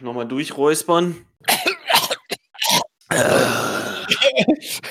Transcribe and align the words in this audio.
nochmal 0.00 0.26
durchräuspern. 0.26 1.26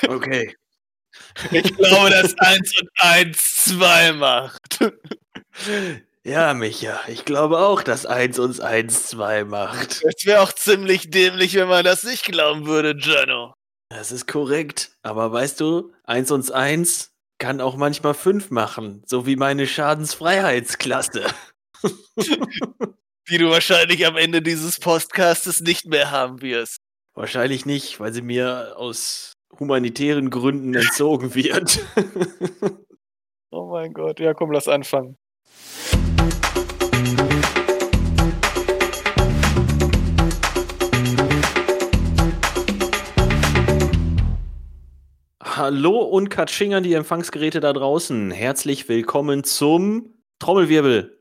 okay. 0.07 0.55
Ich 1.51 1.75
glaube, 1.75 2.09
dass 2.09 2.37
1 2.37 2.81
und 2.81 2.89
1 2.97 3.65
2 3.65 4.13
macht. 4.13 4.79
Ja, 6.23 6.53
Micha, 6.53 6.99
ich 7.07 7.25
glaube 7.25 7.59
auch, 7.59 7.81
dass 7.81 8.05
1 8.05 8.39
uns 8.39 8.59
1 8.59 9.07
2 9.07 9.45
macht. 9.45 10.03
Es 10.03 10.25
wäre 10.25 10.41
auch 10.41 10.51
ziemlich 10.53 11.09
dämlich, 11.09 11.55
wenn 11.55 11.69
man 11.69 11.85
das 11.85 12.03
nicht 12.03 12.25
glauben 12.25 12.65
würde, 12.67 12.95
Jano. 12.99 13.53
Das 13.89 14.11
ist 14.11 14.27
korrekt. 14.27 14.91
Aber 15.01 15.31
weißt 15.31 15.59
du, 15.59 15.93
1 16.03 16.31
und 16.31 16.51
1 16.51 17.11
kann 17.39 17.61
auch 17.61 17.77
manchmal 17.77 18.13
5 18.13 18.51
machen, 18.51 19.01
so 19.05 19.25
wie 19.25 19.37
meine 19.37 19.65
Schadensfreiheitsklasse. 19.65 21.25
Die 23.29 23.37
du 23.37 23.51
wahrscheinlich 23.51 24.07
am 24.07 24.17
Ende 24.17 24.41
dieses 24.41 24.79
Podcastes 24.79 25.61
nicht 25.61 25.85
mehr 25.85 26.09
haben 26.09 26.41
wirst. 26.41 26.77
Wahrscheinlich 27.13 27.63
nicht, 27.63 27.99
weil 27.99 28.11
sie 28.11 28.23
mir 28.23 28.73
aus 28.75 29.33
humanitären 29.59 30.31
Gründen 30.31 30.73
entzogen 30.73 31.35
wird. 31.35 31.79
oh 33.51 33.67
mein 33.69 33.93
Gott, 33.93 34.19
ja 34.19 34.33
komm, 34.33 34.51
lass 34.51 34.67
anfangen. 34.67 35.15
Hallo 45.43 45.99
und 45.99 46.29
Katsching 46.29 46.73
an 46.73 46.81
die 46.81 46.93
Empfangsgeräte 46.93 47.59
da 47.59 47.73
draußen. 47.73 48.31
Herzlich 48.31 48.89
willkommen 48.89 49.43
zum 49.43 50.15
Trommelwirbel 50.39 51.19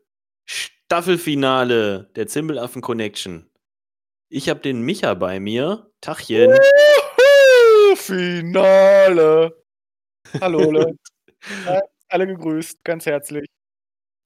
Staffelfinale 0.90 2.10
der 2.16 2.28
Zimbelaffen 2.28 2.80
Connection. 2.80 3.50
Ich 4.30 4.48
habe 4.48 4.60
den 4.60 4.80
Micha 4.80 5.12
bei 5.12 5.38
mir. 5.38 5.92
Tachchen. 6.00 6.58
Finale. 7.94 9.62
Hallo 10.40 10.70
Leute. 10.70 10.96
Alle 12.08 12.26
gegrüßt, 12.26 12.82
ganz 12.84 13.04
herzlich. 13.04 13.44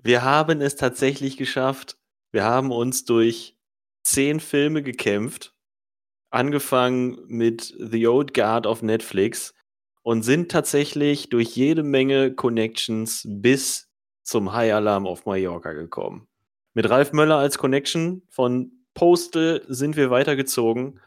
Wir 0.05 0.22
haben 0.22 0.61
es 0.61 0.77
tatsächlich 0.77 1.37
geschafft. 1.37 1.97
Wir 2.31 2.45
haben 2.45 2.70
uns 2.70 3.05
durch 3.06 3.56
zehn 4.05 4.39
Filme 4.39 4.84
gekämpft. 4.84 5.56
Angefangen 6.31 7.19
mit 7.27 7.75
The 7.77 8.06
Old 8.06 8.34
Guard 8.34 8.69
auf 8.69 8.83
Netflix 8.83 9.53
und 10.03 10.22
sind 10.22 10.53
tatsächlich 10.53 11.28
durch 11.28 11.56
jede 11.56 11.83
Menge 11.83 12.33
Connections 12.33 13.27
bis 13.27 13.91
zum 14.22 14.53
High 14.53 14.75
Alarm 14.75 15.09
auf 15.09 15.27
Mallorca 15.27 15.72
gekommen. 15.72 16.28
Mit 16.75 16.89
Ralf 16.89 17.12
Möller 17.12 17.37
als 17.37 17.59
Connection 17.59 18.23
von 18.28 18.73
Postal 18.95 19.62
sind 19.69 19.97
wir 19.97 20.11
weitergezogen 20.11 21.01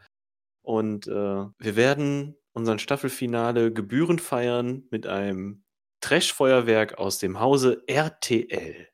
und 0.62 1.06
äh, 1.06 1.10
wir 1.10 1.76
werden 1.76 2.36
unseren 2.52 2.78
Staffelfinale 2.78 3.72
gebührend 3.72 4.20
feiern 4.20 4.84
mit 4.90 5.06
einem 5.06 5.64
Trash-Feuerwerk 6.00 6.98
aus 6.98 7.18
dem 7.18 7.40
Hause 7.40 7.82
RTL. 7.86 8.88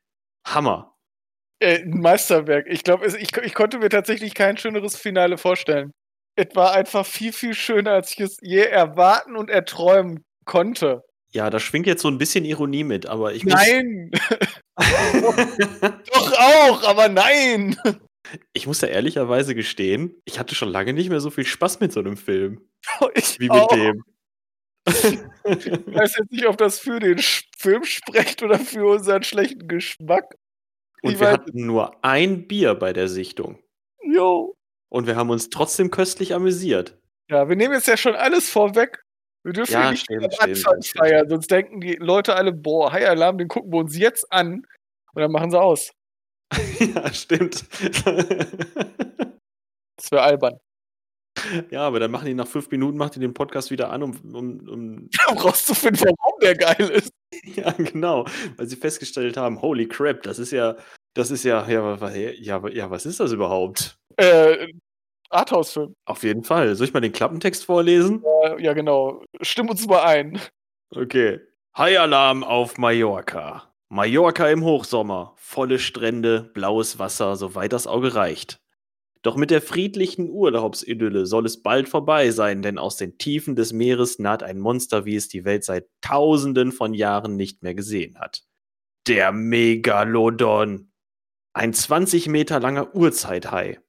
Hammer. 0.45 0.95
Äh, 1.59 1.83
ein 1.83 2.01
Meisterwerk. 2.01 2.67
Ich 2.67 2.83
glaube, 2.83 3.07
ich, 3.07 3.35
ich 3.37 3.53
konnte 3.53 3.79
mir 3.79 3.89
tatsächlich 3.89 4.33
kein 4.33 4.57
schöneres 4.57 4.95
Finale 4.95 5.37
vorstellen. 5.37 5.91
Es 6.35 6.55
war 6.55 6.73
einfach 6.73 7.05
viel, 7.05 7.31
viel 7.31 7.53
schöner, 7.53 7.91
als 7.91 8.11
ich 8.11 8.19
es 8.19 8.37
je 8.41 8.63
erwarten 8.63 9.35
und 9.35 9.49
erträumen 9.49 10.23
konnte. 10.45 11.03
Ja, 11.31 11.49
da 11.49 11.59
schwingt 11.59 11.87
jetzt 11.87 12.01
so 12.01 12.09
ein 12.09 12.17
bisschen 12.17 12.45
Ironie 12.45 12.83
mit, 12.83 13.05
aber 13.05 13.33
ich 13.33 13.43
muss. 13.43 13.53
Nein! 13.53 14.11
Doch 16.13 16.33
auch, 16.33 16.83
aber 16.83 17.09
nein! 17.09 17.77
Ich 18.53 18.67
muss 18.67 18.81
ja 18.81 18.87
ehrlicherweise 18.87 19.53
gestehen, 19.53 20.15
ich 20.25 20.39
hatte 20.39 20.55
schon 20.55 20.69
lange 20.69 20.93
nicht 20.93 21.09
mehr 21.09 21.19
so 21.19 21.29
viel 21.29 21.45
Spaß 21.45 21.79
mit 21.79 21.91
so 21.91 21.99
einem 21.99 22.17
Film. 22.17 22.67
Ich 23.15 23.39
wie 23.39 23.49
mit 23.49 23.51
auch. 23.51 23.67
dem. 23.67 24.03
ich 24.85 25.19
weiß 25.95 26.17
jetzt 26.17 26.31
nicht, 26.31 26.45
ob 26.47 26.57
das 26.57 26.79
für 26.79 26.99
den 26.99 27.19
Film 27.57 27.83
spricht 27.83 28.43
oder 28.43 28.59
für 28.59 28.85
unseren 28.85 29.23
schlechten 29.23 29.67
Geschmack. 29.67 30.35
Und 31.01 31.13
ich 31.13 31.19
wir 31.19 31.31
hatten 31.31 31.65
nur 31.65 32.03
ein 32.03 32.47
Bier 32.47 32.75
bei 32.75 32.93
der 32.93 33.07
Sichtung. 33.07 33.59
Jo. 34.03 34.55
Und 34.89 35.07
wir 35.07 35.15
haben 35.15 35.29
uns 35.29 35.49
trotzdem 35.49 35.91
köstlich 35.91 36.33
amüsiert. 36.33 36.97
Ja, 37.29 37.47
wir 37.47 37.55
nehmen 37.55 37.73
jetzt 37.73 37.87
ja 37.87 37.97
schon 37.97 38.15
alles 38.15 38.49
vorweg. 38.49 39.02
Wir 39.43 39.53
dürfen 39.53 39.73
ja, 39.73 39.91
nicht 39.91 40.05
stimmt, 40.05 40.23
am 40.23 40.49
Anfang 40.49 40.81
feiern, 40.81 41.27
sonst 41.29 41.51
denken 41.51 41.81
die 41.81 41.95
Leute 41.95 42.35
alle, 42.35 42.53
boah, 42.53 42.93
High 42.93 43.09
Alarm, 43.09 43.37
den 43.37 43.49
gucken 43.49 43.73
wir 43.73 43.79
uns 43.79 43.97
jetzt 43.97 44.31
an 44.31 44.65
und 45.13 45.21
dann 45.21 45.31
machen 45.31 45.51
sie 45.51 45.59
aus. 45.59 45.91
ja, 46.79 47.13
stimmt. 47.13 47.65
das 49.97 50.11
wäre 50.11 50.21
albern. 50.21 50.59
Ja, 51.71 51.81
aber 51.81 51.99
dann 51.99 52.11
machen 52.11 52.27
die 52.27 52.33
nach 52.33 52.47
fünf 52.47 52.69
Minuten, 52.71 52.97
macht 52.97 53.15
die 53.15 53.19
den 53.19 53.33
Podcast 53.33 53.71
wieder 53.71 53.89
an, 53.89 54.03
um, 54.03 54.15
um, 54.33 54.59
um, 54.69 55.09
um 55.29 55.37
rauszufinden, 55.37 56.13
warum 56.17 56.39
der 56.41 56.55
geil 56.55 56.89
ist. 56.89 57.11
Ja, 57.55 57.71
genau. 57.71 58.25
Weil 58.55 58.67
sie 58.67 58.75
festgestellt 58.75 59.35
haben, 59.35 59.61
holy 59.61 59.87
crap, 59.87 60.21
das 60.23 60.39
ist 60.39 60.51
ja, 60.51 60.77
das 61.15 61.31
ist 61.31 61.43
ja, 61.43 61.67
ja, 61.67 61.97
ja, 62.39 62.67
ja 62.69 62.91
was 62.91 63.05
ist 63.05 63.19
das 63.19 63.31
überhaupt? 63.31 63.97
Äh, 64.17 64.73
Arthouse-Film. 65.33 65.95
Auf 66.05 66.23
jeden 66.23 66.43
Fall. 66.43 66.75
Soll 66.75 66.87
ich 66.87 66.93
mal 66.93 67.01
den 67.01 67.11
Klappentext 67.11 67.65
vorlesen? 67.65 68.23
Ja, 68.43 68.59
ja, 68.59 68.73
genau. 68.73 69.23
Stimm 69.41 69.69
uns 69.69 69.87
mal 69.87 70.03
ein. 70.03 70.39
Okay. 70.91 71.39
High 71.77 71.99
Alarm 71.99 72.43
auf 72.43 72.77
Mallorca. 72.77 73.73
Mallorca 73.89 74.47
im 74.49 74.63
Hochsommer. 74.63 75.35
Volle 75.37 75.79
Strände, 75.79 76.51
blaues 76.53 76.99
Wasser, 76.99 77.35
soweit 77.35 77.73
das 77.73 77.87
Auge 77.87 78.15
reicht. 78.15 78.59
Doch 79.23 79.37
mit 79.37 79.51
der 79.51 79.61
friedlichen 79.61 80.29
Urlaubsidylle 80.29 81.25
soll 81.25 81.45
es 81.45 81.63
bald 81.63 81.87
vorbei 81.87 82.31
sein, 82.31 82.61
denn 82.61 82.77
aus 82.77 82.97
den 82.97 83.17
Tiefen 83.17 83.55
des 83.55 83.71
Meeres 83.71 84.19
naht 84.19 84.43
ein 84.43 84.59
Monster, 84.59 85.05
wie 85.05 85.15
es 85.15 85.29
die 85.29 85.45
Welt 85.45 85.63
seit 85.63 85.87
Tausenden 86.01 86.73
von 86.73 86.93
Jahren 86.93 87.37
nicht 87.37 87.63
mehr 87.63 87.73
gesehen 87.73 88.19
hat. 88.19 88.43
Der 89.07 89.31
Megalodon. 89.31 90.91
Ein 91.53 91.73
20 91.73 92.27
Meter 92.27 92.59
langer 92.59 92.93
Urzeithai. 92.95 93.79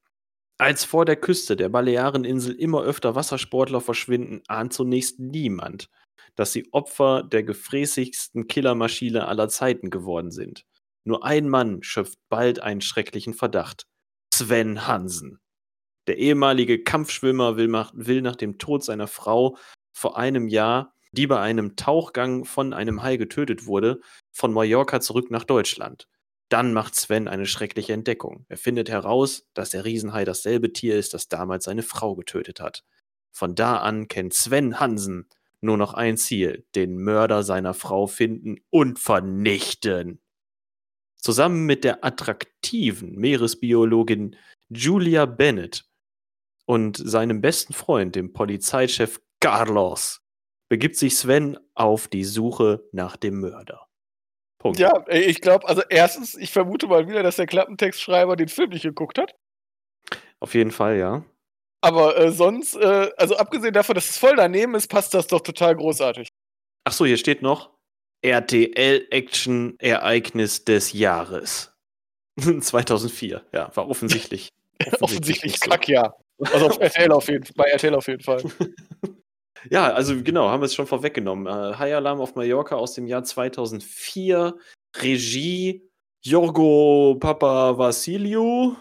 Als 0.58 0.84
vor 0.84 1.04
der 1.04 1.16
Küste 1.16 1.56
der 1.56 1.68
Baleareninsel 1.68 2.54
immer 2.54 2.82
öfter 2.82 3.14
Wassersportler 3.16 3.80
verschwinden, 3.80 4.42
ahnt 4.46 4.72
zunächst 4.72 5.18
niemand, 5.18 5.90
dass 6.36 6.52
sie 6.52 6.68
Opfer 6.72 7.24
der 7.24 7.42
gefräßigsten 7.42 8.46
Killermaschine 8.46 9.26
aller 9.26 9.48
Zeiten 9.48 9.90
geworden 9.90 10.30
sind. 10.30 10.64
Nur 11.04 11.24
ein 11.24 11.48
Mann 11.48 11.82
schöpft 11.82 12.18
bald 12.28 12.60
einen 12.60 12.80
schrecklichen 12.80 13.34
Verdacht. 13.34 13.86
Sven 14.32 14.86
Hansen. 14.86 15.40
Der 16.06 16.18
ehemalige 16.18 16.82
Kampfschwimmer 16.82 17.56
will, 17.56 18.22
nach 18.22 18.36
dem 18.36 18.58
Tod 18.58 18.84
seiner 18.84 19.06
Frau 19.06 19.56
vor 19.92 20.16
einem 20.16 20.48
Jahr, 20.48 20.94
die 21.12 21.26
bei 21.26 21.40
einem 21.40 21.76
Tauchgang 21.76 22.44
von 22.44 22.72
einem 22.72 23.02
Hai 23.02 23.16
getötet 23.16 23.66
wurde, 23.66 24.00
von 24.32 24.52
Mallorca 24.52 25.00
zurück 25.00 25.30
nach 25.30 25.44
Deutschland. 25.44 26.08
Dann 26.48 26.72
macht 26.72 26.94
Sven 26.94 27.28
eine 27.28 27.46
schreckliche 27.46 27.92
Entdeckung. 27.92 28.44
Er 28.48 28.56
findet 28.56 28.88
heraus, 28.88 29.48
dass 29.54 29.70
der 29.70 29.84
Riesenhai 29.84 30.24
dasselbe 30.24 30.72
Tier 30.72 30.96
ist, 30.98 31.14
das 31.14 31.28
damals 31.28 31.64
seine 31.64 31.82
Frau 31.82 32.14
getötet 32.14 32.60
hat. 32.60 32.84
Von 33.32 33.54
da 33.54 33.78
an 33.78 34.08
kennt 34.08 34.34
Sven 34.34 34.78
Hansen 34.78 35.28
nur 35.60 35.76
noch 35.76 35.94
ein 35.94 36.16
Ziel, 36.16 36.66
den 36.74 36.98
Mörder 36.98 37.42
seiner 37.42 37.74
Frau 37.74 38.06
finden 38.06 38.60
und 38.70 38.98
vernichten. 38.98 40.20
Zusammen 41.16 41.64
mit 41.64 41.84
der 41.84 42.04
attraktiven 42.04 43.16
Meeresbiologin 43.16 44.36
Julia 44.68 45.24
Bennett 45.24 45.86
und 46.66 46.96
seinem 46.96 47.40
besten 47.40 47.72
Freund, 47.72 48.14
dem 48.14 48.32
Polizeichef 48.32 49.20
Carlos, 49.40 50.20
begibt 50.68 50.96
sich 50.96 51.16
Sven 51.16 51.58
auf 51.74 52.08
die 52.08 52.24
Suche 52.24 52.86
nach 52.92 53.16
dem 53.16 53.40
Mörder. 53.40 53.88
Punkt. 54.64 54.80
Ja, 54.80 55.04
ich 55.08 55.40
glaube, 55.42 55.68
also 55.68 55.82
erstens, 55.90 56.34
ich 56.34 56.50
vermute 56.50 56.86
mal 56.86 57.06
wieder, 57.06 57.22
dass 57.22 57.36
der 57.36 57.44
Klappentextschreiber 57.44 58.34
den 58.34 58.48
Film 58.48 58.70
nicht 58.70 58.84
geguckt 58.84 59.18
hat. 59.18 59.34
Auf 60.40 60.54
jeden 60.54 60.70
Fall, 60.70 60.96
ja. 60.96 61.22
Aber 61.82 62.16
äh, 62.16 62.32
sonst, 62.32 62.74
äh, 62.74 63.10
also 63.18 63.36
abgesehen 63.36 63.74
davon, 63.74 63.94
dass 63.94 64.08
es 64.08 64.16
voll 64.16 64.36
daneben 64.36 64.74
ist, 64.74 64.88
passt 64.88 65.12
das 65.12 65.26
doch 65.26 65.42
total 65.42 65.76
großartig. 65.76 66.28
Achso, 66.84 67.04
hier 67.04 67.18
steht 67.18 67.42
noch 67.42 67.72
RTL-Action-Ereignis 68.22 70.64
des 70.64 70.94
Jahres. 70.94 71.74
2004, 72.40 73.44
ja, 73.52 73.70
war 73.76 73.90
offensichtlich. 73.90 74.48
offensichtlich, 74.80 75.02
offensichtlich 75.02 75.60
Kack, 75.60 75.88
ja. 75.88 76.14
Also 76.38 76.68
auf 76.68 76.78
RTL 76.80 77.12
auf 77.12 77.28
jeden, 77.28 77.46
bei 77.54 77.64
RTL 77.64 77.94
auf 77.94 78.08
jeden 78.08 78.22
Fall. 78.22 78.42
Ja, 79.70 79.92
also 79.92 80.22
genau, 80.22 80.48
haben 80.48 80.60
wir 80.60 80.66
es 80.66 80.74
schon 80.74 80.86
vorweggenommen. 80.86 81.46
Äh, 81.46 81.76
High 81.76 81.94
Alarm 81.94 82.20
auf 82.20 82.34
Mallorca 82.34 82.76
aus 82.76 82.94
dem 82.94 83.06
Jahr 83.06 83.24
2004. 83.24 84.56
Regie 84.96 85.90
Jorgo 86.22 87.16
Papa 87.18 87.78
Vassiliou. 87.78 88.76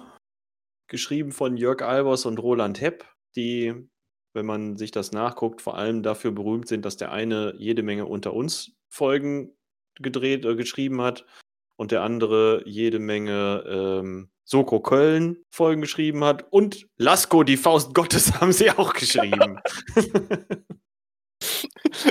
Geschrieben 0.88 1.32
von 1.32 1.58
Jörg 1.58 1.82
Albers 1.82 2.26
und 2.26 2.40
Roland 2.40 2.82
Hepp, 2.82 3.06
die, 3.36 3.74
wenn 4.34 4.46
man 4.46 4.78
sich 4.78 4.92
das 4.92 5.12
nachguckt, 5.12 5.62
vor 5.62 5.78
allem 5.78 6.04
dafür 6.04 6.32
berühmt 6.32 6.68
sind, 6.68 6.86
dass 6.86 6.98
der 6.98 7.12
eine 7.12 7.56
jede 7.58 7.82
Menge 7.82 8.06
unter 8.06 8.34
uns 8.34 8.74
Folgen 8.90 9.56
gedreht, 9.96 10.46
äh, 10.46 10.56
geschrieben 10.56 11.02
hat 11.02 11.26
und 11.78 11.92
der 11.92 12.04
andere 12.04 12.64
jede 12.66 13.00
Menge 13.00 13.64
ähm, 13.68 14.30
Soko 14.46 14.82
Köln 14.82 15.38
Folgen 15.50 15.82
geschrieben 15.82 16.24
hat 16.24 16.46
und 16.52 16.88
Lasko, 16.98 17.44
die 17.44 17.58
Faust 17.58 17.94
Gottes, 17.94 18.34
haben 18.42 18.52
sie 18.52 18.72
auch 18.72 18.94
geschrieben. 18.94 19.60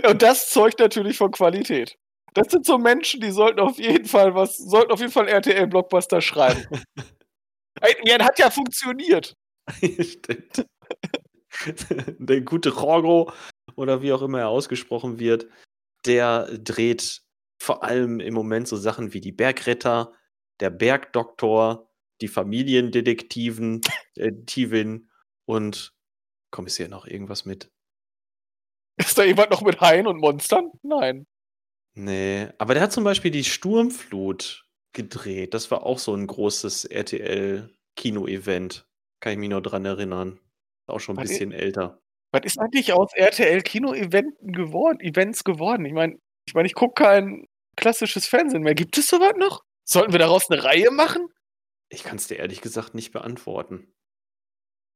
und 0.08 0.22
das 0.22 0.50
zeugt 0.50 0.78
natürlich 0.78 1.16
von 1.16 1.30
Qualität. 1.30 1.98
Das 2.34 2.50
sind 2.50 2.64
so 2.64 2.78
Menschen, 2.78 3.20
die 3.20 3.30
sollten 3.30 3.60
auf 3.60 3.78
jeden 3.78 4.06
Fall 4.06 4.34
was, 4.34 4.56
sollten 4.56 4.92
auf 4.92 5.00
jeden 5.00 5.12
Fall 5.12 5.28
RTL-Blockbuster 5.28 6.20
schreiben. 6.20 6.64
ja, 8.04 8.18
hat 8.24 8.38
ja 8.38 8.50
funktioniert. 8.50 9.36
Stimmt. 10.00 10.66
Der 12.18 12.40
gute 12.40 12.70
Jorgo 12.70 13.30
oder 13.76 14.00
wie 14.00 14.12
auch 14.12 14.22
immer 14.22 14.40
er 14.40 14.48
ausgesprochen 14.48 15.18
wird, 15.18 15.46
der 16.06 16.46
dreht 16.58 17.20
vor 17.60 17.84
allem 17.84 18.18
im 18.20 18.34
Moment 18.34 18.66
so 18.66 18.76
Sachen 18.76 19.12
wie 19.12 19.20
die 19.20 19.32
Bergretter, 19.32 20.12
der 20.60 20.70
Bergdoktor, 20.70 21.90
die 22.20 22.28
Familiendetektiven, 22.28 23.82
äh, 24.16 24.32
Tivin 24.46 25.10
und 25.44 25.92
komm, 26.50 26.66
ist 26.66 26.76
hier 26.76 26.88
noch 26.88 27.06
irgendwas 27.06 27.44
mit? 27.44 27.70
Ist 28.96 29.18
da 29.18 29.24
jemand 29.24 29.50
noch 29.50 29.62
mit 29.62 29.80
Haien 29.80 30.06
und 30.06 30.18
Monstern? 30.18 30.70
Nein. 30.82 31.26
Nee, 31.94 32.48
aber 32.58 32.74
der 32.74 32.82
hat 32.82 32.92
zum 32.92 33.04
Beispiel 33.04 33.30
die 33.30 33.44
Sturmflut 33.44 34.64
gedreht. 34.92 35.54
Das 35.54 35.70
war 35.70 35.84
auch 35.84 35.98
so 35.98 36.14
ein 36.14 36.26
großes 36.26 36.86
RTL-Kino-Event. 36.86 38.86
Kann 39.20 39.32
ich 39.32 39.38
mich 39.38 39.50
noch 39.50 39.60
dran 39.60 39.84
erinnern. 39.84 40.40
Auch 40.86 41.00
schon 41.00 41.16
ein 41.16 41.22
was 41.22 41.30
bisschen 41.30 41.52
ist, 41.52 41.60
älter. 41.60 42.00
Was 42.32 42.42
ist 42.44 42.58
eigentlich 42.58 42.92
aus 42.92 43.12
RTL-Kino-Eventen 43.14 44.52
geworden, 44.52 45.00
Events 45.00 45.44
geworden? 45.44 45.84
Ich 45.84 45.92
meine, 45.92 46.18
ich, 46.46 46.54
mein, 46.54 46.66
ich 46.66 46.74
gucke 46.74 47.02
kein 47.02 47.46
klassisches 47.76 48.26
Fernsehen 48.26 48.62
mehr. 48.62 48.74
Gibt 48.74 48.98
es 48.98 49.08
sowas 49.08 49.34
noch? 49.36 49.62
Sollten 49.84 50.12
wir 50.12 50.18
daraus 50.18 50.50
eine 50.50 50.64
Reihe 50.64 50.90
machen? 50.90 51.28
Ich 51.88 52.04
kann 52.04 52.16
es 52.16 52.26
dir 52.26 52.38
ehrlich 52.38 52.62
gesagt 52.62 52.94
nicht 52.94 53.12
beantworten. 53.12 53.92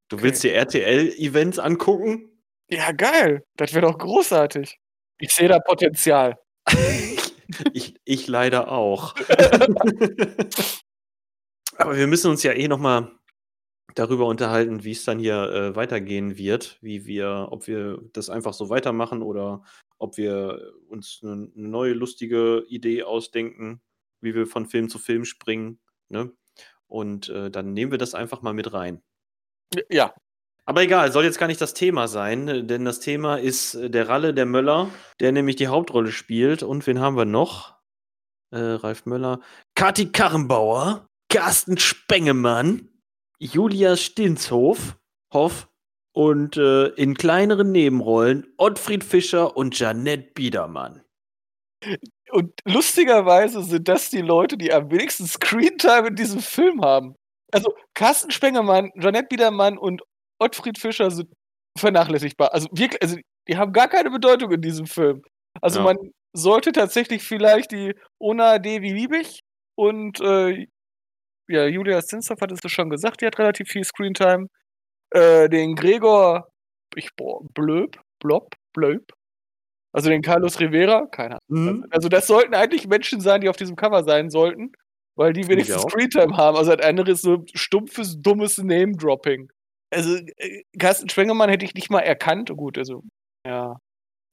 Du 0.08 0.16
okay. 0.16 0.24
willst 0.24 0.44
dir 0.44 0.54
RTL-Events 0.54 1.58
angucken? 1.58 2.35
Ja, 2.68 2.92
geil. 2.92 3.44
Das 3.56 3.72
wäre 3.74 3.86
doch 3.86 3.98
großartig. 3.98 4.78
Ich 5.18 5.32
sehe 5.32 5.48
da 5.48 5.58
Potenzial. 5.60 6.38
ich, 7.72 7.94
ich 8.04 8.26
leider 8.26 8.70
auch. 8.70 9.14
Aber 11.78 11.96
wir 11.96 12.06
müssen 12.06 12.30
uns 12.30 12.42
ja 12.42 12.52
eh 12.52 12.68
nochmal 12.68 13.12
darüber 13.94 14.26
unterhalten, 14.26 14.84
wie 14.84 14.92
es 14.92 15.04
dann 15.04 15.18
hier 15.18 15.42
äh, 15.50 15.76
weitergehen 15.76 16.36
wird, 16.36 16.78
wie 16.82 17.06
wir, 17.06 17.48
ob 17.50 17.66
wir 17.66 17.98
das 18.12 18.30
einfach 18.30 18.52
so 18.52 18.68
weitermachen 18.68 19.22
oder 19.22 19.64
ob 19.98 20.16
wir 20.16 20.72
uns 20.88 21.20
eine, 21.22 21.50
neue 21.54 21.94
lustige 21.94 22.64
Idee 22.68 23.04
ausdenken, 23.04 23.80
wie 24.20 24.34
wir 24.34 24.46
von 24.46 24.66
Film 24.66 24.88
zu 24.88 24.98
Film 24.98 25.24
springen. 25.24 25.78
Ne? 26.08 26.32
Und 26.88 27.28
äh, 27.28 27.50
dann 27.50 27.72
nehmen 27.72 27.90
wir 27.90 27.98
das 27.98 28.14
einfach 28.14 28.42
mal 28.42 28.52
mit 28.52 28.72
rein. 28.72 29.02
Ja, 29.88 30.14
aber 30.66 30.82
egal, 30.82 31.12
soll 31.12 31.24
jetzt 31.24 31.38
gar 31.38 31.46
nicht 31.46 31.60
das 31.60 31.74
Thema 31.74 32.08
sein, 32.08 32.66
denn 32.66 32.84
das 32.84 32.98
Thema 32.98 33.36
ist 33.36 33.74
äh, 33.76 33.88
der 33.88 34.08
Ralle, 34.08 34.34
der 34.34 34.46
Möller, 34.46 34.90
der 35.20 35.30
nämlich 35.30 35.56
die 35.56 35.68
Hauptrolle 35.68 36.10
spielt. 36.10 36.64
Und 36.64 36.86
wen 36.88 37.00
haben 37.00 37.16
wir 37.16 37.24
noch? 37.24 37.76
Äh, 38.50 38.58
Ralf 38.58 39.06
Möller. 39.06 39.40
Kati 39.76 40.10
Karrenbauer, 40.10 41.08
Carsten 41.28 41.78
Spengemann, 41.78 42.88
Julia 43.38 43.96
Stinshof, 43.96 44.96
Hoff 45.32 45.68
und 46.12 46.56
äh, 46.56 46.88
in 46.88 47.14
kleineren 47.14 47.70
Nebenrollen 47.70 48.52
Ottfried 48.56 49.04
Fischer 49.04 49.56
und 49.56 49.78
Janette 49.78 50.32
Biedermann. 50.34 51.02
Und 52.30 52.58
lustigerweise 52.64 53.62
sind 53.62 53.86
das 53.86 54.10
die 54.10 54.22
Leute, 54.22 54.56
die 54.56 54.72
am 54.72 54.90
wenigsten 54.90 55.26
Screentime 55.26 56.08
in 56.08 56.16
diesem 56.16 56.40
Film 56.40 56.82
haben. 56.82 57.14
Also 57.52 57.72
Carsten 57.94 58.32
Spengemann, 58.32 58.90
Janette 58.96 59.28
Biedermann 59.28 59.78
und 59.78 60.02
Ottfried 60.38 60.78
Fischer 60.78 61.10
sind 61.10 61.32
vernachlässigbar. 61.78 62.52
Also 62.52 62.68
wirklich, 62.72 63.00
also 63.02 63.16
die 63.48 63.56
haben 63.56 63.72
gar 63.72 63.88
keine 63.88 64.10
Bedeutung 64.10 64.50
in 64.52 64.60
diesem 64.60 64.86
Film. 64.86 65.22
Also 65.60 65.80
ja. 65.80 65.84
man 65.84 65.96
sollte 66.32 66.72
tatsächlich 66.72 67.22
vielleicht 67.22 67.72
die 67.72 67.94
Ona 68.18 68.58
Devi 68.58 68.92
Liebig 68.92 69.40
und 69.74 70.20
äh, 70.20 70.66
ja, 71.48 71.66
Julia 71.66 72.02
Zinsdorf 72.02 72.40
hat 72.40 72.52
es 72.52 72.58
schon 72.70 72.90
gesagt, 72.90 73.20
die 73.20 73.26
hat 73.26 73.38
relativ 73.38 73.68
viel 73.68 73.84
Screentime. 73.84 74.48
Äh, 75.10 75.48
den 75.48 75.76
Gregor, 75.76 76.48
ich 76.96 77.10
boah, 77.16 77.42
Blöb, 77.54 78.00
Blob, 78.20 78.54
Blöb. 78.72 79.12
Also 79.92 80.10
den 80.10 80.22
Carlos 80.22 80.60
Rivera, 80.60 81.06
keine 81.06 81.38
Ahnung. 81.48 81.76
Mhm. 81.78 81.86
Also 81.90 82.08
das 82.08 82.26
sollten 82.26 82.54
eigentlich 82.54 82.86
Menschen 82.86 83.20
sein, 83.20 83.40
die 83.40 83.48
auf 83.48 83.56
diesem 83.56 83.76
Cover 83.76 84.04
sein 84.04 84.28
sollten, 84.28 84.72
weil 85.14 85.32
die 85.32 85.48
wenigstens 85.48 85.82
Screentime 85.82 86.36
haben. 86.36 86.56
Also 86.56 86.74
das 86.74 86.84
andere 86.84 87.12
ist 87.12 87.22
so 87.22 87.44
stumpfes, 87.54 88.20
dummes 88.20 88.58
Name-Dropping 88.58 89.50
also 89.90 90.16
äh, 90.36 90.62
Carsten 90.78 91.08
Schwengemann 91.08 91.50
hätte 91.50 91.64
ich 91.64 91.74
nicht 91.74 91.90
mal 91.90 92.00
erkannt. 92.00 92.50
Gut, 92.56 92.78
also 92.78 93.02
ja. 93.46 93.76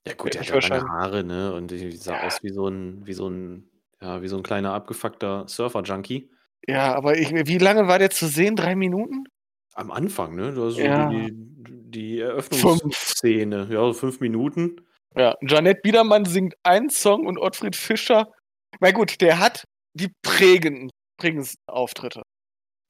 Ja 0.06 0.14
gut, 0.16 0.34
der 0.34 0.42
hat 0.42 0.50
ja 0.50 0.78
lange 0.78 0.90
Haare, 0.90 1.24
ne? 1.24 1.54
Und 1.54 1.72
die 1.72 1.92
sah 1.92 2.16
ja. 2.16 2.24
aus 2.28 2.44
wie 2.44 2.50
so 2.50 2.68
ein, 2.68 3.06
wie 3.06 3.14
so 3.14 3.30
ein, 3.30 3.70
ja, 4.02 4.22
wie 4.22 4.28
so 4.28 4.36
ein 4.36 4.44
kleiner 4.44 4.74
abgefuckter 4.74 5.48
Surfer-Junkie. 5.48 6.30
Ja, 6.68 6.94
aber 6.94 7.18
ich, 7.18 7.32
wie 7.32 7.58
lange 7.58 7.88
war 7.88 8.00
der 8.00 8.10
zu 8.10 8.28
sehen? 8.28 8.56
Drei 8.56 8.76
Minuten? 8.76 9.26
Am 9.74 9.92
Anfang, 9.92 10.36
ne? 10.36 10.48
Also 10.48 10.82
ja. 10.82 11.10
die, 11.10 11.32
die 11.34 12.20
Eröffnungsszene, 12.20 13.68
ja, 13.70 13.80
so 13.80 13.94
fünf 13.94 14.20
Minuten. 14.20 14.82
Ja, 15.16 15.36
Janette 15.42 15.82
Biedermann 15.82 16.26
singt 16.26 16.56
einen 16.64 16.90
Song 16.90 17.26
und 17.26 17.38
Ottfried 17.38 17.76
Fischer. 17.76 18.32
Na 18.80 18.92
gut, 18.92 19.22
der 19.22 19.40
hat 19.40 19.64
die 19.94 20.12
prägenden, 20.22 20.90
prägendsten 21.18 21.62
Auftritte. 21.68 22.24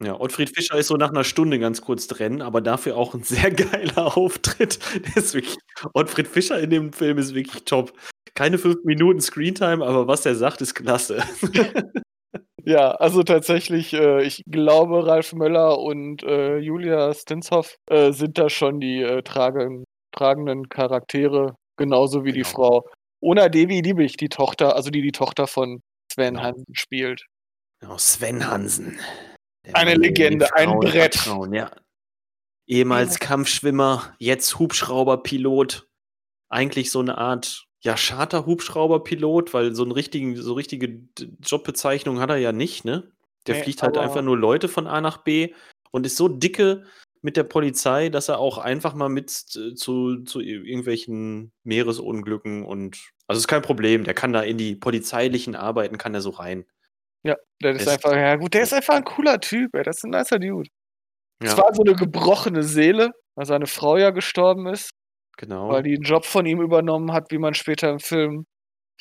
Ja, 0.02 0.20
Ottfried 0.20 0.50
Fischer 0.50 0.78
ist 0.78 0.88
so 0.88 0.98
nach 0.98 1.12
einer 1.12 1.24
Stunde 1.24 1.60
ganz 1.60 1.82
kurz 1.82 2.08
drin, 2.08 2.42
aber 2.42 2.62
dafür 2.62 2.98
auch 2.98 3.14
ein 3.14 3.24
sehr 3.24 3.52
geiler 3.52 4.18
Auftritt. 4.18 4.80
Wirklich, 5.16 5.56
Ottfried 5.94 6.28
Fischer 6.28 6.60
in 6.60 6.70
dem 6.70 6.94
Film 6.94 7.18
ist 7.18 7.34
wirklich 7.34 7.64
top. 7.66 7.94
Keine 8.36 8.58
fünf 8.58 8.84
Minuten 8.84 9.22
Screentime, 9.22 9.86
aber 9.86 10.08
was 10.08 10.26
er 10.26 10.36
sagt, 10.36 10.62
ist 10.62 10.74
klasse. 10.74 11.24
ja, 12.64 12.92
also 12.92 13.22
tatsächlich, 13.24 13.94
äh, 13.94 14.24
ich 14.24 14.44
glaube, 14.50 15.06
Ralf 15.06 15.34
Möller 15.34 15.78
und 15.80 16.24
äh, 16.24 16.58
Julia 16.58 17.14
Stinshoff 17.14 17.76
äh, 17.90 18.12
sind 18.12 18.38
da 18.40 18.50
schon 18.50 18.80
die 18.80 19.02
äh, 19.02 19.22
tragen, 19.22 19.84
tragenden 20.12 20.68
Charaktere, 20.70 21.56
genauso 21.78 22.26
wie 22.26 22.32
genau. 22.32 22.44
die 22.44 22.44
Frau 22.44 22.90
Ona 23.22 23.50
Devi 23.50 23.82
Liebig, 23.82 24.18
die 24.18 24.30
Tochter, 24.30 24.76
also 24.76 24.90
die 24.90 25.02
die 25.02 25.12
Tochter 25.12 25.48
von 25.48 25.82
Sven 26.12 26.34
genau. 26.34 26.48
Hansen 26.48 26.76
spielt. 26.76 27.26
Genau, 27.80 27.98
Sven 27.98 28.48
Hansen. 28.48 29.00
Eine 29.72 29.96
Legende, 29.96 30.54
ein 30.56 30.80
Brett. 30.80 31.16
Vertrauen, 31.16 31.54
ja. 31.54 31.72
Ehemals 32.68 33.20
Kampfschwimmer, 33.20 34.16
jetzt 34.20 34.60
Hubschrauberpilot. 34.60 35.88
Eigentlich 36.50 36.92
so 36.92 37.00
eine 37.00 37.18
Art 37.18 37.66
ja, 37.82 37.96
Charter-Hubschrauberpilot, 37.96 39.54
weil 39.54 39.76
so, 39.76 39.84
einen 39.84 39.92
richtigen, 39.92 40.36
so 40.36 40.54
richtige 40.54 41.02
Jobbezeichnung 41.44 42.20
hat 42.20 42.30
er 42.30 42.38
ja 42.38 42.52
nicht, 42.52 42.86
ne? 42.86 43.12
Der 43.46 43.56
nee, 43.56 43.64
fliegt 43.64 43.84
halt 43.84 43.98
einfach 43.98 44.22
nur 44.22 44.38
Leute 44.38 44.70
von 44.70 44.88
A 44.88 45.02
nach 45.02 45.18
B 45.18 45.54
und 45.92 46.06
ist 46.06 46.16
so 46.16 46.30
dicke 46.30 46.86
mit 47.22 47.36
der 47.36 47.44
Polizei, 47.44 48.08
dass 48.08 48.30
er 48.30 48.40
auch 48.40 48.58
einfach 48.58 48.94
mal 48.94 49.10
mit 49.10 49.30
zu, 49.30 50.24
zu 50.24 50.40
irgendwelchen 50.40 51.52
Meeresunglücken 51.64 52.64
und 52.64 53.12
also 53.28 53.40
ist 53.40 53.48
kein 53.48 53.62
Problem, 53.62 54.06
der 54.06 54.14
kann 54.14 54.34
da 54.34 54.42
in 54.42 54.58
die 54.58 54.76
polizeilichen 54.76 55.56
Arbeiten 55.56 55.98
kann 55.98 56.14
er 56.14 56.22
so 56.22 56.30
rein. 56.30 56.66
Ja, 57.26 57.36
der 57.62 57.72
ist, 57.72 57.82
ist 57.84 57.88
einfach, 57.88 58.14
ja 58.14 58.36
gut, 58.36 58.54
der 58.54 58.64
ist 58.64 58.74
einfach 58.74 58.96
ein 58.96 59.04
cooler 59.04 59.40
Typ, 59.40 59.74
ey. 59.76 59.84
Das 59.84 59.98
ist 59.98 60.04
ein 60.04 60.12
nicer 60.12 60.40
Dude. 60.40 60.70
Ja. 61.42 61.50
Es 61.50 61.58
war 61.58 61.74
so 61.74 61.84
eine 61.84 61.96
gebrochene 61.96 62.64
Seele, 62.64 63.12
weil 63.36 63.46
seine 63.46 63.68
Frau 63.68 63.98
ja 63.98 64.12
gestorben 64.12 64.68
ist. 64.68 64.92
Genau. 65.38 65.70
Weil 65.70 65.84
die 65.84 65.96
einen 65.96 66.04
Job 66.04 66.26
von 66.26 66.46
ihm 66.46 66.62
übernommen 66.62 67.12
hat, 67.12 67.32
wie 67.32 67.38
man 67.38 67.54
später 67.54 67.90
im 67.90 68.00
Film, 68.00 68.46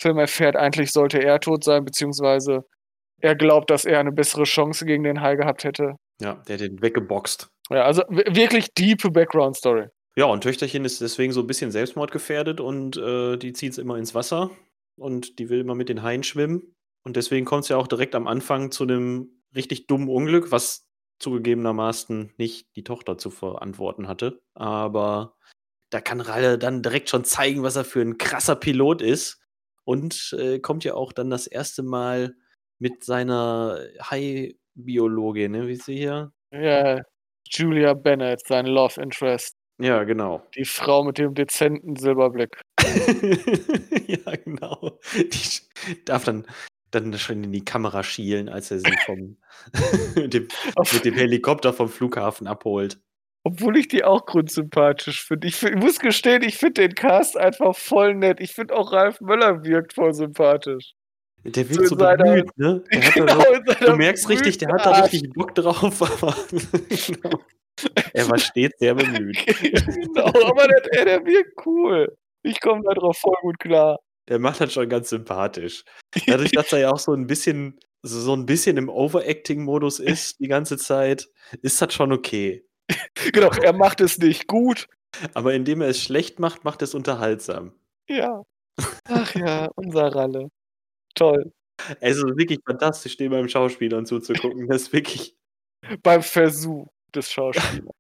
Film 0.01 0.19
erfährt. 0.19 0.57
Eigentlich 0.57 0.91
sollte 0.91 1.19
er 1.19 1.41
tot 1.41 1.65
sein, 1.65 1.85
beziehungsweise 1.85 2.65
er 3.21 3.37
glaubt, 3.37 3.71
dass 3.71 3.85
er 3.85 4.01
eine 4.01 4.13
bessere 4.13 4.45
Chance 4.45 4.87
gegen 4.87 5.05
den 5.05 5.21
Hai 5.21 5.37
gehabt 5.37 5.65
hätte. 5.65 5.97
Ja, 6.21 6.35
der 6.47 6.55
hat 6.55 6.61
den 6.61 6.83
weggeboxt. 6.83 7.49
Ja, 7.71 7.85
also 7.85 8.03
wirklich 8.09 8.73
diepe 8.75 9.11
Background-Story. 9.11 9.89
Ja, 10.17 10.27
und 10.27 10.43
Töchterchen 10.43 10.85
ist 10.85 11.01
deswegen 11.01 11.33
so 11.33 11.41
ein 11.41 11.47
bisschen 11.47 11.71
selbstmordgefährdet 11.71 12.61
und 12.61 12.97
äh, 12.97 13.37
die 13.37 13.53
zieht 13.53 13.73
es 13.73 13.79
immer 13.79 13.97
ins 13.97 14.15
Wasser 14.15 14.51
und 14.97 15.39
die 15.39 15.49
will 15.49 15.61
immer 15.61 15.75
mit 15.75 15.89
den 15.89 16.03
Haien 16.03 16.23
schwimmen. 16.23 16.75
Und 17.05 17.17
deswegen 17.17 17.47
kommt 17.47 17.65
es 17.65 17.69
ja 17.69 17.77
auch 17.77 17.89
direkt 17.89 18.15
am 18.15 18.27
Anfang 18.27 18.71
zu 18.71 18.85
einem 18.85 19.43
richtig 19.55 19.87
dummen 19.87 20.09
Unglück, 20.09 20.51
was 20.51 20.89
zugegebenermaßen 21.19 22.33
nicht 22.37 22.75
die 22.77 22.85
Tochter 22.85 23.19
zu 23.19 23.31
verantworten 23.31 24.09
hatte. 24.09 24.41
Aber 24.55 25.37
da 25.91 26.01
kann 26.01 26.21
Ralle 26.21 26.59
dann 26.59 26.83
direkt 26.83 27.11
schon 27.11 27.25
zeigen, 27.25 27.63
was 27.63 27.77
er 27.77 27.85
für 27.85 28.01
ein 28.01 28.19
krasser 28.19 28.57
Pilot 28.57 29.03
ist. 29.03 29.41
Und 29.85 30.35
äh, 30.39 30.61
kommt 30.61 30.85
ja 30.85 30.95
auch 30.95 31.13
dann 31.13 31.31
das 31.31 31.47
erste 31.47 31.83
Mal 31.83 32.35
mit 32.79 33.05
seiner 33.05 33.79
Hai-Biologin, 34.01 35.53
ne? 35.53 35.67
Wie 35.69 35.73
ist 35.73 35.87
sie 35.87 35.97
hier? 35.97 36.33
Ja, 36.53 37.01
Julia 37.49 37.95
Bennett, 37.95 38.47
sein 38.47 38.67
Love 38.67 39.01
Interest. 39.01 39.55
Ja, 39.79 40.05
genau. 40.05 40.47
Die 40.57 40.65
Frau 40.65 41.03
mit 41.03 41.19
dem 41.19 41.35
dezenten 41.35 41.97
Silberblick. 41.97 42.61
ja, 44.07 44.37
genau. 44.45 44.99
Die 45.15 46.05
darf 46.05 46.25
dann 46.25 46.47
dann 46.95 47.17
schon 47.19 47.45
in 47.45 47.53
die 47.53 47.65
Kamera 47.65 48.03
schielen, 48.03 48.49
als 48.49 48.71
er 48.71 48.79
sie 48.79 48.97
vom 49.05 49.37
mit, 50.15 50.35
dem, 50.35 50.49
mit 50.93 51.05
dem 51.05 51.15
Helikopter 51.15 51.73
vom 51.73 51.89
Flughafen 51.89 52.47
abholt. 52.47 53.01
Obwohl 53.45 53.77
ich 53.77 53.89
die 53.89 54.05
auch 54.05 54.25
grundsympathisch 54.25 55.27
finde. 55.27 55.49
Ich, 55.49 55.57
find, 55.57 55.77
ich 55.77 55.83
muss 55.83 55.99
gestehen, 55.99 56.43
ich 56.43 56.59
finde 56.59 56.83
den 56.83 56.95
Cast 56.95 57.37
einfach 57.37 57.75
voll 57.75 58.15
nett. 58.15 58.41
Ich 58.41 58.53
finde 58.53 58.75
auch 58.75 58.93
Ralf 58.93 59.21
Möller 59.21 59.65
wirkt 59.65 59.95
voll 59.95 60.15
sympathisch. 60.15 60.95
Der 61.45 61.69
wirkt 61.69 61.89
so, 61.89 61.97
so 61.97 61.97
bemüht, 61.97 62.57
ne? 62.57 62.85
Genau, 63.15 63.41
so, 63.41 63.87
du 63.87 63.97
merkst 63.97 64.29
richtig, 64.29 64.59
der 64.59 64.69
hat 64.69 64.87
da 64.87 65.01
richtig 65.01 65.33
Bock 65.33 65.57
drauf, 65.57 66.01
aber 66.23 66.37
genau. 66.89 67.41
er 68.13 68.31
war 68.31 68.39
stets 68.39 68.79
sehr 68.79 68.95
bemüht. 68.95 69.45
genau, 69.45 70.27
aber 70.27 70.69
der, 70.69 71.05
der 71.05 71.27
wirkt 71.27 71.67
cool. 71.67 72.17
Ich 72.45 72.61
komme 72.61 72.83
da 72.85 72.95
drauf 72.95 73.19
voll 73.19 73.37
gut 73.43 73.59
klar. 73.59 73.99
Der 74.29 74.39
macht 74.39 74.61
das 74.61 74.73
schon 74.73 74.89
ganz 74.89 75.09
sympathisch. 75.11 75.85
Dadurch, 76.27 76.53
dass 76.53 76.73
er 76.73 76.81
ja 76.81 76.91
auch 76.91 76.99
so 76.99 77.13
ein 77.13 77.27
bisschen, 77.27 77.79
so 78.03 78.35
ein 78.35 78.47
bisschen 78.47 78.77
im 78.77 78.89
Overacting-Modus 78.89 79.99
ist 79.99 80.41
die 80.41 80.49
ganze 80.49 80.77
Zeit, 80.77 81.29
ist 81.63 81.81
das 81.83 81.93
schon 81.95 82.13
okay. 82.13 82.65
Genau, 83.33 83.51
er 83.51 83.73
macht 83.73 84.01
es 84.01 84.19
nicht 84.19 84.47
gut. 84.47 84.89
Aber 85.35 85.55
indem 85.55 85.83
er 85.83 85.89
es 85.89 86.03
schlecht 86.03 86.39
macht, 86.39 86.65
macht 86.65 86.83
er 86.83 86.85
es 86.85 86.95
unterhaltsam. 86.95 87.73
Ja. 88.09 88.43
Ach 89.05 89.35
ja, 89.35 89.69
unser 89.77 90.15
Ralle. 90.15 90.49
Toll. 91.15 91.53
Es 92.01 92.17
ist 92.17 92.25
wirklich 92.25 92.61
fantastisch, 92.67 93.17
dem 93.17 93.33
beim 93.33 93.49
Schauspielern 93.49 94.07
zuzugucken. 94.07 94.69
Das 94.69 94.83
ist 94.83 94.93
wirklich. 94.93 95.37
Beim 96.03 96.23
Versuch 96.23 96.87
des 97.13 97.31
Schauspielers. 97.31 97.95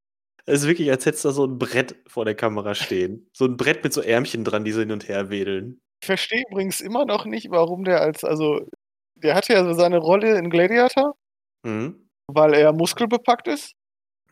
Es 0.44 0.62
ist 0.62 0.68
wirklich, 0.68 0.90
als 0.90 1.04
hättest 1.04 1.24
du 1.24 1.28
da 1.28 1.34
so 1.34 1.46
ein 1.46 1.58
Brett 1.58 1.96
vor 2.06 2.24
der 2.24 2.34
Kamera 2.34 2.74
stehen. 2.74 3.28
So 3.32 3.44
ein 3.44 3.56
Brett 3.56 3.82
mit 3.82 3.92
so 3.92 4.00
Ärmchen 4.00 4.44
dran, 4.44 4.64
die 4.64 4.72
so 4.72 4.80
hin 4.80 4.92
und 4.92 5.08
her 5.08 5.30
wedeln. 5.30 5.80
Ich 6.02 6.06
verstehe 6.06 6.42
übrigens 6.50 6.80
immer 6.80 7.04
noch 7.04 7.26
nicht, 7.26 7.48
warum 7.52 7.84
der 7.84 8.00
als, 8.00 8.24
also, 8.24 8.66
der 9.14 9.36
hatte 9.36 9.52
ja 9.52 9.64
so 9.64 9.72
seine 9.72 9.98
Rolle 9.98 10.36
in 10.36 10.50
Gladiator, 10.50 11.14
mhm. 11.62 12.08
weil 12.26 12.54
er 12.54 12.72
muskelbepackt 12.72 13.46
ist. 13.46 13.74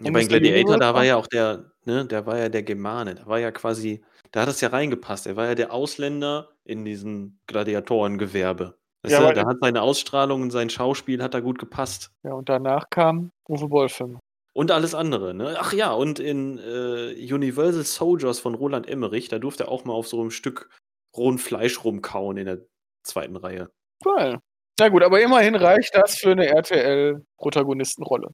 Ja, 0.00 0.10
bei 0.10 0.24
Gladiator, 0.24 0.78
da 0.78 0.94
war 0.94 1.04
ja 1.04 1.14
auch 1.14 1.28
der, 1.28 1.70
ne, 1.84 2.04
der 2.06 2.26
war 2.26 2.38
ja 2.38 2.48
der 2.48 2.64
Germane, 2.64 3.14
da 3.14 3.26
war 3.26 3.38
ja 3.38 3.52
quasi, 3.52 4.02
da 4.32 4.42
hat 4.42 4.48
es 4.48 4.60
ja 4.60 4.70
reingepasst. 4.70 5.28
Er 5.28 5.36
war 5.36 5.46
ja 5.46 5.54
der 5.54 5.72
Ausländer 5.72 6.48
in 6.64 6.84
diesem 6.84 7.38
Gladiatorengewerbe. 7.46 8.76
Ja, 9.06 9.28
du, 9.28 9.32
da 9.32 9.46
hat 9.46 9.58
seine 9.60 9.82
Ausstrahlung 9.82 10.42
und 10.42 10.50
sein 10.50 10.70
Schauspiel 10.70 11.22
hat 11.22 11.34
da 11.34 11.40
gut 11.40 11.60
gepasst. 11.60 12.10
Ja, 12.24 12.32
und 12.32 12.48
danach 12.48 12.90
kam 12.90 13.30
Uwe 13.48 13.70
Wolfim. 13.70 14.18
Und 14.54 14.72
alles 14.72 14.96
andere, 14.96 15.34
ne? 15.34 15.56
Ach 15.60 15.72
ja, 15.72 15.92
und 15.92 16.18
in 16.18 16.58
äh, 16.58 17.32
Universal 17.32 17.84
Soldiers 17.84 18.40
von 18.40 18.56
Roland 18.56 18.88
Emmerich, 18.88 19.28
da 19.28 19.38
durfte 19.38 19.64
er 19.64 19.68
auch 19.68 19.84
mal 19.84 19.92
auf 19.92 20.08
so 20.08 20.20
einem 20.20 20.32
Stück 20.32 20.68
rohen 21.16 21.38
Fleisch 21.38 21.84
rumkauen 21.84 22.36
in 22.36 22.46
der 22.46 22.58
zweiten 23.02 23.36
Reihe. 23.36 23.70
Cool. 24.04 24.38
Na 24.78 24.88
gut, 24.88 25.02
aber 25.02 25.20
immerhin 25.20 25.54
reicht 25.54 25.94
das 25.94 26.16
für 26.16 26.32
eine 26.32 26.46
RTL-Protagonistenrolle. 26.46 28.28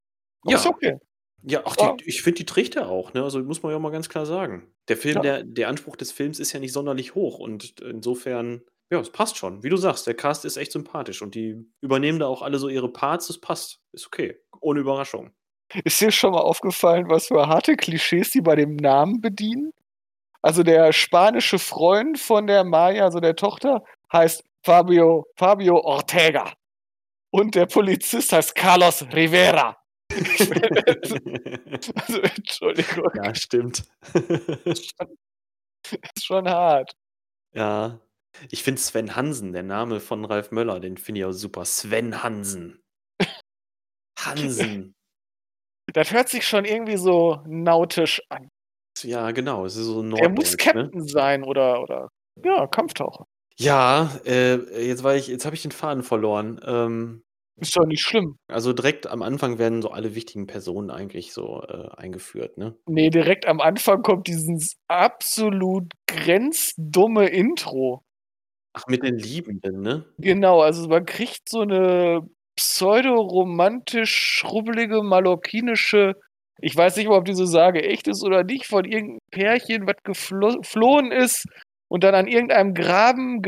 Ja. 0.44 0.56
Ist 0.56 0.66
okay. 0.66 0.98
Ja, 1.42 1.62
ach, 1.64 1.76
die, 1.76 2.08
ich 2.08 2.22
finde, 2.22 2.38
die 2.38 2.46
trägt 2.46 2.76
er 2.76 2.88
auch, 2.88 3.12
ne? 3.12 3.22
Also 3.22 3.40
muss 3.40 3.62
man 3.62 3.72
ja 3.72 3.78
mal 3.78 3.92
ganz 3.92 4.08
klar 4.08 4.26
sagen. 4.26 4.72
Der 4.88 4.96
Film, 4.96 5.16
ja. 5.16 5.22
der, 5.22 5.44
der 5.44 5.68
Anspruch 5.68 5.96
des 5.96 6.12
Films 6.12 6.40
ist 6.40 6.52
ja 6.52 6.60
nicht 6.60 6.72
sonderlich 6.72 7.14
hoch 7.14 7.38
und 7.38 7.80
insofern, 7.80 8.62
ja, 8.90 9.00
es 9.00 9.10
passt 9.10 9.36
schon. 9.36 9.62
Wie 9.62 9.68
du 9.68 9.76
sagst, 9.76 10.06
der 10.06 10.14
Cast 10.14 10.44
ist 10.44 10.56
echt 10.56 10.72
sympathisch 10.72 11.22
und 11.22 11.34
die 11.34 11.64
übernehmen 11.80 12.18
da 12.18 12.26
auch 12.26 12.42
alle 12.42 12.58
so 12.58 12.68
ihre 12.68 12.92
Parts, 12.92 13.28
das 13.28 13.40
passt. 13.40 13.80
Ist 13.92 14.06
okay. 14.06 14.40
Ohne 14.60 14.80
Überraschung. 14.80 15.30
Ist 15.84 16.00
dir 16.00 16.10
schon 16.10 16.32
mal 16.32 16.40
aufgefallen, 16.40 17.08
was 17.08 17.26
für 17.26 17.46
harte 17.46 17.76
Klischees 17.76 18.30
die 18.30 18.40
bei 18.40 18.54
dem 18.54 18.76
Namen 18.76 19.20
bedienen? 19.20 19.72
Also 20.46 20.62
der 20.62 20.92
spanische 20.92 21.58
Freund 21.58 22.20
von 22.20 22.46
der 22.46 22.62
Maya, 22.62 23.02
also 23.02 23.18
der 23.18 23.34
Tochter, 23.34 23.82
heißt 24.12 24.44
Fabio, 24.64 25.26
Fabio 25.34 25.80
Ortega. 25.80 26.52
Und 27.32 27.56
der 27.56 27.66
Polizist 27.66 28.32
heißt 28.32 28.54
Carlos 28.54 29.02
Rivera. 29.12 29.76
also, 31.96 32.20
Entschuldigung. 32.20 33.10
Ja, 33.16 33.34
stimmt. 33.34 33.82
ist, 34.66 34.94
schon, 34.96 35.16
ist 36.14 36.24
schon 36.24 36.48
hart. 36.48 36.92
Ja. 37.52 37.98
Ich 38.48 38.62
finde 38.62 38.80
Sven 38.80 39.16
Hansen, 39.16 39.52
der 39.52 39.64
Name 39.64 39.98
von 39.98 40.24
Ralf 40.24 40.52
Möller, 40.52 40.78
den 40.78 40.96
finde 40.96 41.22
ich 41.22 41.24
auch 41.24 41.32
super. 41.32 41.64
Sven 41.64 42.22
Hansen. 42.22 42.80
Hansen. 44.16 44.94
Das 45.92 46.12
hört 46.12 46.28
sich 46.28 46.46
schon 46.46 46.64
irgendwie 46.64 46.98
so 46.98 47.42
nautisch 47.48 48.22
an. 48.28 48.48
Ja, 49.02 49.30
genau. 49.30 49.64
Es 49.66 49.76
ist 49.76 49.86
so 49.86 50.02
Er 50.16 50.28
muss 50.30 50.52
ne? 50.52 50.56
Captain 50.56 51.00
ne? 51.00 51.08
sein 51.08 51.44
oder, 51.44 51.82
oder 51.82 52.08
ja, 52.44 52.66
Kampftaucher. 52.66 53.26
Ja, 53.58 54.10
äh, 54.26 54.86
jetzt 54.86 55.04
ich, 55.04 55.28
jetzt 55.28 55.46
habe 55.46 55.56
ich 55.56 55.62
den 55.62 55.72
Faden 55.72 56.02
verloren. 56.02 56.60
Ähm, 56.64 57.22
ist 57.58 57.74
doch 57.74 57.86
nicht 57.86 58.02
schlimm. 58.02 58.36
Also 58.48 58.74
direkt 58.74 59.06
am 59.06 59.22
Anfang 59.22 59.58
werden 59.58 59.80
so 59.80 59.90
alle 59.90 60.14
wichtigen 60.14 60.46
Personen 60.46 60.90
eigentlich 60.90 61.32
so 61.32 61.62
äh, 61.62 61.88
eingeführt, 61.96 62.58
ne? 62.58 62.76
Nee, 62.86 63.08
direkt 63.08 63.46
am 63.46 63.60
Anfang 63.60 64.02
kommt 64.02 64.26
dieses 64.26 64.76
absolut 64.88 65.90
grenzdumme 66.06 67.28
Intro. 67.28 68.04
Ach, 68.74 68.86
mit 68.88 69.02
den 69.02 69.16
Liebenden, 69.16 69.80
ne? 69.80 70.04
Genau, 70.18 70.60
also 70.60 70.86
man 70.86 71.06
kriegt 71.06 71.48
so 71.48 71.60
eine 71.60 72.20
pseudo-romantisch 72.56 74.14
schrubbelige, 74.14 75.02
mallorquinische, 75.02 76.16
ich 76.58 76.76
weiß 76.76 76.96
nicht 76.96 77.08
mal, 77.08 77.18
ob 77.18 77.24
diese 77.24 77.46
Sage 77.46 77.82
echt 77.82 78.08
ist 78.08 78.24
oder 78.24 78.44
nicht, 78.44 78.66
von 78.66 78.84
irgendeinem 78.84 79.18
Pärchen, 79.30 79.86
was 79.86 79.96
geflohen 80.04 81.12
ist 81.12 81.46
und 81.88 82.04
dann 82.04 82.14
an 82.14 82.26
irgendeinem 82.26 82.74
Graben 82.74 83.42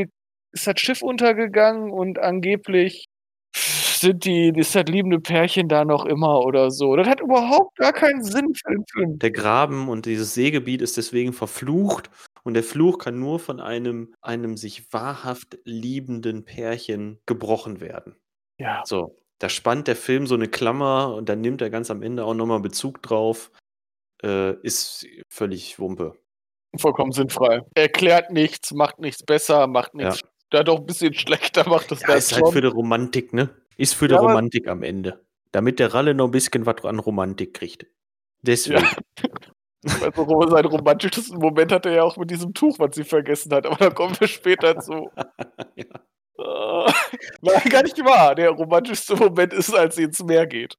ist 0.53 0.67
das 0.67 0.81
Schiff 0.81 1.03
untergegangen 1.03 1.91
und 1.91 2.19
angeblich 2.19 3.07
sind 3.55 4.25
die, 4.25 4.53
ist 4.55 4.75
das 4.75 4.85
liebende 4.85 5.21
Pärchen 5.21 5.69
da 5.69 5.85
noch 5.85 6.05
immer 6.05 6.41
oder 6.41 6.71
so. 6.71 6.95
Das 6.97 7.09
hat 7.09 7.21
überhaupt 7.21 7.77
gar 7.77 7.93
keinen 7.93 8.23
Sinn 8.23 8.55
für 8.55 8.73
den 8.73 8.85
Film. 8.93 9.19
Der 9.19 9.31
Graben 9.31 9.89
und 9.89 10.07
dieses 10.07 10.35
Seegebiet 10.35 10.83
ist 10.83 10.97
deswegen 10.97 11.33
verflucht 11.33 12.11
und 12.45 12.55
der 12.55 12.63
Fluch 12.63 12.99
kann 12.99 13.19
nur 13.19 13.41
von 13.41 13.61
einem, 13.61 14.15
einem 14.21 14.57
sich 14.57 14.93
wahrhaft 14.93 15.59
liebenden 15.65 16.45
Pärchen 16.45 17.19
gebrochen 17.27 17.81
werden. 17.81 18.15
Ja. 18.59 18.83
So, 18.85 19.17
da 19.39 19.49
spannt 19.49 19.87
der 19.87 19.97
Film 19.97 20.27
so 20.27 20.35
eine 20.35 20.49
Klammer 20.49 21.15
und 21.15 21.29
dann 21.29 21.41
nimmt 21.41 21.63
er 21.63 21.71
ganz 21.71 21.91
am 21.91 22.03
Ende 22.03 22.25
auch 22.25 22.35
nochmal 22.35 22.61
Bezug 22.61 23.03
drauf. 23.03 23.51
Äh, 24.23 24.55
ist 24.63 25.07
völlig 25.29 25.79
Wumpe. 25.79 26.19
Vollkommen 26.77 27.13
sinnfrei. 27.13 27.63
Erklärt 27.75 28.31
nichts, 28.31 28.73
macht 28.73 28.99
nichts 28.99 29.23
besser, 29.23 29.67
macht 29.69 29.95
nichts. 29.95 30.21
Ja. 30.21 30.29
Da 30.51 30.63
doch 30.65 30.79
ein 30.79 30.87
bisschen 30.87 31.15
schlechter 31.15 31.69
macht 31.69 31.91
das 31.91 32.03
ja, 32.03 32.15
ist 32.15 32.35
halt 32.35 32.49
für 32.49 32.63
die 32.63 32.69
Romantik, 32.69 33.33
ne? 33.33 33.51
Ist 33.77 33.95
für 33.95 34.09
die 34.09 34.15
ja, 34.15 34.21
Romantik 34.21 34.67
am 34.67 34.83
Ende. 34.83 35.25
Damit 35.53 35.79
der 35.79 35.95
Ralle 35.95 36.15
noch 36.15 36.27
ein 36.27 36.31
bisschen 36.31 36.67
was 36.67 36.85
an 36.85 36.99
Romantik 36.99 37.55
kriegt. 37.55 37.87
Deswegen. 38.43 38.83
Ja. 38.83 39.29
Also 40.03 40.49
seinen 40.49 40.67
romantischsten 40.67 41.39
Moment 41.39 41.71
hat 41.71 41.87
er 41.87 41.93
ja 41.93 42.03
auch 42.03 42.17
mit 42.17 42.29
diesem 42.33 42.53
Tuch, 42.53 42.81
was 42.81 42.97
sie 42.97 43.05
vergessen 43.05 43.55
hat, 43.55 43.65
aber 43.65 43.77
da 43.77 43.91
kommen 43.91 44.17
wir 44.19 44.27
später 44.27 44.77
zu. 44.81 45.09
ja. 45.77 45.87
Uh, 46.39 46.91
nein, 47.43 47.69
gar 47.69 47.83
nicht 47.83 47.99
wahr. 48.05 48.35
Der 48.35 48.51
romantischste 48.51 49.17
Moment 49.17 49.53
ist, 49.53 49.75
als 49.75 49.97
sie 49.97 50.05
ins 50.05 50.23
Meer 50.23 50.47
geht. 50.47 50.77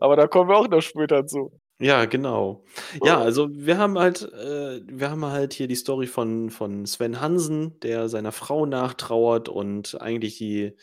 Aber 0.00 0.16
da 0.16 0.26
kommen 0.26 0.48
wir 0.50 0.56
auch 0.56 0.68
noch 0.68 0.80
später 0.80 1.26
zu. 1.26 1.52
Ja, 1.78 2.06
genau. 2.06 2.64
Ja, 3.04 3.20
also 3.20 3.48
wir 3.52 3.76
haben 3.76 3.98
halt, 3.98 4.22
äh, 4.32 4.80
wir 4.86 5.10
haben 5.10 5.26
halt 5.26 5.52
hier 5.52 5.68
die 5.68 5.74
Story 5.74 6.06
von, 6.06 6.48
von 6.48 6.86
Sven 6.86 7.20
Hansen, 7.20 7.78
der 7.80 8.08
seiner 8.08 8.32
Frau 8.32 8.64
nachtrauert 8.64 9.50
und 9.50 10.00
eigentlich 10.00 10.38
die, 10.38 10.74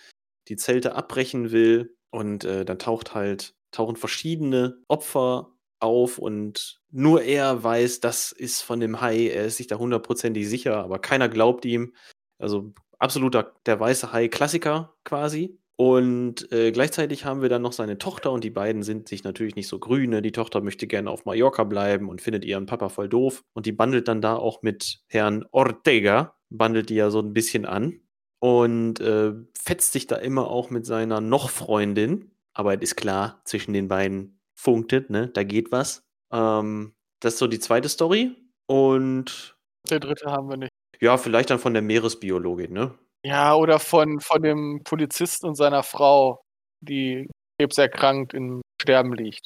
die 0.48 0.56
Zelte 0.56 0.96
abbrechen 0.96 1.52
will. 1.52 1.96
Und 2.12 2.46
äh, 2.46 2.64
dann 2.64 2.78
taucht 2.78 3.16
halt, 3.16 3.56
tauchen 3.72 3.96
verschiedene 3.96 4.78
Opfer 4.88 5.54
auf 5.80 6.20
und 6.20 6.80
nur 6.92 7.24
er 7.24 7.64
weiß, 7.64 8.00
das 8.00 8.32
ist 8.32 8.62
von 8.62 8.80
dem 8.80 9.02
Hai. 9.02 9.30
Er 9.30 9.46
ist 9.46 9.58
sich 9.58 9.68
da 9.68 9.78
hundertprozentig 9.78 10.48
sicher, 10.48 10.78
aber 10.78 11.00
keiner 11.00 11.28
glaubt 11.28 11.66
ihm. 11.66 11.94
Also 12.38 12.74
absoluter 13.04 13.54
der 13.66 13.80
weiße 13.80 14.12
Hai-Klassiker 14.12 14.96
quasi. 15.04 15.60
Und 15.76 16.52
äh, 16.52 16.72
gleichzeitig 16.72 17.26
haben 17.26 17.42
wir 17.42 17.50
dann 17.50 17.64
noch 17.64 17.74
seine 17.74 17.98
Tochter 17.98 18.32
und 18.32 18.44
die 18.44 18.52
beiden 18.52 18.84
sind 18.84 19.10
sich 19.10 19.24
natürlich 19.24 19.56
nicht 19.56 19.68
so 19.68 19.80
grüne. 19.80 20.22
Die 20.22 20.32
Tochter 20.32 20.62
möchte 20.62 20.88
gerne 20.88 21.10
auf 21.10 21.26
Mallorca 21.26 21.64
bleiben 21.64 22.10
und 22.10 22.22
findet 22.22 22.46
ihren 22.46 22.68
Papa 22.68 22.90
voll 22.90 23.10
doof. 23.10 23.44
Und 23.54 23.66
die 23.66 23.72
bandelt 23.72 24.08
dann 24.08 24.22
da 24.22 24.36
auch 24.36 24.62
mit 24.62 25.02
Herrn 25.08 25.46
Ortega, 25.52 26.36
bandelt 26.50 26.90
die 26.90 26.96
ja 26.96 27.10
so 27.10 27.20
ein 27.20 27.34
bisschen 27.34 27.66
an 27.66 28.00
und 28.40 29.00
äh, 29.00 29.34
fetzt 29.58 29.94
sich 29.94 30.06
da 30.06 30.18
immer 30.18 30.48
auch 30.48 30.70
mit 30.70 30.86
seiner 30.86 31.22
Noch-Freundin. 31.22 32.32
Aber 32.54 32.76
es 32.76 32.82
ist 32.82 32.96
klar, 32.96 33.42
zwischen 33.46 33.74
den 33.74 33.88
beiden 33.88 34.40
funktet, 34.54 35.10
ne? 35.10 35.30
Da 35.30 35.44
geht 35.44 35.72
was. 35.72 36.06
Ähm, 36.32 36.94
das 37.20 37.34
ist 37.34 37.40
so 37.40 37.48
die 37.48 37.60
zweite 37.60 37.90
Story. 37.90 38.36
Und. 38.68 39.58
Der 39.90 40.00
dritte 40.00 40.32
haben 40.32 40.50
wir 40.50 40.58
nicht. 40.58 40.73
Ja, 41.04 41.18
vielleicht 41.18 41.50
dann 41.50 41.60
von 41.60 41.74
der 41.74 41.82
Meeresbiologin, 41.82 42.72
ne? 42.72 42.98
Ja, 43.26 43.56
oder 43.56 43.80
von, 43.80 44.22
von 44.22 44.42
dem 44.42 44.82
Polizisten 44.86 45.48
und 45.48 45.56
seiner 45.56 45.84
Frau, 45.84 46.42
die 46.80 47.30
krebserkrankt 47.60 48.34
im 48.34 48.62
Sterben 48.82 49.14
liegt. 49.14 49.46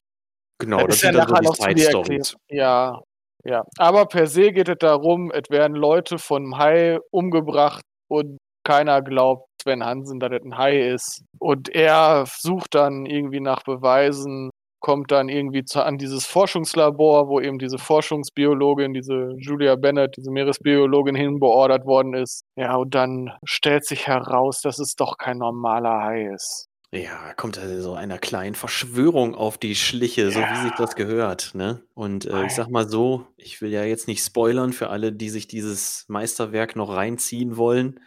Genau, 0.61 0.77
das, 0.85 0.87
das 0.87 0.99
sind 0.99 1.15
ja 1.15 1.25
dann 1.25 1.43
so 1.43 1.51
die 1.53 1.79
Side-Stories. 1.79 2.35
Ja, 2.49 3.01
ja. 3.43 3.63
Aber 3.79 4.05
per 4.05 4.27
se 4.27 4.51
geht 4.51 4.69
es 4.69 4.77
darum, 4.77 5.31
es 5.31 5.49
werden 5.49 5.75
Leute 5.75 6.19
von 6.19 6.59
Hai 6.59 6.99
umgebracht 7.09 7.81
und 8.07 8.37
keiner 8.63 9.01
glaubt 9.01 9.47
Sven 9.59 9.83
Hansen, 9.83 10.19
dass 10.19 10.29
das 10.29 10.43
ein 10.43 10.59
Hai 10.59 10.91
ist. 10.91 11.23
Und 11.39 11.69
er 11.69 12.25
sucht 12.27 12.75
dann 12.75 13.07
irgendwie 13.07 13.39
nach 13.39 13.63
Beweisen, 13.63 14.51
kommt 14.87 15.11
dann 15.11 15.27
irgendwie 15.27 15.65
zu, 15.65 15.83
an 15.83 15.97
dieses 15.97 16.25
Forschungslabor, 16.25 17.27
wo 17.27 17.41
eben 17.41 17.59
diese 17.59 17.77
Forschungsbiologin, 17.77 18.93
diese 18.93 19.33
Julia 19.37 19.75
Bennett, 19.75 20.15
diese 20.15 20.31
Meeresbiologin 20.31 21.13
hinbeordert 21.13 21.85
worden 21.85 22.13
ist. 22.13 22.45
Ja, 22.55 22.77
und 22.77 22.95
dann 22.95 23.33
stellt 23.43 23.83
sich 23.83 24.07
heraus, 24.07 24.61
dass 24.61 24.79
es 24.79 24.95
doch 24.95 25.17
kein 25.17 25.39
normaler 25.39 26.03
Hai 26.03 26.33
ist. 26.33 26.69
Ja, 26.93 27.33
kommt 27.33 27.59
also 27.59 27.81
so 27.81 27.95
einer 27.95 28.17
kleinen 28.17 28.55
Verschwörung 28.55 29.35
auf 29.35 29.57
die 29.57 29.75
Schliche, 29.75 30.31
so 30.31 30.39
wie 30.39 30.63
sich 30.63 30.71
das 30.77 30.95
gehört, 30.95 31.53
ne? 31.53 31.83
Und 31.93 32.23
äh, 32.23 32.45
ich 32.45 32.53
sag 32.53 32.69
mal 32.69 32.87
so, 32.87 33.27
ich 33.35 33.61
will 33.61 33.71
ja 33.73 33.83
jetzt 33.83 34.07
nicht 34.07 34.23
spoilern 34.23 34.71
für 34.71 34.89
alle, 34.89 35.11
die 35.11 35.29
sich 35.29 35.49
dieses 35.49 36.05
Meisterwerk 36.07 36.77
noch 36.77 36.95
reinziehen 36.95 37.57
wollen, 37.57 37.99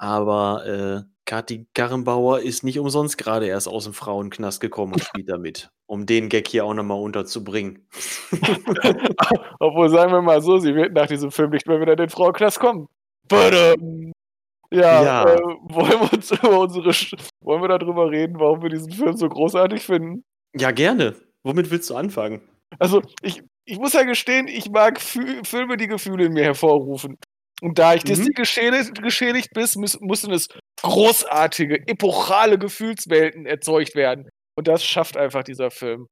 aber 0.00 0.66
äh, 1.06 1.13
Kati 1.26 1.66
Garrenbauer 1.74 2.40
ist 2.40 2.64
nicht 2.64 2.78
umsonst 2.78 3.16
gerade 3.16 3.46
erst 3.46 3.66
aus 3.66 3.84
dem 3.84 3.94
Frauenknast 3.94 4.60
gekommen 4.60 4.92
und 4.92 5.02
spielt 5.02 5.28
damit, 5.28 5.70
um 5.86 6.04
den 6.04 6.28
Gag 6.28 6.48
hier 6.48 6.64
auch 6.64 6.74
nochmal 6.74 7.00
unterzubringen. 7.00 7.86
Obwohl, 9.60 9.88
sagen 9.88 10.12
wir 10.12 10.20
mal 10.20 10.42
so, 10.42 10.58
sie 10.58 10.74
wird 10.74 10.92
nach 10.92 11.06
diesem 11.06 11.30
Film 11.30 11.50
nicht 11.50 11.66
mehr 11.66 11.80
wieder 11.80 11.92
in 11.92 11.98
den 11.98 12.10
Frauenknast 12.10 12.60
kommen. 12.60 12.88
Badum. 13.28 14.12
Ja, 14.70 15.02
Ja. 15.02 15.24
Äh, 15.24 15.38
wollen 15.38 16.00
wir 16.00 16.12
uns 16.12 16.30
über 16.42 16.60
unsere 16.60 16.92
Sch 16.92 17.14
wollen 17.40 17.62
wir 17.62 17.68
darüber 17.68 18.10
reden, 18.10 18.38
warum 18.38 18.62
wir 18.62 18.70
diesen 18.70 18.92
Film 18.92 19.16
so 19.16 19.28
großartig 19.28 19.82
finden? 19.82 20.24
Ja, 20.54 20.70
gerne. 20.72 21.14
Womit 21.42 21.70
willst 21.70 21.90
du 21.90 21.96
anfangen? 21.96 22.42
Also, 22.78 23.02
ich, 23.22 23.42
ich 23.64 23.78
muss 23.78 23.92
ja 23.92 24.02
gestehen, 24.02 24.48
ich 24.48 24.70
mag 24.70 25.00
Fü 25.00 25.42
Filme, 25.44 25.76
die 25.76 25.86
Gefühle 25.86 26.26
in 26.26 26.32
mir 26.32 26.44
hervorrufen. 26.44 27.16
Und 27.62 27.78
da 27.78 27.94
ich 27.94 28.04
Mhm. 28.04 28.08
Disney 28.08 28.30
geschädigt, 28.34 29.02
geschädigt 29.02 29.50
bin, 29.54 29.66
müß, 29.76 30.00
mussten 30.00 30.32
es 30.32 30.48
großartige, 30.82 31.86
epochale 31.86 32.58
Gefühlswelten 32.58 33.46
erzeugt 33.46 33.94
werden. 33.94 34.28
Und 34.56 34.68
das 34.68 34.84
schafft 34.84 35.16
einfach 35.16 35.44
dieser 35.44 35.70
Film. 35.70 36.06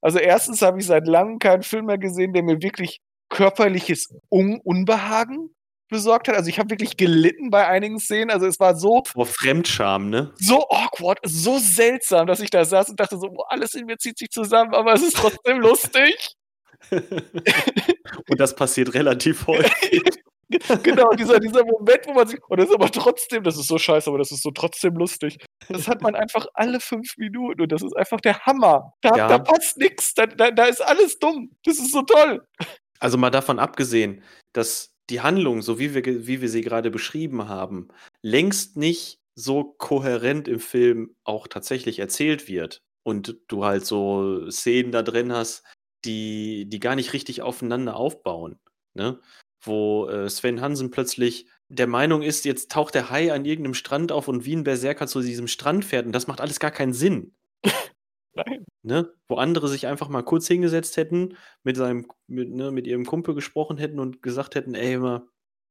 Also 0.00 0.18
erstens 0.18 0.62
habe 0.62 0.78
ich 0.78 0.86
seit 0.86 1.06
langem 1.06 1.38
keinen 1.38 1.62
Film 1.62 1.86
mehr 1.86 1.98
gesehen, 1.98 2.32
der 2.32 2.42
mir 2.42 2.62
wirklich 2.62 2.98
körperliches 3.30 4.08
Un 4.30 4.60
Unbehagen 4.62 5.50
besorgt 5.90 6.28
hat. 6.28 6.36
Also 6.36 6.50
ich 6.50 6.58
habe 6.58 6.70
wirklich 6.70 6.96
gelitten 6.96 7.50
bei 7.50 7.66
einigen 7.66 7.98
Szenen. 7.98 8.30
Also 8.30 8.46
es 8.46 8.60
war 8.60 8.76
so 8.76 9.02
Vor 9.06 9.26
Fremdscham, 9.26 10.10
ne? 10.10 10.32
so 10.36 10.68
awkward, 10.68 11.18
so 11.24 11.58
seltsam, 11.58 12.26
dass 12.26 12.40
ich 12.40 12.50
da 12.50 12.64
saß 12.64 12.90
und 12.90 13.00
dachte 13.00 13.18
so, 13.18 13.28
boah, 13.30 13.46
alles 13.50 13.74
in 13.74 13.86
mir 13.86 13.96
zieht 13.98 14.18
sich 14.18 14.28
zusammen, 14.30 14.74
aber 14.74 14.92
es 14.92 15.02
ist 15.02 15.16
trotzdem 15.16 15.58
lustig. 15.60 16.34
Und 16.90 18.38
das 18.38 18.54
passiert 18.54 18.94
relativ 18.94 19.46
häufig. 19.46 20.02
genau, 20.82 21.10
dieser, 21.10 21.38
dieser 21.40 21.64
Moment, 21.64 22.06
wo 22.06 22.14
man 22.14 22.26
sich, 22.26 22.40
und 22.48 22.58
das 22.58 22.68
ist 22.68 22.74
aber 22.74 22.90
trotzdem, 22.90 23.44
das 23.44 23.58
ist 23.58 23.68
so 23.68 23.78
scheiße, 23.78 24.08
aber 24.08 24.18
das 24.18 24.32
ist 24.32 24.42
so 24.42 24.50
trotzdem 24.50 24.94
lustig. 24.94 25.38
Das 25.68 25.88
hat 25.88 26.00
man 26.02 26.14
einfach 26.14 26.46
alle 26.54 26.80
fünf 26.80 27.16
Minuten 27.18 27.60
und 27.60 27.70
das 27.72 27.82
ist 27.82 27.96
einfach 27.96 28.20
der 28.20 28.38
Hammer. 28.46 28.94
Da, 29.02 29.16
Ja. 29.16 29.28
da 29.28 29.38
passt 29.38 29.76
nichts, 29.76 30.14
da, 30.14 30.26
da, 30.26 30.50
da 30.50 30.64
ist 30.64 30.80
alles 30.80 31.18
dumm. 31.18 31.50
Das 31.64 31.78
ist 31.78 31.92
so 31.92 32.02
toll. 32.02 32.42
Also 32.98 33.18
mal 33.18 33.30
davon 33.30 33.58
abgesehen, 33.58 34.22
dass 34.52 34.94
die 35.10 35.20
Handlung, 35.20 35.62
so 35.62 35.78
wie 35.78 35.94
wir, 35.94 36.04
wie 36.26 36.40
wir 36.40 36.48
sie 36.48 36.62
gerade 36.62 36.90
beschrieben 36.90 37.48
haben, 37.48 37.88
längst 38.22 38.76
nicht 38.76 39.20
so 39.34 39.64
kohärent 39.78 40.48
im 40.48 40.60
Film 40.60 41.14
auch 41.24 41.46
tatsächlich 41.46 41.98
erzählt 41.98 42.48
wird. 42.48 42.80
Und 43.04 43.36
du 43.48 43.64
halt 43.64 43.86
so 43.86 44.50
Szenen 44.50 44.92
da 44.92 45.02
drin 45.02 45.32
hast, 45.32 45.64
die, 46.04 46.66
die 46.68 46.80
gar 46.80 46.94
nicht 46.94 47.12
richtig 47.12 47.42
aufeinander 47.42 47.96
aufbauen. 47.96 48.58
Ne? 48.94 49.20
Wo 49.60 50.08
äh, 50.08 50.28
Sven 50.28 50.60
Hansen 50.60 50.90
plötzlich 50.90 51.46
der 51.68 51.86
Meinung 51.86 52.22
ist, 52.22 52.44
jetzt 52.44 52.70
taucht 52.70 52.94
der 52.94 53.10
Hai 53.10 53.32
an 53.32 53.44
irgendeinem 53.44 53.74
Strand 53.74 54.12
auf 54.12 54.28
und 54.28 54.44
wie 54.44 54.56
ein 54.56 54.64
Berserker 54.64 55.06
zu 55.06 55.20
diesem 55.20 55.48
Strand 55.48 55.84
fährt. 55.84 56.06
Und 56.06 56.12
das 56.12 56.26
macht 56.26 56.40
alles 56.40 56.60
gar 56.60 56.70
keinen 56.70 56.94
Sinn. 56.94 57.34
Nein. 58.34 58.64
Ne? 58.82 59.12
Wo 59.26 59.36
andere 59.36 59.68
sich 59.68 59.86
einfach 59.86 60.08
mal 60.08 60.22
kurz 60.22 60.46
hingesetzt 60.46 60.96
hätten, 60.96 61.36
mit 61.62 61.76
seinem, 61.76 62.06
mit, 62.26 62.50
ne, 62.50 62.70
mit 62.70 62.86
ihrem 62.86 63.04
Kumpel 63.04 63.34
gesprochen 63.34 63.76
hätten 63.76 63.98
und 63.98 64.22
gesagt 64.22 64.54
hätten, 64.54 64.74
ey, 64.74 64.94
immer, 64.94 65.26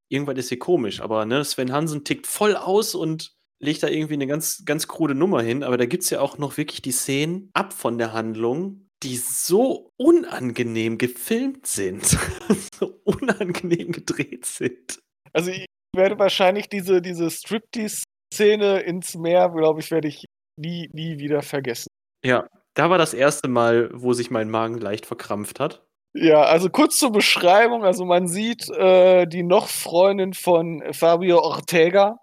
irgendwas 0.09 0.37
ist 0.37 0.49
hier 0.49 0.59
komisch. 0.59 1.01
Aber 1.01 1.25
ne, 1.25 1.43
Sven 1.43 1.71
Hansen 1.71 2.03
tickt 2.03 2.27
voll 2.27 2.55
aus 2.55 2.93
und 2.93 3.35
legt 3.59 3.81
da 3.81 3.87
irgendwie 3.87 4.13
eine 4.13 4.27
ganz, 4.27 4.63
ganz 4.65 4.87
krude 4.87 5.15
Nummer 5.15 5.41
hin. 5.41 5.63
Aber 5.63 5.77
da 5.77 5.85
gibt 5.85 6.03
es 6.03 6.09
ja 6.09 6.19
auch 6.19 6.37
noch 6.37 6.57
wirklich 6.57 6.81
die 6.81 6.91
Szenen 6.91 7.49
ab 7.53 7.73
von 7.73 7.97
der 7.97 8.13
Handlung, 8.13 8.86
die 9.03 9.17
so 9.17 9.91
unangenehm 9.97 10.97
gefilmt 10.97 11.67
sind, 11.67 12.05
so 12.79 12.99
unangenehm 13.03 13.91
gedreht 13.91 14.45
sind. 14.45 14.99
Also 15.33 15.51
ich 15.51 15.65
werde 15.95 16.17
wahrscheinlich 16.17 16.69
diese, 16.69 17.01
diese 17.01 17.29
Striptease-Szene 17.29 18.79
ins 18.81 19.15
Meer, 19.15 19.49
glaube 19.49 19.81
ich, 19.81 19.91
werde 19.91 20.07
ich 20.07 20.25
nie, 20.59 20.89
nie 20.93 21.19
wieder 21.19 21.41
vergessen. 21.41 21.87
Ja, 22.25 22.47
da 22.73 22.89
war 22.89 22.97
das 22.97 23.13
erste 23.13 23.47
Mal, 23.47 23.89
wo 23.93 24.13
sich 24.13 24.31
mein 24.31 24.49
Magen 24.49 24.79
leicht 24.79 25.05
verkrampft 25.05 25.59
hat. 25.59 25.83
Ja, 26.13 26.43
also 26.43 26.69
kurz 26.69 26.97
zur 26.97 27.11
Beschreibung. 27.11 27.83
Also 27.83 28.05
man 28.05 28.27
sieht, 28.27 28.69
äh, 28.69 29.27
die 29.27 29.43
noch 29.43 29.67
Freundin 29.67 30.33
von 30.33 30.81
Fabio 30.91 31.39
Ortega 31.39 32.17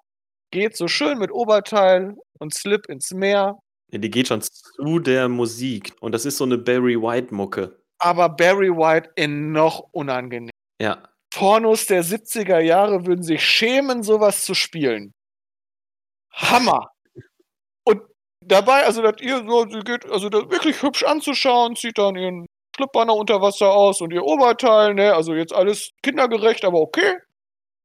geht 0.51 0.77
so 0.77 0.89
schön 0.89 1.19
mit 1.19 1.31
Oberteil 1.31 2.15
und 2.41 2.55
Slip 2.55 2.89
ins 2.89 3.13
Meer. 3.13 3.59
Ja, 3.95 4.01
die 4.01 4.11
geht 4.11 4.27
schon 4.27 4.43
zu 4.43 4.99
der 4.99 5.29
Musik. 5.29 5.93
Und 6.01 6.11
das 6.13 6.27
ist 6.27 6.39
so 6.39 6.45
eine 6.45 6.59
Barry 6.59 7.01
White-Mucke. 7.01 7.81
Aber 8.01 8.29
Barry 8.29 8.71
White 8.71 9.13
in 9.15 9.53
noch 9.53 9.87
unangenehm. 9.93 10.51
Ja. 10.83 11.05
Pornos 11.33 11.87
der 11.87 12.03
70er 12.03 12.59
Jahre 12.59 13.07
würden 13.07 13.23
sich 13.23 13.45
schämen, 13.45 14.03
sowas 14.03 14.45
zu 14.45 14.55
spielen. 14.55 15.13
Hammer! 16.33 16.91
Und 17.85 18.03
dabei, 18.41 18.85
also 18.85 19.01
das 19.01 19.23
ihr 19.23 19.45
so, 19.47 19.69
sie 19.69 19.79
geht, 19.85 20.11
also 20.11 20.29
das 20.29 20.51
wirklich 20.51 20.83
hübsch 20.83 21.05
anzuschauen, 21.05 21.77
zieht 21.77 21.97
dann 21.97 22.17
ihren 22.17 22.47
Schlippanner 22.75 23.15
unter 23.15 23.41
Wasser 23.41 23.73
aus 23.73 24.01
und 24.01 24.13
ihr 24.13 24.25
Oberteil, 24.25 24.95
ne? 24.95 25.15
Also 25.15 25.35
jetzt 25.35 25.55
alles 25.55 25.91
kindergerecht, 26.03 26.65
aber 26.65 26.81
okay. 26.81 27.19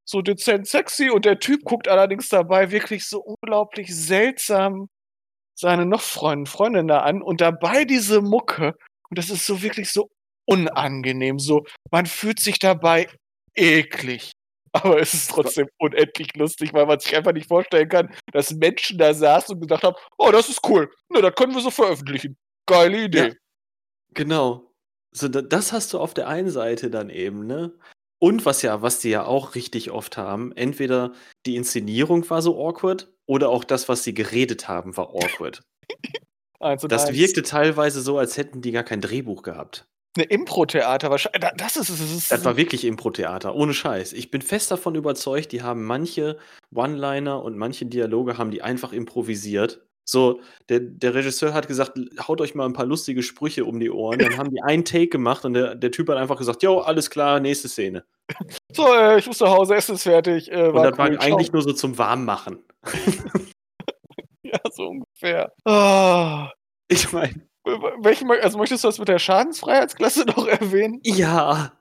So 0.05 0.23
dezent 0.23 0.67
sexy 0.67 1.11
und 1.11 1.25
der 1.25 1.37
Typ 1.37 1.63
guckt 1.65 1.87
allerdings 1.87 2.29
dabei 2.29 2.71
wirklich 2.71 3.07
so 3.07 3.19
unglaublich 3.19 3.95
seltsam 3.95 4.87
seine 5.59 5.85
noch 5.85 6.01
Freundin, 6.01 6.45
Freundin 6.45 6.87
da 6.87 7.01
an 7.01 7.21
und 7.21 7.41
dabei 7.41 7.85
diese 7.85 8.21
Mucke 8.21 8.75
und 9.09 9.17
das 9.17 9.29
ist 9.29 9.45
so 9.45 9.61
wirklich 9.61 9.91
so 9.91 10.09
unangenehm, 10.45 11.39
so 11.39 11.65
man 11.91 12.05
fühlt 12.05 12.39
sich 12.39 12.59
dabei 12.59 13.07
eklig. 13.55 14.31
Aber 14.71 14.99
es 15.01 15.13
ist 15.15 15.31
trotzdem 15.31 15.67
unendlich 15.79 16.35
lustig, 16.35 16.73
weil 16.73 16.85
man 16.85 16.99
sich 16.99 17.15
einfach 17.15 17.33
nicht 17.33 17.47
vorstellen 17.47 17.89
kann, 17.89 18.13
dass 18.31 18.53
Menschen 18.53 18.99
da 18.99 19.13
saßen 19.13 19.55
und 19.55 19.61
gedacht 19.61 19.83
haben, 19.83 19.95
oh, 20.19 20.31
das 20.31 20.47
ist 20.47 20.59
cool, 20.67 20.89
ne, 21.11 21.21
das 21.23 21.33
können 21.35 21.55
wir 21.55 21.61
so 21.61 21.71
veröffentlichen. 21.71 22.37
Geile 22.67 23.05
Idee. 23.05 23.27
Ja. 23.29 23.33
Genau. 24.13 24.71
So, 25.11 25.27
da- 25.27 25.41
das 25.41 25.71
hast 25.73 25.93
du 25.93 25.99
auf 25.99 26.13
der 26.13 26.27
einen 26.27 26.51
Seite 26.51 26.91
dann 26.91 27.09
eben, 27.09 27.47
ne? 27.47 27.73
Und 28.19 28.45
was 28.45 28.61
ja, 28.61 28.81
was 28.83 28.99
die 28.99 29.09
ja 29.09 29.25
auch 29.25 29.55
richtig 29.55 29.89
oft 29.91 30.17
haben, 30.17 30.51
entweder 30.51 31.13
die 31.47 31.55
Inszenierung 31.55 32.29
war 32.29 32.41
so 32.43 32.63
awkward 32.63 33.11
oder 33.29 33.49
auch 33.49 33.63
das, 33.63 33.87
was 33.87 34.03
sie 34.03 34.13
geredet 34.13 34.67
haben, 34.67 34.97
war 34.97 35.09
awkward. 35.09 35.61
Das 36.89 37.05
eins. 37.05 37.17
wirkte 37.17 37.41
teilweise 37.41 38.01
so, 38.01 38.17
als 38.17 38.35
hätten 38.35 38.61
die 38.61 38.71
gar 38.73 38.83
kein 38.83 38.99
Drehbuch 38.99 39.43
gehabt. 39.43 39.85
Eine 40.17 40.25
Impro-Theater 40.25 41.09
wahrscheinlich. 41.09 41.39
da- 41.39 41.53
Das 41.55 41.77
ist 41.77 41.87
es. 41.89 41.99
Das 41.99 42.11
ist 42.11 42.31
Das 42.31 42.43
war 42.43 42.57
wirklich 42.57 42.83
Impro-Theater, 42.83 43.55
ohne 43.55 43.73
Scheiß. 43.73 44.11
Ich 44.11 44.29
bin 44.29 44.41
fest 44.41 44.69
davon 44.69 44.95
überzeugt, 44.95 45.53
die 45.53 45.61
haben 45.61 45.85
manche 45.85 46.37
One-Liner 46.75 47.41
und 47.41 47.57
manche 47.57 47.85
Dialoge 47.85 48.37
haben 48.37 48.51
die 48.51 48.61
einfach 48.61 48.91
improvisiert. 48.91 49.85
So, 50.05 50.41
der, 50.69 50.79
der 50.79 51.13
Regisseur 51.13 51.53
hat 51.53 51.67
gesagt, 51.67 51.99
haut 52.27 52.41
euch 52.41 52.55
mal 52.55 52.65
ein 52.65 52.73
paar 52.73 52.85
lustige 52.87 53.21
Sprüche 53.21 53.65
um 53.65 53.79
die 53.79 53.91
Ohren. 53.91 54.17
Dann 54.19 54.37
haben 54.37 54.49
die 54.49 54.61
einen 54.63 54.83
Take 54.83 55.07
gemacht 55.09 55.45
und 55.45 55.53
der, 55.53 55.75
der 55.75 55.91
Typ 55.91 56.09
hat 56.09 56.17
einfach 56.17 56.37
gesagt, 56.37 56.63
jo, 56.63 56.79
alles 56.79 57.09
klar, 57.11 57.39
nächste 57.39 57.67
Szene. 57.69 58.03
so, 58.73 58.87
äh, 58.93 59.19
ich 59.19 59.27
muss 59.27 59.39
nach 59.39 59.49
Hause, 59.51 59.75
Essen 59.75 59.95
ist 59.95 60.03
fertig. 60.03 60.51
Äh, 60.51 60.67
Und 60.67 60.73
war 60.73 60.89
das 60.89 60.97
war 60.97 61.09
cool, 61.09 61.19
ciao. 61.19 61.27
eigentlich 61.27 61.51
nur 61.51 61.61
so 61.61 61.73
zum 61.73 61.97
Warmmachen. 61.97 62.63
Ja, 64.43 64.59
so 64.71 64.87
ungefähr. 64.87 65.53
Ah. 65.65 66.49
Ich 66.87 67.11
meine, 67.11 67.45
Welchen, 68.01 68.27
mö- 68.31 68.39
also 68.39 68.57
möchtest 68.57 68.83
du 68.83 68.87
das 68.87 68.97
mit 68.97 69.07
der 69.07 69.19
Schadensfreiheitsklasse 69.19 70.25
noch 70.25 70.47
erwähnen? 70.47 70.99
ja, 71.03 71.73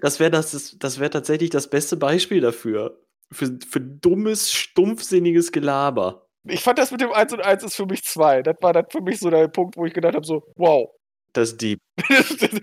das 0.00 0.18
wäre 0.20 0.30
das, 0.30 0.76
das 0.78 0.98
wär 1.00 1.10
tatsächlich 1.10 1.50
das 1.50 1.68
beste 1.68 1.96
Beispiel 1.96 2.40
dafür. 2.40 3.02
Für, 3.32 3.58
für 3.68 3.80
dummes, 3.80 4.52
stumpfsinniges 4.52 5.50
Gelaber. 5.52 6.25
Ich 6.48 6.60
fand 6.60 6.78
das 6.78 6.90
mit 6.90 7.00
dem 7.00 7.12
1 7.12 7.32
und 7.32 7.40
1 7.40 7.64
ist 7.64 7.76
für 7.76 7.86
mich 7.86 8.04
2. 8.04 8.42
Das 8.42 8.56
war 8.60 8.72
dann 8.72 8.86
für 8.90 9.00
mich 9.00 9.18
so 9.18 9.30
der 9.30 9.48
Punkt, 9.48 9.76
wo 9.76 9.84
ich 9.86 9.94
gedacht 9.94 10.14
habe, 10.14 10.26
so, 10.26 10.42
wow. 10.56 10.90
Das 11.32 11.50
ist 11.50 11.60
deep. 11.60 11.80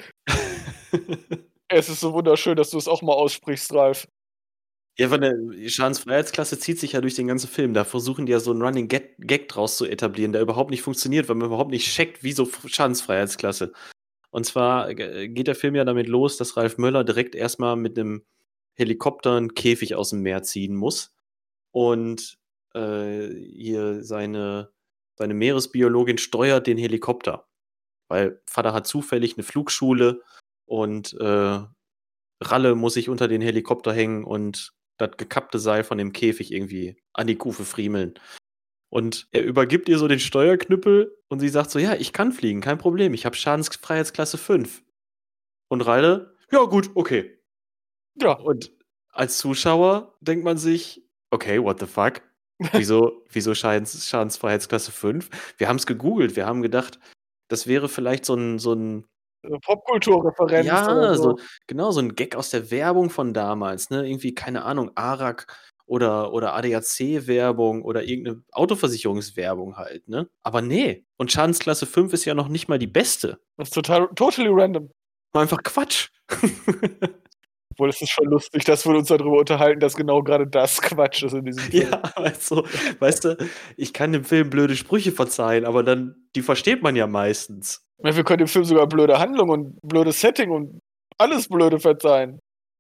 es 1.68 1.90
ist 1.90 2.00
so 2.00 2.14
wunderschön, 2.14 2.56
dass 2.56 2.70
du 2.70 2.78
es 2.78 2.88
auch 2.88 3.02
mal 3.02 3.14
aussprichst, 3.14 3.74
Ralf. 3.74 4.08
Ja, 4.98 5.10
von 5.10 5.22
der 5.22 5.36
Schadensfreiheitsklasse 5.68 6.60
zieht 6.60 6.80
sich 6.80 6.92
ja 6.92 7.02
durch 7.02 7.16
den 7.16 7.28
ganzen 7.28 7.50
Film. 7.50 7.74
Da 7.74 7.84
versuchen 7.84 8.28
die 8.28 8.32
ja 8.32 8.40
so 8.40 8.52
einen 8.52 8.62
Running 8.62 8.88
Gag, 8.88 9.50
draus 9.50 9.78
zu 9.78 9.86
etablieren, 9.86 10.34
der 10.34 10.42
überhaupt 10.42 10.70
nicht 10.70 10.84
funktioniert, 10.84 11.28
weil 11.28 11.36
man 11.36 11.48
überhaupt 11.48 11.72
nicht 11.72 11.88
checkt, 11.88 12.24
wieso 12.24 12.48
Schadensfreiheitsklasse. 12.66 13.74
Und 14.30 14.46
zwar 14.46 14.90
äh, 14.90 15.28
geht 15.30 15.48
der 15.48 15.56
Film 15.56 15.76
ja 15.76 15.84
damit 15.84 16.08
los, 16.08 16.38
dass 16.38 16.58
Ralf 16.58 16.78
Möller 16.78 17.04
direkt 17.04 17.34
erstmal 17.34 17.76
mit 17.76 17.98
einem 17.98 18.24
Helikopter 18.76 19.36
einen 19.36 19.56
Käfig 19.56 19.96
aus 19.96 20.12
dem 20.12 20.22
Meer 20.22 20.44
ziehen 20.44 20.76
muss. 20.76 21.16
Und 21.72 22.38
äh, 22.74 23.30
hier 23.30 24.04
seine, 24.04 24.72
seine 25.18 25.34
Meeresbiologin 25.34 26.18
steuert 26.18 26.68
den 26.68 26.78
Helikopter. 26.78 27.48
Weil 28.10 28.42
Vater 28.46 28.74
hat 28.74 28.88
zufällig 28.88 29.36
eine 29.38 29.44
Flugschule 29.44 30.22
und 30.66 31.14
äh, 31.20 31.60
Ralle 32.42 32.76
muss 32.76 32.94
sich 32.96 33.10
unter 33.10 33.28
den 33.28 33.42
Helikopter 33.42 33.94
hängen 33.94 34.24
und 34.24 34.74
das 34.98 35.18
gekappte 35.18 35.60
Seil 35.60 35.84
von 35.84 35.98
dem 35.98 36.14
Käfig 36.14 36.52
irgendwie 36.52 37.02
an 37.14 37.28
die 37.28 37.38
Kufe 37.38 37.66
friemeln. 37.66 38.14
Und 38.90 39.28
er 39.32 39.44
übergibt 39.44 39.90
ihr 39.90 39.98
so 39.98 40.08
den 40.08 40.20
Steuerknüppel 40.20 41.18
und 41.28 41.40
sie 41.40 41.50
sagt 41.50 41.72
so: 41.72 41.80
Ja, 41.80 41.96
ich 41.96 42.14
kann 42.14 42.32
fliegen, 42.32 42.62
kein 42.62 42.78
Problem. 42.78 43.14
Ich 43.16 43.26
habe 43.26 43.36
Schadensfreiheitsklasse 43.36 44.38
5. 44.38 44.84
Und 45.68 45.82
Ralle: 45.82 46.38
Ja, 46.52 46.64
gut, 46.66 46.92
okay. 46.94 47.40
Ja. 48.22 48.34
Und 48.34 48.72
als 49.10 49.40
Zuschauer 49.40 50.16
denkt 50.22 50.46
man 50.46 50.58
sich: 50.58 51.04
Okay, 51.32 51.60
what 51.62 51.80
the 51.80 51.88
fuck? 51.88 52.22
Wieso, 52.72 53.24
wieso 53.30 53.56
Schadens, 53.56 54.08
Schadensfreiheitsklasse 54.08 54.92
5? 54.92 55.30
Wir 55.58 55.68
haben 55.68 55.78
es 55.78 55.86
gegoogelt, 55.86 56.36
wir 56.36 56.46
haben 56.46 56.62
gedacht, 56.62 57.00
das 57.50 57.68
wäre 57.68 57.90
vielleicht 57.90 58.26
so 58.26 58.36
ein, 58.36 58.60
so 58.60 58.74
ein 58.74 59.06
Popkulturreferenz. 59.62 60.66
ja, 60.66 61.16
so, 61.16 61.38
genau, 61.68 61.92
so 61.92 62.00
ein 62.00 62.16
Gag 62.16 62.36
aus 62.36 62.50
der 62.50 62.72
Werbung 62.72 63.10
von 63.10 63.34
damals, 63.34 63.90
ne? 63.90 64.08
Irgendwie, 64.08 64.34
keine 64.34 64.64
Ahnung, 64.64 64.92
Arak 64.96 65.48
oder, 65.86 66.34
oder 66.34 66.54
ADAC-Werbung 66.54 67.84
oder 67.84 68.04
irgendeine 68.04 68.44
Autoversicherungswerbung 68.52 69.76
halt, 69.76 70.08
ne? 70.08 70.30
Aber 70.44 70.62
nee. 70.62 71.06
Und 71.18 71.32
Schadensklasse 71.32 71.86
5 71.86 72.14
ist 72.14 72.26
ja 72.26 72.34
noch 72.34 72.48
nicht 72.48 72.70
mal 72.70 72.80
die 72.80 72.88
beste. 72.88 73.40
Das 73.58 73.70
ist 73.70 73.74
total, 73.74 74.08
totally 74.16 74.50
random. 74.50 74.90
Einfach 75.34 75.62
Quatsch. 75.64 76.10
Obwohl, 77.74 77.90
es 77.90 78.02
ist 78.02 78.12
schon 78.12 78.26
lustig, 78.26 78.66
dass 78.66 78.86
wir 78.86 78.96
uns 78.96 79.08
darüber 79.08 79.40
unterhalten, 79.40 79.80
dass 79.80 79.96
genau 79.96 80.22
gerade 80.22 80.46
das 80.48 80.82
Quatsch 80.82 81.24
ist 81.24 81.34
in 81.34 81.46
diesem 81.46 81.64
Film. 81.64 81.90
ja, 81.92 82.02
also, 82.16 82.66
weißt 83.00 83.26
du, 83.26 83.38
ich 83.78 83.94
kann 83.94 84.12
dem 84.14 84.24
Film 84.24 84.50
blöde 84.50 84.76
Sprüche 84.76 85.12
verzeihen, 85.12 85.66
aber 85.66 85.84
dann, 85.84 86.16
die 86.36 86.42
versteht 86.44 86.84
man 86.84 86.96
ja 86.96 87.08
meistens. 87.08 87.86
Ja, 88.04 88.16
wir 88.16 88.24
können 88.24 88.40
dem 88.40 88.48
Film 88.48 88.66
sogar 88.66 88.88
blöde 88.88 89.18
Handlung 89.18 89.50
und 89.50 89.80
blödes 89.82 90.22
Setting 90.22 90.52
und 90.52 90.80
alles 91.18 91.48
blöde 91.48 91.80
verzeihen. 91.80 92.40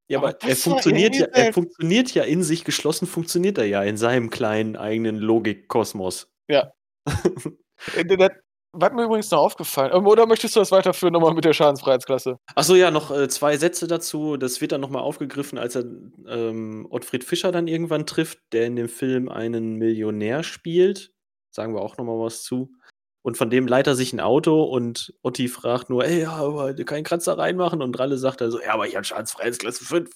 Ja, 0.09 0.19
aber, 0.19 0.29
Aber 0.29 0.47
er 0.47 0.55
funktioniert 0.55 1.15
ja, 1.15 1.21
irgendwie 1.25 1.39
er 1.41 1.53
funktioniert 1.53 2.11
ja 2.13 2.23
in 2.23 2.43
sich 2.43 2.65
geschlossen, 2.65 3.07
funktioniert 3.07 3.57
er 3.57 3.65
ja 3.65 3.81
in 3.83 3.97
seinem 3.97 4.29
kleinen 4.29 4.75
eigenen 4.75 5.17
Logikkosmos. 5.17 6.27
Äh, 7.95 8.05
das- 8.05 8.29
war 8.73 8.91
mir 8.91 9.03
übrigens 9.03 9.29
noch 9.31 9.39
aufgefallen. 9.39 9.91
Ähm, 9.93 10.07
Oder 10.07 10.25
möchtest 10.25 10.55
du 10.55 10.59
das 10.59 10.71
weiterführen 10.71 11.13
nochmal 11.13 11.33
mit 11.33 11.45
der 11.45 11.53
Schadensfreiheitsklasse? 11.53 12.39
Achso, 12.55 12.75
ja, 12.75 12.91
noch 12.91 13.11
äh, 13.11 13.27
zwei 13.29 13.57
Sätze 13.57 13.87
dazu. 13.87 14.35
Das 14.35 14.59
wird 14.61 14.71
dann 14.71 14.81
nochmal 14.81 15.03
aufgegriffen, 15.03 15.57
als 15.57 15.75
er 15.75 15.85
ähm, 16.27 16.87
Ottfried 16.89 17.23
Fischer 17.23 17.51
dann 17.51 17.67
irgendwann 17.67 18.05
trifft, 18.05 18.39
der 18.51 18.65
in 18.65 18.75
dem 18.75 18.89
Film 18.89 19.29
einen 19.29 19.75
Millionär 19.75 20.43
spielt. 20.43 21.13
Sagen 21.51 21.75
wir 21.75 21.81
auch 21.81 21.97
nochmal 21.97 22.19
was 22.19 22.43
zu. 22.43 22.71
Und 23.21 23.37
von 23.37 23.49
dem 23.49 23.67
leiht 23.67 23.87
er 23.87 23.95
sich 23.95 24.11
ein 24.11 24.19
Auto 24.19 24.63
und 24.63 25.13
Otti 25.21 25.47
fragt 25.47 25.89
nur, 25.89 26.03
ey, 26.03 26.23
ja, 26.23 26.33
aber 26.33 26.73
keinen 26.73 27.05
Kratzer 27.05 27.37
reinmachen. 27.37 27.81
Und 27.81 27.97
Ralle 27.97 28.17
sagt 28.17 28.41
dann 28.41 28.51
so, 28.51 28.59
ja, 28.59 28.73
aber 28.73 28.87
ich 28.87 28.95
habe 28.95 29.05
Schadensfreiheitsklasse 29.05 29.85
5. 29.85 30.09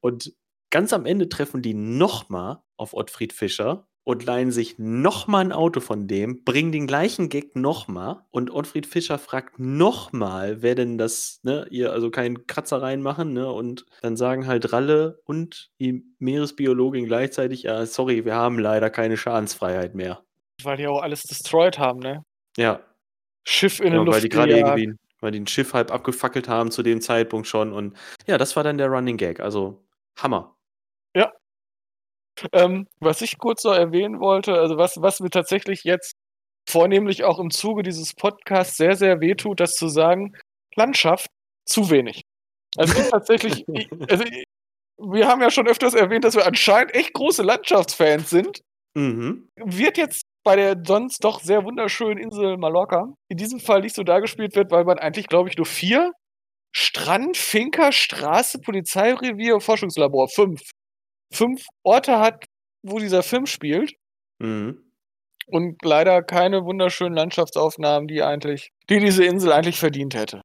Und 0.00 0.32
ganz 0.70 0.92
am 0.92 1.06
Ende 1.06 1.28
treffen 1.28 1.62
die 1.62 1.74
nochmal 1.74 2.62
auf 2.76 2.94
Ottfried 2.94 3.32
Fischer 3.32 3.86
und 4.06 4.24
leihen 4.24 4.52
sich 4.52 4.78
nochmal 4.78 5.44
ein 5.44 5.52
Auto 5.52 5.80
von 5.80 6.06
dem, 6.06 6.44
bringen 6.44 6.70
den 6.70 6.86
gleichen 6.86 7.28
Gag 7.28 7.56
nochmal 7.56 8.20
und 8.30 8.52
Ottfried 8.52 8.86
Fischer 8.86 9.18
fragt 9.18 9.58
nochmal, 9.58 10.62
wer 10.62 10.76
denn 10.76 10.96
das, 10.96 11.40
ne, 11.42 11.66
ihr 11.70 11.92
also 11.92 12.12
keinen 12.12 12.46
Kratzer 12.46 12.80
reinmachen, 12.80 13.32
ne, 13.32 13.50
und 13.50 13.84
dann 14.02 14.16
sagen 14.16 14.46
halt 14.46 14.72
Ralle 14.72 15.20
und 15.24 15.72
die 15.80 16.04
Meeresbiologin 16.20 17.06
gleichzeitig, 17.06 17.64
ja, 17.64 17.84
sorry, 17.84 18.24
wir 18.24 18.36
haben 18.36 18.60
leider 18.60 18.90
keine 18.90 19.16
Schadensfreiheit 19.16 19.96
mehr. 19.96 20.22
Weil 20.62 20.76
die 20.76 20.86
auch 20.86 21.02
alles 21.02 21.24
destroyed 21.24 21.80
haben, 21.80 21.98
ne? 21.98 22.22
Ja, 22.56 22.80
Schiff 23.42 23.80
in 23.80 23.92
ja 23.92 24.04
der 24.04 24.06
weil 24.06 24.20
die 24.20 24.28
Luft 24.28 24.30
gerade 24.30 24.56
irgendwie, 24.56 24.94
weil 25.18 25.32
die 25.32 25.40
ein 25.40 25.48
Schiff 25.48 25.74
halb 25.74 25.90
abgefackelt 25.90 26.48
haben 26.48 26.70
zu 26.70 26.84
dem 26.84 27.00
Zeitpunkt 27.00 27.48
schon 27.48 27.72
und 27.72 27.96
ja, 28.28 28.38
das 28.38 28.54
war 28.54 28.62
dann 28.62 28.78
der 28.78 28.86
Running 28.86 29.16
Gag, 29.16 29.40
also 29.40 29.82
Hammer. 30.16 30.55
Ähm, 32.52 32.86
was 33.00 33.22
ich 33.22 33.38
kurz 33.38 33.64
noch 33.64 33.74
erwähnen 33.74 34.20
wollte, 34.20 34.54
also 34.54 34.76
was, 34.76 35.00
was 35.00 35.20
mir 35.20 35.30
tatsächlich 35.30 35.84
jetzt 35.84 36.16
vornehmlich 36.68 37.24
auch 37.24 37.38
im 37.38 37.50
Zuge 37.50 37.82
dieses 37.82 38.14
Podcasts 38.14 38.76
sehr, 38.76 38.96
sehr 38.96 39.20
wehtut, 39.20 39.60
das 39.60 39.74
zu 39.74 39.88
sagen, 39.88 40.36
Landschaft 40.74 41.28
zu 41.64 41.90
wenig. 41.90 42.22
Also 42.76 43.00
ich 43.00 43.08
tatsächlich, 43.08 43.64
ich, 43.72 43.88
also 44.10 44.24
wir 44.98 45.28
haben 45.28 45.42
ja 45.42 45.50
schon 45.50 45.68
öfters 45.68 45.94
erwähnt, 45.94 46.24
dass 46.24 46.34
wir 46.34 46.46
anscheinend 46.46 46.94
echt 46.94 47.12
große 47.12 47.42
Landschaftsfans 47.42 48.30
sind. 48.30 48.60
Mhm. 48.94 49.48
Wird 49.56 49.98
jetzt 49.98 50.22
bei 50.42 50.56
der 50.56 50.76
sonst 50.86 51.22
doch 51.22 51.40
sehr 51.40 51.64
wunderschönen 51.64 52.18
Insel 52.18 52.56
Mallorca 52.56 53.12
in 53.28 53.36
diesem 53.36 53.60
Fall 53.60 53.80
nicht 53.80 53.94
so 53.94 54.04
dargespielt 54.04 54.54
wird, 54.56 54.70
weil 54.70 54.84
man 54.84 54.98
eigentlich, 54.98 55.26
glaube 55.26 55.48
ich, 55.48 55.56
nur 55.56 55.66
vier 55.66 56.12
Strand, 56.74 57.36
Finker, 57.36 57.92
Straße, 57.92 58.60
Polizeirevier, 58.60 59.60
Forschungslabor, 59.60 60.28
fünf. 60.28 60.60
Fünf 61.32 61.64
Orte 61.82 62.18
hat, 62.18 62.44
wo 62.82 62.98
dieser 62.98 63.22
Film 63.22 63.46
spielt 63.46 63.94
Mhm. 64.38 64.82
und 65.48 65.82
leider 65.84 66.22
keine 66.22 66.64
wunderschönen 66.64 67.16
Landschaftsaufnahmen, 67.16 68.06
die 68.08 68.22
eigentlich, 68.22 68.70
die 68.90 69.00
diese 69.00 69.24
Insel 69.24 69.52
eigentlich 69.52 69.78
verdient 69.78 70.14
hätte. 70.14 70.42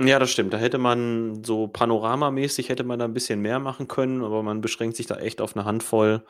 Ja, 0.00 0.18
das 0.20 0.30
stimmt. 0.30 0.52
Da 0.52 0.58
hätte 0.58 0.78
man 0.78 1.42
so 1.42 1.66
panoramamäßig 1.66 2.68
hätte 2.68 2.84
man 2.84 2.98
da 3.00 3.04
ein 3.06 3.14
bisschen 3.14 3.40
mehr 3.40 3.58
machen 3.58 3.88
können, 3.88 4.22
aber 4.22 4.42
man 4.44 4.60
beschränkt 4.60 4.96
sich 4.96 5.06
da 5.06 5.16
echt 5.16 5.40
auf 5.40 5.56
eine 5.56 5.64
Handvoll 5.64 6.24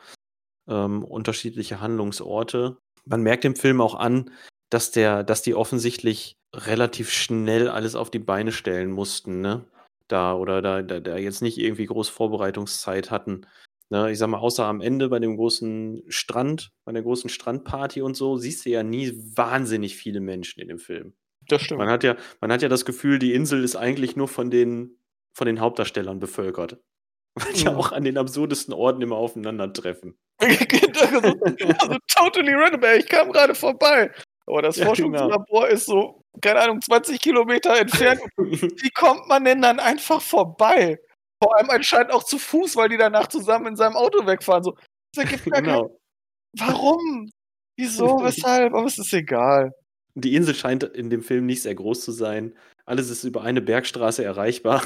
ähm, 0.67 1.03
unterschiedliche 1.03 1.79
Handlungsorte. 1.79 2.77
Man 3.05 3.21
merkt 3.21 3.45
im 3.45 3.55
Film 3.55 3.81
auch 3.81 3.95
an, 3.95 4.31
dass 4.71 4.91
der, 4.91 5.23
dass 5.23 5.41
die 5.43 5.53
offensichtlich 5.55 6.35
relativ 6.55 7.11
schnell 7.11 7.69
alles 7.69 7.95
auf 7.95 8.09
die 8.09 8.19
Beine 8.19 8.51
stellen 8.51 8.91
mussten, 8.91 9.41
ne? 9.41 9.65
Da 10.09 10.33
oder 10.33 10.61
da, 10.61 10.81
da, 10.81 10.99
da 10.99 11.17
jetzt 11.17 11.41
nicht 11.41 11.57
irgendwie 11.57 11.85
groß 11.85 12.09
Vorbereitungszeit 12.09 13.11
hatten. 13.11 13.45
Ne? 13.89 14.11
Ich 14.11 14.17
sag 14.17 14.27
mal, 14.27 14.39
außer 14.39 14.65
am 14.65 14.81
Ende 14.81 15.07
bei 15.07 15.19
dem 15.19 15.37
großen 15.37 16.03
Strand, 16.07 16.71
bei 16.83 16.91
der 16.91 17.03
großen 17.03 17.29
Strandparty 17.29 18.01
und 18.01 18.15
so, 18.15 18.37
siehst 18.37 18.65
du 18.65 18.71
ja 18.71 18.83
nie 18.83 19.11
wahnsinnig 19.35 19.95
viele 19.95 20.19
Menschen 20.19 20.61
in 20.61 20.67
dem 20.67 20.79
Film. 20.79 21.13
Das 21.47 21.61
stimmt. 21.61 21.79
Man 21.79 21.89
hat 21.89 22.03
ja, 22.03 22.15
man 22.41 22.51
hat 22.51 22.61
ja 22.61 22.69
das 22.69 22.85
Gefühl, 22.85 23.19
die 23.19 23.33
Insel 23.33 23.63
ist 23.63 23.75
eigentlich 23.75 24.15
nur 24.15 24.27
von 24.27 24.51
den, 24.51 24.99
von 25.33 25.45
den 25.47 25.59
Hauptdarstellern 25.59 26.19
bevölkert. 26.19 26.77
Weil 27.35 27.53
die 27.53 27.65
Mhm. 27.65 27.75
auch 27.75 27.91
an 27.91 28.03
den 28.03 28.17
absurdesten 28.17 28.73
Orten 28.73 29.01
immer 29.01 29.15
aufeinandertreffen. 29.15 30.17
also, 30.39 31.35
also 31.79 31.97
totally 32.07 32.53
random, 32.53 32.83
ey. 32.83 32.99
Ich 32.99 33.07
kam 33.07 33.31
gerade 33.31 33.53
vorbei. 33.55 34.11
Aber 34.47 34.61
das 34.63 34.77
Ja, 34.77 34.85
Forschungslabor 34.87 35.67
ist 35.69 35.85
so, 35.85 36.18
keine 36.41 36.61
Ahnung, 36.61 36.81
20 36.81 37.19
Kilometer 37.19 37.77
entfernt. 37.77 38.21
Wie 38.37 38.89
kommt 38.91 39.27
man 39.27 39.43
denn 39.45 39.61
dann 39.61 39.79
einfach 39.79 40.21
vorbei? 40.21 40.99
Vor 41.41 41.57
allem 41.57 41.69
anscheinend 41.69 42.11
auch 42.11 42.23
zu 42.23 42.37
Fuß, 42.37 42.75
weil 42.75 42.89
die 42.89 42.97
danach 42.97 43.27
zusammen 43.27 43.67
in 43.67 43.75
seinem 43.75 43.95
Auto 43.95 44.25
wegfahren. 44.25 44.63
So, 44.63 44.75
das 45.13 45.25
ergibt 45.25 45.49
gar 45.49 45.61
genau. 45.61 45.99
Warum? 46.57 47.29
Wieso? 47.77 48.21
Weshalb? 48.21 48.73
Aber 48.73 48.85
es 48.85 48.97
ist 48.97 49.13
egal. 49.13 49.71
Die 50.15 50.35
Insel 50.35 50.55
scheint 50.55 50.83
in 50.83 51.09
dem 51.09 51.23
Film 51.23 51.45
nicht 51.45 51.61
sehr 51.61 51.75
groß 51.75 52.01
zu 52.03 52.11
sein. 52.11 52.55
Alles 52.85 53.09
ist 53.09 53.23
über 53.23 53.43
eine 53.43 53.61
Bergstraße 53.61 54.23
erreichbar. 54.23 54.83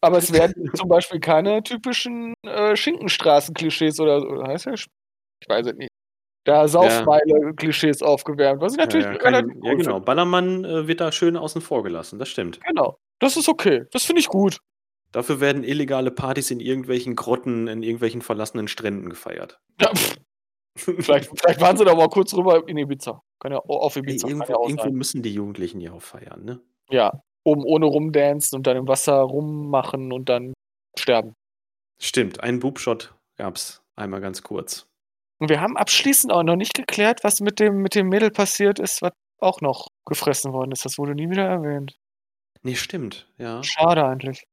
Aber 0.00 0.18
es 0.18 0.32
werden 0.32 0.70
zum 0.74 0.88
Beispiel 0.88 1.20
keine 1.20 1.62
typischen 1.62 2.34
äh, 2.42 2.76
Schinkenstraßen-Klischees 2.76 4.00
oder, 4.00 4.18
oder 4.18 4.48
heißt 4.48 4.66
das? 4.66 4.86
Ich 5.40 5.48
weiß 5.48 5.66
es 5.66 5.74
nicht. 5.74 5.90
Da 6.50 6.66
Saufmeile-Klischees 6.66 8.02
aufgewärmt, 8.02 8.60
was 8.60 8.72
ich 8.72 8.78
natürlich 8.78 9.06
ja, 9.06 9.12
ja, 9.12 9.18
kein, 9.18 9.62
ja 9.62 9.74
genau. 9.74 10.00
Ballermann 10.00 10.64
äh, 10.64 10.88
wird 10.88 11.00
da 11.00 11.12
schön 11.12 11.36
außen 11.36 11.60
vor 11.60 11.84
gelassen, 11.84 12.18
das 12.18 12.28
stimmt. 12.28 12.56
finde. 12.56 12.68
Genau. 12.68 12.98
Das 13.20 13.36
ist 13.36 13.48
okay. 13.48 13.84
Das 13.92 14.04
finde 14.04 14.18
ich 14.18 14.26
gut. 14.26 14.58
Dafür 15.12 15.40
werden 15.40 15.62
illegale 15.62 16.10
Partys 16.10 16.50
in 16.50 16.58
irgendwelchen 16.58 17.14
Grotten, 17.14 17.68
in 17.68 17.84
irgendwelchen 17.84 18.20
verlassenen 18.20 18.66
Stränden 18.66 19.10
gefeiert. 19.10 19.60
Ja, 19.80 19.92
vielleicht, 20.76 21.30
vielleicht 21.38 21.60
waren 21.60 21.76
sie 21.76 21.84
da 21.84 21.94
mal 21.94 22.08
kurz 22.08 22.34
rüber 22.34 22.66
in 22.66 22.76
Ibiza. 22.76 23.22
Kann 23.38 23.52
ja 23.52 23.58
auch 23.58 23.82
auf 23.82 23.96
Ibiza. 23.96 24.26
ja, 24.26 24.34
irgendwo, 24.34 24.54
auch 24.54 24.68
irgendwo 24.68 24.90
müssen 24.90 25.22
die 25.22 25.32
Jugendlichen 25.32 25.80
ja 25.80 25.92
auch 25.92 26.02
feiern, 26.02 26.44
ne? 26.44 26.60
ja, 26.90 27.22
oben 27.44 27.62
ohne 27.64 27.86
rumdancen 27.86 28.56
und 28.56 28.66
dann 28.66 28.76
im 28.76 28.88
Wasser 28.88 29.20
rummachen 29.20 30.12
und 30.12 30.28
dann 30.28 30.52
sterben. 30.98 31.34
Stimmt, 32.02 32.42
einen 32.42 32.58
Boobshot 32.58 33.14
gab's 33.36 33.82
einmal 33.94 34.20
ganz 34.20 34.42
kurz. 34.42 34.89
Und 35.40 35.48
wir 35.48 35.60
haben 35.60 35.76
abschließend 35.76 36.32
auch 36.32 36.42
noch 36.42 36.56
nicht 36.56 36.74
geklärt, 36.74 37.24
was 37.24 37.40
mit 37.40 37.58
dem, 37.60 37.76
mit 37.78 37.94
dem 37.94 38.08
Mädel 38.08 38.30
passiert 38.30 38.78
ist, 38.78 39.00
was 39.02 39.12
auch 39.38 39.62
noch 39.62 39.88
gefressen 40.06 40.52
worden 40.52 40.72
ist. 40.72 40.84
Das 40.84 40.98
wurde 40.98 41.14
nie 41.14 41.30
wieder 41.30 41.46
erwähnt. 41.46 41.96
Nee, 42.62 42.74
stimmt, 42.74 43.26
ja. 43.38 43.62
Schade 43.62 44.04
eigentlich. 44.04 44.44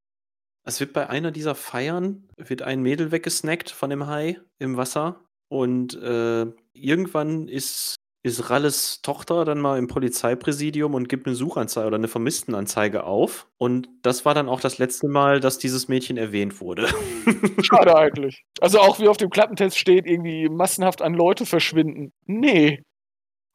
Es 0.64 0.80
wird 0.80 0.94
bei 0.94 1.10
einer 1.10 1.32
dieser 1.32 1.56
Feiern, 1.56 2.30
wird 2.38 2.62
ein 2.62 2.82
Mädel 2.82 3.12
weggesnackt 3.12 3.70
von 3.70 3.90
dem 3.90 4.08
Hai 4.08 4.40
im 4.60 4.78
Wasser 4.78 5.26
und 5.50 5.94
äh, 5.96 6.46
irgendwann 6.74 7.48
ist, 7.50 7.96
ist 8.28 8.50
Ralles 8.50 9.02
Tochter 9.02 9.46
dann 9.46 9.60
mal 9.60 9.78
im 9.78 9.88
Polizeipräsidium 9.88 10.94
und 10.94 11.10
gibt 11.10 11.26
eine 11.28 11.36
Suchanzeige 11.36 11.88
oder 11.88 11.98
eine 11.98 12.08
Vermisstenanzeige 12.08 13.04
auf. 13.06 13.48
Und 13.58 13.90
das 14.04 14.26
war 14.26 14.34
dann 14.34 14.50
auch 14.50 14.60
das 14.60 14.78
letzte 14.78 15.08
Mal, 15.08 15.40
dass 15.40 15.58
dieses 15.58 15.88
Mädchen 15.88 16.18
erwähnt 16.18 16.62
wurde. 16.62 16.88
Schade 17.64 17.96
eigentlich. 17.96 18.44
Also 18.62 18.80
auch 18.80 19.00
wie 19.00 19.08
auf 19.08 19.18
dem 19.18 19.30
Klappentest 19.30 19.78
steht, 19.78 20.06
irgendwie 20.06 20.50
massenhaft 20.50 21.02
an 21.02 21.14
Leute 21.14 21.46
verschwinden. 21.46 22.14
Nee. 22.26 22.84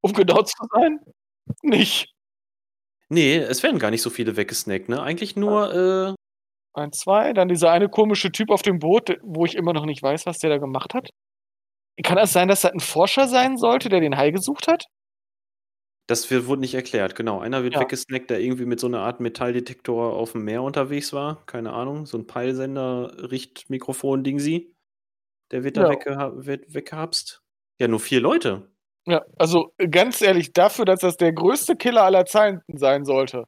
Um 0.00 0.12
genau 0.12 0.42
zu 0.42 0.56
sein, 0.74 0.98
nicht. 1.62 2.12
Nee, 3.08 3.36
es 3.36 3.62
werden 3.62 3.78
gar 3.78 3.90
nicht 3.90 4.02
so 4.02 4.10
viele 4.10 4.36
weggesnackt, 4.36 4.88
ne? 4.88 5.02
Eigentlich 5.02 5.36
nur, 5.36 5.74
äh, 5.74 6.14
Ein, 6.74 6.92
zwei, 6.92 7.32
dann 7.34 7.48
dieser 7.48 7.70
eine 7.70 7.88
komische 7.88 8.32
Typ 8.32 8.50
auf 8.50 8.62
dem 8.62 8.78
Boot, 8.78 9.18
wo 9.22 9.44
ich 9.44 9.54
immer 9.56 9.72
noch 9.74 9.84
nicht 9.86 10.02
weiß, 10.02 10.26
was 10.26 10.38
der 10.38 10.50
da 10.50 10.58
gemacht 10.58 10.94
hat. 10.94 11.10
Kann 12.02 12.16
das 12.16 12.32
sein, 12.32 12.48
dass 12.48 12.62
das 12.62 12.72
ein 12.72 12.80
Forscher 12.80 13.28
sein 13.28 13.56
sollte, 13.58 13.88
der 13.88 14.00
den 14.00 14.16
Hai 14.16 14.30
gesucht 14.30 14.66
hat? 14.68 14.84
Das 16.08 16.30
wird, 16.30 16.46
wurde 16.46 16.60
nicht 16.62 16.74
erklärt, 16.74 17.14
genau. 17.14 17.38
Einer 17.40 17.62
wird 17.62 17.74
Ja. 17.74 17.80
weggesnackt, 17.80 18.28
der 18.30 18.40
irgendwie 18.40 18.64
mit 18.66 18.80
so 18.80 18.86
einer 18.88 19.00
Art 19.00 19.20
Metalldetektor 19.20 20.12
auf 20.14 20.32
dem 20.32 20.44
Meer 20.44 20.62
unterwegs 20.62 21.12
war. 21.12 21.44
Keine 21.46 21.72
Ahnung, 21.72 22.06
so 22.06 22.18
ein 22.18 22.26
Peilsender, 22.26 23.30
Richtmikrofon-Dingsi. 23.30 24.74
Der 25.52 25.64
wird 25.64 25.76
da 25.76 25.84
Ja. 25.84 25.90
weggeha 25.90 26.32
wird 26.46 26.74
weggehapst. 26.74 27.42
Ja, 27.80 27.88
nur 27.88 28.00
vier 28.00 28.20
Leute. 28.20 28.70
Ja, 29.06 29.24
also 29.38 29.72
ganz 29.90 30.22
ehrlich, 30.22 30.52
dafür, 30.52 30.84
dass 30.84 31.00
das 31.00 31.16
der 31.16 31.32
größte 31.32 31.76
Killer 31.76 32.04
aller 32.04 32.24
Zeiten 32.24 32.60
sein 32.78 33.04
sollte, 33.04 33.44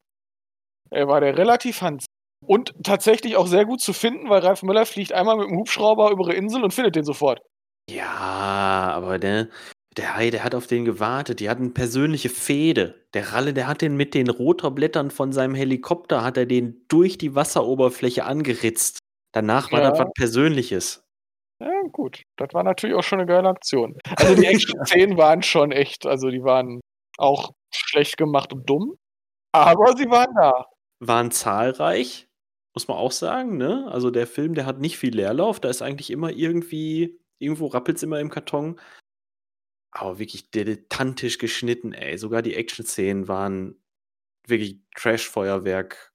er 0.91 1.09
war 1.09 1.21
der 1.21 1.39
relativ 1.39 1.83
Hans. 1.83 2.07
Und 2.47 2.75
tatsächlich 2.85 3.37
auch 3.37 3.47
sehr 3.47 3.65
gut 3.67 3.81
zu 3.81 3.93
finden, 3.95 4.29
weil 4.31 4.41
Ralf 4.43 4.63
Möller 4.63 4.87
fliegt 4.87 5.13
einmal 5.13 5.37
mit 5.39 5.49
dem 5.49 5.59
Hubschrauber 5.59 6.11
über 6.13 6.27
eine 6.27 6.35
Insel 6.35 6.65
und 6.65 6.75
findet 6.75 6.97
den 6.97 7.05
sofort. 7.05 7.41
Ja, 7.89 8.93
aber 8.95 9.19
der, 9.19 9.49
der 9.97 10.17
Hai, 10.17 10.31
der 10.31 10.43
hat 10.45 10.55
auf 10.55 10.67
den 10.67 10.85
gewartet. 10.85 11.41
Die 11.41 11.51
hatten 11.51 11.75
persönliche 11.75 12.29
Fehde. 12.31 13.07
Der 13.15 13.33
Ralle, 13.33 13.53
der 13.55 13.67
hat 13.67 13.83
den 13.83 13.97
mit 13.97 14.15
den 14.15 14.29
Rotorblättern 14.31 15.11
von 15.11 15.33
seinem 15.33 15.55
Helikopter, 15.55 16.25
hat 16.25 16.37
er 16.37 16.47
den 16.47 16.85
durch 16.89 17.19
die 17.19 17.35
Wasseroberfläche 17.35 18.25
angeritzt. 18.25 18.99
Danach 19.33 19.71
war 19.73 19.83
Ja. 19.83 19.91
das 19.91 19.99
was 19.99 20.13
Persönliches. 20.15 21.05
Ja, 21.61 21.71
gut. 21.93 22.23
Das 22.37 22.49
war 22.53 22.63
natürlich 22.65 22.97
auch 22.97 23.03
schon 23.05 23.21
eine 23.21 23.29
geile 23.29 23.49
Aktion. 23.49 23.97
Also 24.17 24.35
die 24.35 24.47
Action-Szenen 24.47 25.17
waren 25.19 25.43
schon 25.43 25.71
echt, 25.73 26.07
also 26.07 26.31
die 26.31 26.43
waren 26.43 26.81
auch 27.19 27.51
schlecht 27.73 28.17
gemacht 28.17 28.53
und 28.53 28.69
dumm. 28.69 28.97
Aber 29.53 29.97
sie 29.97 30.11
waren 30.11 30.35
da. 30.35 30.67
Waren 31.01 31.31
zahlreich, 31.31 32.27
muss 32.75 32.89
man 32.89 32.97
auch 32.97 33.13
sagen, 33.13 33.57
ne? 33.57 33.87
Also 33.91 34.11
der 34.11 34.27
Film, 34.27 34.55
der 34.55 34.67
hat 34.67 34.81
nicht 34.81 34.99
viel 34.99 35.15
Leerlauf. 35.15 35.61
Da 35.61 35.69
ist 35.69 35.83
eigentlich 35.83 36.11
immer 36.11 36.31
irgendwie, 36.31 37.21
irgendwo 37.39 37.67
rappelt's 37.67 38.03
immer 38.03 38.21
im 38.21 38.31
Karton. 38.31 38.81
Aber 39.93 40.19
wirklich 40.19 40.51
dilettantisch 40.51 41.39
geschnitten, 41.39 41.93
ey. 41.93 42.19
Sogar 42.19 42.43
die 42.43 42.55
Action-Szenen 42.55 43.29
waren 43.29 43.81
wirklich 44.47 44.81
Trash-Feuerwerk 44.97 46.13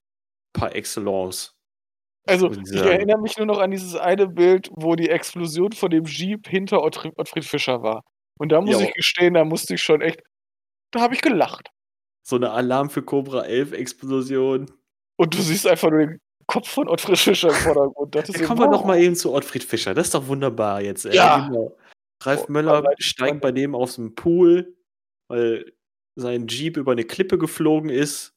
par 0.53 0.75
excellence. 0.75 1.55
Also 2.27 2.51
ich 2.51 2.75
erinnere 2.75 3.19
mich 3.19 3.38
nur 3.38 3.47
noch 3.47 3.60
an 3.60 3.71
dieses 3.71 3.95
eine 3.95 4.27
Bild, 4.27 4.69
wo 4.71 4.95
die 4.95 5.10
Explosion 5.10 5.71
von 5.71 5.89
dem 5.89 6.05
Jeep 6.05 6.47
hinter 6.47 6.84
Ottfried, 6.84 7.13
Ottfried 7.17 7.45
Fischer 7.45 7.82
war. 7.82 8.03
Und 8.38 8.51
da 8.51 8.62
muss 8.62 8.79
Jo. 8.79 8.88
ich 8.88 8.93
gestehen, 8.93 9.34
da 9.34 9.43
musste 9.45 9.75
ich 9.75 9.82
schon 9.82 10.01
echt, 10.01 10.21
da 10.91 11.01
habe 11.01 11.15
ich 11.15 11.21
gelacht. 11.21 11.69
So 12.23 12.36
eine 12.36 12.51
Alarm 12.51 12.89
für 12.89 13.01
Cobra 13.01 13.45
11 13.45 13.71
Explosion. 13.71 14.71
Und 15.17 15.34
du 15.34 15.41
siehst 15.41 15.65
einfach 15.65 15.89
nur 15.89 15.99
den 15.99 16.19
Kopf 16.49 16.67
von 16.67 16.88
Ottfried 16.89 17.17
Fischer 17.17 17.49
im 17.49 17.55
Vordergrund. 17.55 18.15
Das 18.15 18.27
ist 18.27 18.43
kommen 18.43 18.59
wir 18.59 18.71
wow. 18.71 18.83
mal 18.83 18.99
eben 18.99 19.15
zu 19.15 19.31
Ottfried 19.31 19.63
Fischer. 19.63 19.93
Das 19.93 20.07
ist 20.07 20.15
doch 20.15 20.27
wunderbar 20.27 20.81
jetzt. 20.81 21.05
ey. 21.05 21.15
Ja. 21.15 21.47
Genau. 21.47 21.77
Ralf 22.23 22.45
Oh, 22.47 22.51
Möller 22.51 22.83
steigt 22.97 23.39
bei 23.39 23.51
dem 23.51 23.75
aus 23.75 23.95
dem 23.95 24.15
Pool, 24.15 24.75
weil 25.29 25.71
sein 26.15 26.47
Jeep 26.47 26.75
über 26.77 26.91
eine 26.91 27.05
Klippe 27.05 27.38
geflogen 27.38 27.91
ist. 27.91 28.33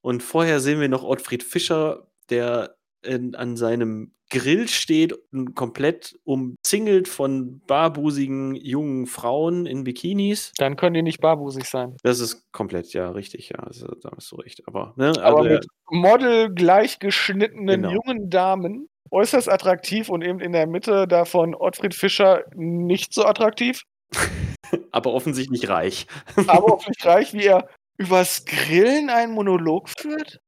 Und 0.00 0.22
vorher 0.22 0.60
sehen 0.60 0.80
wir 0.80 0.88
noch 0.88 1.02
Ottfried 1.02 1.42
Fischer, 1.42 2.08
der 2.30 2.76
in, 3.02 3.34
an 3.34 3.56
seinem 3.56 4.12
Grill 4.30 4.68
steht 4.68 5.14
und 5.32 5.54
komplett 5.54 6.18
umzingelt 6.24 7.08
von 7.08 7.60
barbusigen 7.66 8.54
jungen 8.56 9.06
Frauen 9.06 9.66
in 9.66 9.84
Bikinis. 9.84 10.52
Dann 10.58 10.76
können 10.76 10.94
die 10.94 11.02
nicht 11.02 11.20
barbusig 11.20 11.64
sein. 11.64 11.96
Das 12.02 12.20
ist 12.20 12.50
komplett, 12.52 12.92
ja, 12.92 13.10
richtig, 13.10 13.50
ja. 13.50 13.60
Also, 13.60 13.86
da 13.86 14.10
hast 14.16 14.30
du 14.32 14.36
recht. 14.36 14.62
Aber, 14.66 14.94
ne, 14.96 15.12
Aber 15.22 15.38
also, 15.38 15.50
mit 15.50 15.66
Model 15.90 16.52
gleich 16.52 16.98
geschnittenen 16.98 17.82
Genau. 17.82 17.92
jungen 17.92 18.30
Damen. 18.30 18.88
Äußerst 19.12 19.48
attraktiv 19.48 20.08
und 20.08 20.22
eben 20.22 20.40
in 20.40 20.50
der 20.52 20.66
Mitte 20.66 21.06
davon 21.06 21.54
Ottfried 21.54 21.94
Fischer 21.94 22.44
nicht 22.54 23.14
so 23.14 23.24
attraktiv. 23.24 23.82
aber 24.90 25.12
offensichtlich 25.12 25.68
reich. 25.68 26.06
Aber 26.48 26.64
offensichtlich 26.74 27.06
reich, 27.06 27.32
wie 27.32 27.44
er 27.44 27.68
übers 27.98 28.44
Grillen 28.44 29.10
einen 29.10 29.32
Monolog 29.32 29.88
führt. 29.88 30.40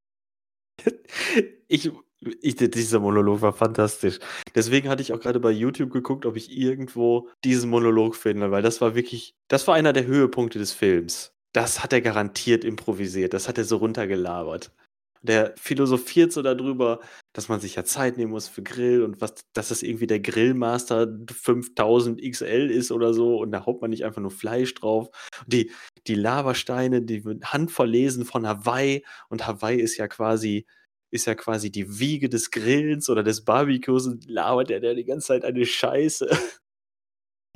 Ich, 1.67 1.91
ich, 2.41 2.55
dieser 2.55 2.99
Monolog 2.99 3.41
war 3.41 3.53
fantastisch. 3.53 4.19
Deswegen 4.55 4.89
hatte 4.89 5.01
ich 5.01 5.13
auch 5.13 5.19
gerade 5.19 5.39
bei 5.39 5.51
YouTube 5.51 5.91
geguckt, 5.91 6.25
ob 6.25 6.35
ich 6.35 6.55
irgendwo 6.55 7.29
diesen 7.43 7.69
Monolog 7.69 8.15
finde, 8.15 8.51
weil 8.51 8.61
das 8.61 8.81
war 8.81 8.95
wirklich, 8.95 9.35
das 9.47 9.67
war 9.67 9.75
einer 9.75 9.93
der 9.93 10.05
Höhepunkte 10.05 10.59
des 10.59 10.73
Films. 10.73 11.33
Das 11.53 11.83
hat 11.83 11.93
er 11.93 12.01
garantiert 12.01 12.63
improvisiert, 12.63 13.33
das 13.33 13.47
hat 13.47 13.57
er 13.57 13.63
so 13.63 13.77
runtergelabert. 13.77 14.71
Der 15.21 15.53
philosophiert 15.57 16.31
so 16.31 16.41
darüber, 16.41 17.01
dass 17.33 17.49
man 17.49 17.59
sich 17.59 17.75
ja 17.75 17.83
Zeit 17.83 18.17
nehmen 18.17 18.31
muss 18.31 18.47
für 18.47 18.63
Grill 18.63 19.03
und 19.03 19.19
was, 19.19 19.33
dass 19.53 19.67
das 19.69 19.83
irgendwie 19.83 20.07
der 20.07 20.21
Grillmaster 20.21 21.07
5000 21.29 22.21
XL 22.21 22.71
ist 22.71 22.91
oder 22.91 23.13
so 23.13 23.37
und 23.37 23.51
da 23.51 23.65
haut 23.65 23.81
man 23.81 23.89
nicht 23.89 24.05
einfach 24.05 24.21
nur 24.21 24.31
Fleisch 24.31 24.73
drauf. 24.75 25.09
Die, 25.45 25.71
die 26.07 26.15
Lavasteine, 26.15 27.01
die 27.01 27.21
handverlesen 27.43 28.23
von 28.23 28.47
Hawaii 28.47 29.03
und 29.29 29.45
Hawaii 29.45 29.81
ist 29.81 29.97
ja 29.97 30.07
quasi 30.07 30.65
ist 31.11 31.25
ja 31.25 31.35
quasi 31.35 31.71
die 31.71 31.99
Wiege 31.99 32.29
des 32.29 32.51
Grillens 32.51 33.09
oder 33.09 33.23
des 33.23 33.43
Barbecues 33.43 34.07
und 34.07 34.29
labert 34.29 34.71
er 34.71 34.79
da 34.79 34.93
die 34.93 35.05
ganze 35.05 35.27
Zeit 35.27 35.45
eine 35.45 35.65
Scheiße. 35.65 36.29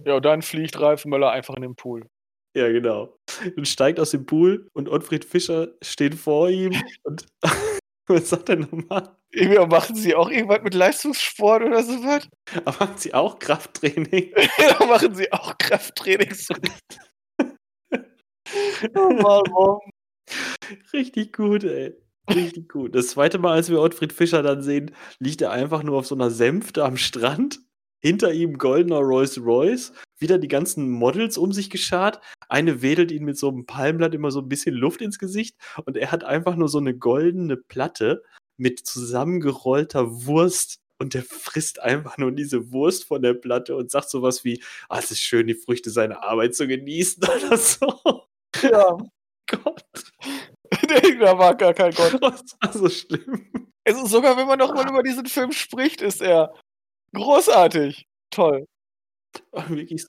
Ja, 0.06 0.16
und 0.16 0.26
dann 0.26 0.42
fliegt 0.42 0.78
Ralf 0.82 1.06
Möller 1.06 1.32
einfach 1.32 1.56
in 1.56 1.62
den 1.62 1.76
Pool. 1.76 2.10
ja, 2.58 2.68
genau. 2.70 3.16
Und 3.56 3.68
steigt 3.68 4.00
aus 4.00 4.10
dem 4.12 4.26
Pool 4.26 4.68
und 4.74 4.90
Ottfried 4.90 5.24
Fischer 5.24 5.70
steht 5.84 6.16
vor 6.16 6.50
ihm 6.50 6.74
und 7.04 7.26
was 8.08 8.30
sagt 8.30 8.50
er 8.50 8.58
nochmal? 8.58 9.16
Irgendwie 9.32 9.66
machen 9.66 9.96
sie 9.96 10.16
auch 10.16 10.30
irgendwas 10.30 10.62
mit 10.64 10.74
Leistungssport 10.74 11.64
oder 11.64 11.84
sowas? 11.84 12.28
Aber 12.66 12.80
haben 12.80 12.98
sie 12.98 13.14
auch 13.14 13.40
Krafttraining? 13.40 14.34
da 14.58 14.86
machen 14.86 15.16
sie 15.16 15.32
auch 15.32 15.58
Krafttrainings. 15.58 16.50
oh, 17.40 17.50
warum? 18.96 19.80
Richtig 20.92 21.34
gut, 21.34 21.64
ey. 21.64 21.96
Richtig 22.30 22.70
gut. 22.70 22.96
Das 22.96 23.08
zweite 23.08 23.38
Mal, 23.38 23.54
als 23.54 23.70
wir 23.70 23.82
Ottfried 23.82 24.14
Fischer 24.14 24.44
dann 24.44 24.62
sehen, 24.62 24.92
liegt 25.20 25.42
er 25.42 25.52
einfach 25.52 25.84
nur 25.84 25.98
auf 25.98 26.08
so 26.08 26.16
einer 26.16 26.32
Sänfte 26.32 26.84
am 26.86 26.98
Strand. 26.98 27.60
Hinter 28.02 28.34
ihm 28.34 28.58
goldener 28.58 29.00
Rolls 29.00 29.40
Royce. 29.40 29.94
Wieder 30.20 30.38
die 30.38 30.48
ganzen 30.50 30.90
Models 30.90 31.38
um 31.38 31.52
sich 31.54 31.70
geschart. 31.70 32.20
Eine 32.50 32.82
wedelt 32.82 33.12
ihn 33.12 33.24
mit 33.24 33.38
so 33.38 33.50
einem 33.50 33.66
Palmblatt 33.66 34.14
immer 34.14 34.32
so 34.32 34.40
ein 34.40 34.50
bisschen 34.50 34.76
Luft 34.76 35.02
ins 35.02 35.20
Gesicht. 35.20 35.56
Und 35.86 35.98
er 35.98 36.12
hat 36.12 36.24
einfach 36.24 36.56
nur 36.56 36.68
so 36.70 36.80
eine 36.80 36.96
goldene 36.98 37.58
Platte 37.58 38.24
mit 38.58 38.80
zusammengerollter 38.86 40.26
Wurst. 40.26 40.80
Und 41.00 41.14
der 41.14 41.24
frisst 41.24 41.82
einfach 41.82 42.18
nur 42.18 42.32
diese 42.32 42.72
Wurst 42.72 43.06
von 43.06 43.22
der 43.22 43.34
Platte 43.34 43.76
und 43.76 43.92
sagt 43.92 44.10
sowas 44.10 44.44
wie: 44.44 44.62
Ah, 44.90 45.00
es 45.00 45.12
ist 45.12 45.22
schön, 45.22 45.48
die 45.48 45.56
Früchte 45.56 45.90
seiner 45.90 46.24
Arbeit 46.24 46.56
zu 46.56 46.68
genießen 46.68 47.24
oder 47.48 47.58
so. 47.58 48.24
Ja, 48.62 48.98
Gott, 49.48 49.84
da 51.20 51.38
war 51.38 51.56
gar 51.56 51.74
kein 51.74 51.94
Gott. 51.94 52.14
das 52.22 52.56
war 52.62 52.74
so 52.74 52.90
schlimm. 52.90 53.48
Also 53.86 54.06
sogar 54.06 54.38
wenn 54.38 54.48
man 54.48 54.60
noch 54.60 54.74
mal 54.74 54.88
über 54.88 55.04
diesen 55.04 55.26
Film 55.26 55.52
spricht, 55.52 56.02
ist 56.02 56.22
er 56.22 56.54
großartig. 57.14 58.06
Toll. 58.30 58.66
Oh, 59.52 59.64
wirklich, 59.68 60.06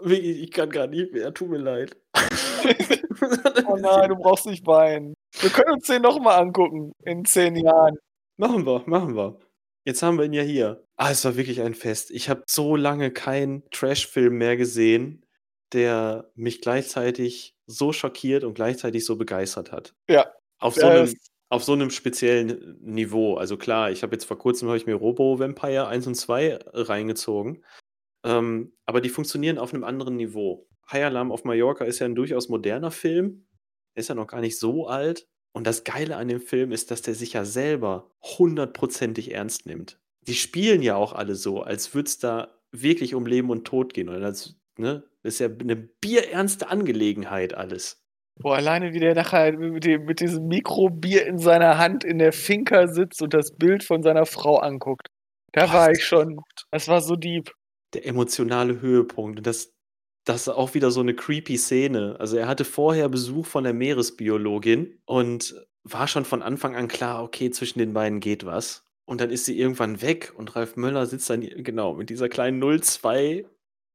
wirklich, 0.00 0.42
ich 0.42 0.50
kann 0.50 0.70
gar 0.70 0.86
nicht 0.86 1.12
mehr, 1.12 1.32
tut 1.32 1.50
mir 1.50 1.58
leid. 1.58 1.96
Oh 3.66 3.76
nein, 3.76 4.10
du 4.10 4.16
brauchst 4.16 4.44
nicht 4.44 4.66
weinen. 4.66 5.14
Wir 5.40 5.48
können 5.48 5.72
uns 5.72 5.86
den 5.86 6.02
noch 6.02 6.20
mal 6.20 6.36
angucken 6.36 6.92
in 7.02 7.24
zehn 7.24 7.56
Jahren. 7.56 7.96
Machen 8.36 8.66
wir, 8.66 8.82
machen 8.86 9.16
wir. 9.16 9.38
Jetzt 9.86 10.02
haben 10.02 10.18
wir 10.18 10.26
ihn 10.26 10.32
ja 10.32 10.42
hier. 10.42 10.84
Ah, 10.96 11.10
es 11.10 11.24
war 11.24 11.36
wirklich 11.36 11.62
ein 11.62 11.74
Fest. 11.74 12.10
Ich 12.10 12.28
habe 12.28 12.42
so 12.46 12.76
lange 12.76 13.10
keinen 13.10 13.62
Trash-Film 13.70 14.36
mehr 14.36 14.56
gesehen, 14.56 15.24
der 15.72 16.30
mich 16.34 16.60
gleichzeitig 16.60 17.56
so 17.66 17.92
schockiert 17.92 18.44
und 18.44 18.54
gleichzeitig 18.54 19.04
so 19.04 19.16
begeistert 19.16 19.72
hat. 19.72 19.94
Ja. 20.08 20.32
Auf 20.58 20.74
so, 20.74 20.86
einem, 20.86 21.12
auf 21.48 21.64
so 21.64 21.72
einem 21.72 21.90
speziellen 21.90 22.78
Niveau. 22.80 23.34
Also 23.34 23.56
klar, 23.56 23.90
ich 23.90 24.02
habe 24.02 24.14
jetzt 24.14 24.24
vor 24.24 24.38
kurzem 24.38 24.68
habe 24.68 24.78
ich 24.78 24.86
mir 24.86 24.94
Robo 24.94 25.38
Vampire 25.38 25.88
1 25.88 26.06
und 26.06 26.14
2 26.14 26.58
reingezogen. 26.72 27.64
Ähm, 28.24 28.72
aber 28.86 29.00
die 29.00 29.08
funktionieren 29.08 29.58
auf 29.58 29.74
einem 29.74 29.84
anderen 29.84 30.16
Niveau. 30.16 30.68
High 30.90 31.04
Alarm 31.04 31.32
auf 31.32 31.44
Mallorca 31.44 31.84
ist 31.84 31.98
ja 31.98 32.06
ein 32.06 32.14
durchaus 32.14 32.48
moderner 32.48 32.90
Film. 32.90 33.46
Ist 33.94 34.08
ja 34.08 34.14
noch 34.14 34.26
gar 34.26 34.40
nicht 34.40 34.58
so 34.58 34.86
alt. 34.86 35.28
Und 35.52 35.66
das 35.66 35.84
Geile 35.84 36.16
an 36.16 36.28
dem 36.28 36.40
Film 36.40 36.70
ist, 36.70 36.90
dass 36.90 37.02
der 37.02 37.14
sich 37.14 37.32
ja 37.32 37.44
selber 37.44 38.10
hundertprozentig 38.22 39.32
ernst 39.32 39.66
nimmt. 39.66 39.98
Die 40.20 40.34
spielen 40.34 40.82
ja 40.82 40.96
auch 40.96 41.12
alle 41.12 41.34
so, 41.34 41.62
als 41.62 41.94
würde 41.94 42.08
es 42.08 42.18
da 42.18 42.60
wirklich 42.72 43.14
um 43.14 43.26
Leben 43.26 43.48
und 43.50 43.64
Tod 43.64 43.94
gehen. 43.94 44.08
Oder 44.08 44.26
als, 44.26 44.56
ne? 44.78 45.04
Das 45.22 45.34
ist 45.34 45.40
ja 45.40 45.48
eine 45.48 45.76
bierernste 45.76 46.68
Angelegenheit 46.68 47.54
alles. 47.54 48.02
Boah, 48.38 48.56
alleine 48.56 48.92
wie 48.92 49.00
der 49.00 49.14
nachher 49.14 49.52
mit, 49.56 49.84
dem, 49.84 50.04
mit 50.04 50.20
diesem 50.20 50.46
Mikrobier 50.46 51.26
in 51.26 51.38
seiner 51.38 51.78
Hand 51.78 52.04
in 52.04 52.18
der 52.18 52.32
Finca 52.32 52.86
sitzt 52.86 53.22
und 53.22 53.32
das 53.32 53.56
Bild 53.56 53.82
von 53.82 54.02
seiner 54.02 54.26
Frau 54.26 54.58
anguckt. 54.58 55.08
Da 55.52 55.66
Boah, 55.66 55.72
war 55.72 55.90
ich 55.90 56.04
schon. 56.04 56.40
Das 56.70 56.86
war 56.86 57.00
so 57.00 57.16
deep. 57.16 57.50
Der 57.94 58.06
emotionale 58.06 58.80
Höhepunkt. 58.82 59.38
Und 59.38 59.46
das, 59.46 59.72
das 60.24 60.42
ist 60.42 60.48
auch 60.48 60.74
wieder 60.74 60.90
so 60.90 61.00
eine 61.00 61.14
creepy 61.14 61.56
Szene. 61.56 62.16
Also 62.18 62.36
er 62.36 62.46
hatte 62.46 62.66
vorher 62.66 63.08
Besuch 63.08 63.46
von 63.46 63.64
der 63.64 63.72
Meeresbiologin 63.72 65.00
und 65.06 65.54
war 65.82 66.06
schon 66.06 66.26
von 66.26 66.42
Anfang 66.42 66.76
an 66.76 66.88
klar, 66.88 67.22
okay, 67.22 67.50
zwischen 67.50 67.78
den 67.78 67.94
beiden 67.94 68.20
geht 68.20 68.44
was. 68.44 68.84
Und 69.06 69.20
dann 69.20 69.30
ist 69.30 69.44
sie 69.46 69.58
irgendwann 69.58 70.02
weg 70.02 70.34
und 70.36 70.56
Ralf 70.56 70.76
Möller 70.76 71.06
sitzt 71.06 71.30
dann, 71.30 71.40
genau, 71.40 71.94
mit 71.94 72.10
dieser 72.10 72.28
kleinen 72.28 72.62
0,2 72.62 73.46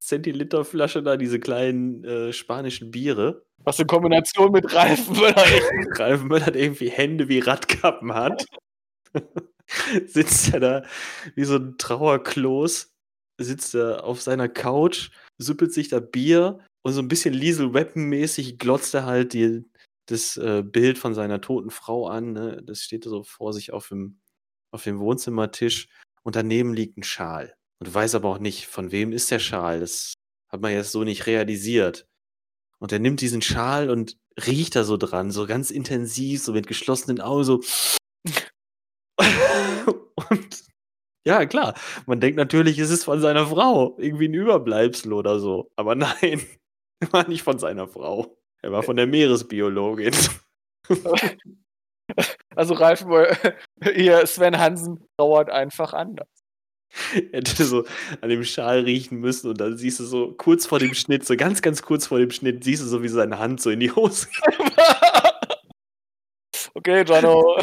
Zentiliter 0.02 0.66
Flasche 0.66 1.04
da, 1.04 1.16
diese 1.16 1.40
kleinen 1.40 2.04
äh, 2.04 2.34
spanischen 2.34 2.90
Biere. 2.90 3.46
Was 3.64 3.80
in 3.80 3.86
Kombination 3.86 4.52
mit 4.52 4.74
Ralf 4.74 5.10
Möller. 5.10 5.36
Ralf 6.00 6.24
Möller, 6.24 6.50
der 6.52 6.62
irgendwie 6.62 6.90
Hände 6.90 7.30
wie 7.30 7.40
Radkappen 7.40 8.14
hat, 8.14 8.44
sitzt 10.08 10.54
er 10.54 10.60
da 10.60 10.84
wie 11.36 11.44
so 11.44 11.58
ein 11.58 11.78
Trauerkloß, 11.78 12.92
sitzt 13.40 13.76
er 13.76 14.04
auf 14.04 14.22
seiner 14.22 14.50
Couch, 14.50 15.12
süppelt 15.38 15.72
sich 15.72 15.90
da 15.90 16.00
Bier 16.00 16.60
und 16.82 16.94
so 16.94 17.02
ein 17.02 17.08
bisschen 17.08 17.36
Liesel 17.36 17.76
Weapon-mäßig 17.76 18.58
glotzt 18.58 18.96
er 18.96 19.06
halt 19.06 19.34
die, 19.34 19.70
das 20.08 20.36
äh, 20.38 20.64
Bild 20.64 20.98
von 20.98 21.14
seiner 21.14 21.42
toten 21.42 21.70
Frau 21.70 22.08
an. 22.08 22.34
Ne? 22.34 22.64
Das 22.66 22.82
steht 22.82 23.04
so 23.04 23.22
vor 23.22 23.54
sich 23.54 23.72
auf 23.72 23.90
dem, 23.90 24.20
auf 24.72 24.84
dem 24.84 24.98
Wohnzimmertisch 25.00 25.90
und 26.24 26.36
daneben 26.36 26.74
liegt 26.74 26.98
ein 26.98 27.04
Schal. 27.04 27.54
Und 27.82 27.88
du 27.88 27.94
weißt 27.96 28.14
aber 28.14 28.30
auch 28.30 28.38
nicht, 28.38 28.68
von 28.68 28.92
wem 28.92 29.12
ist 29.12 29.32
der 29.32 29.40
Schal. 29.40 29.80
Das 29.80 30.14
hat 30.50 30.62
man 30.62 30.72
jetzt 30.72 30.92
so 30.92 31.04
nicht 31.04 31.26
realisiert. 31.26 32.06
Und 32.78 32.92
er 32.92 33.00
nimmt 33.00 33.22
diesen 33.22 33.42
Schal 33.42 33.90
und 33.90 34.20
riecht 34.46 34.76
da 34.76 34.84
so 34.84 34.98
dran, 34.98 35.32
so 35.32 35.48
ganz 35.48 35.72
intensiv, 35.72 36.44
so 36.44 36.54
mit 36.54 36.68
geschlossenen 36.68 37.22
Augen, 37.22 37.44
so. 37.44 37.62
und 40.30 40.64
ja, 41.26 41.48
klar, 41.48 41.74
man 42.06 42.20
denkt 42.20 42.38
natürlich, 42.38 42.78
es 42.78 42.92
ist 42.92 43.06
von 43.06 43.20
seiner 43.20 43.48
Frau, 43.48 43.98
irgendwie 43.98 44.28
ein 44.28 44.36
Überbleibsel 44.36 45.12
oder 45.12 45.40
so. 45.40 45.72
Aber 45.76 45.96
nein, 45.96 46.46
war 47.10 47.28
nicht 47.28 47.42
von 47.42 47.58
seiner 47.58 47.88
Frau. 47.88 48.38
Er 48.62 48.72
war 48.72 48.84
von 48.84 48.96
der 48.96 49.08
Meeresbiologin. 49.08 50.14
Also 52.54 52.74
Ralf, 52.74 53.06
hier 53.82 54.28
Sven 54.28 54.60
Hansen 54.60 55.08
dauert 55.16 55.50
einfach 55.50 55.94
anders. 55.94 56.28
Er 57.16 57.22
hätte 57.40 57.66
so 57.66 57.86
an 58.22 58.30
dem 58.30 58.44
Schal 58.44 58.82
riechen 58.82 59.20
müssen 59.20 59.50
und 59.50 59.60
dann 59.60 59.78
siehst 59.78 60.00
du 60.00 60.06
so 60.06 60.34
kurz 60.34 60.66
vor 60.66 60.80
dem 60.80 60.94
Schnitt, 60.94 61.26
so 61.26 61.36
ganz, 61.36 61.62
ganz 61.62 61.82
kurz 61.82 62.08
vor 62.08 62.20
dem 62.20 62.32
Schnitt, 62.32 62.64
siehst 62.64 62.84
du 62.84 62.88
so, 62.88 63.04
wie 63.04 63.08
seine 63.08 63.40
Hand 63.40 63.62
so 63.62 63.70
in 63.70 63.80
die 63.80 63.92
Hose 63.92 64.28
okay, 66.74 67.04
Jano. 67.06 67.58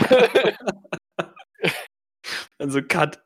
Dann 2.59 2.71
so 2.71 2.83
Cut. 2.83 3.23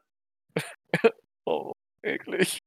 Oh, 1.45 1.73
eklig. 2.03 2.61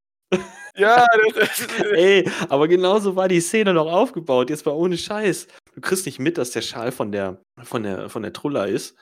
Ja, 0.75 1.05
das 1.35 1.59
ist. 1.59 1.81
Ey, 1.93 2.29
aber 2.49 2.67
genauso 2.67 3.15
war 3.15 3.27
die 3.27 3.39
Szene 3.39 3.73
noch 3.73 3.91
aufgebaut. 3.91 4.49
Jetzt 4.49 4.65
mal 4.65 4.73
ohne 4.73 4.97
Scheiß. 4.97 5.47
Du 5.73 5.81
kriegst 5.81 6.05
nicht 6.05 6.19
mit, 6.19 6.37
dass 6.37 6.51
der 6.51 6.61
Schal 6.61 6.91
von 6.91 7.11
der, 7.11 7.41
von 7.63 7.83
der, 7.83 8.09
von 8.09 8.23
der 8.23 8.33
Trulla 8.33 8.65
ist. 8.65 8.97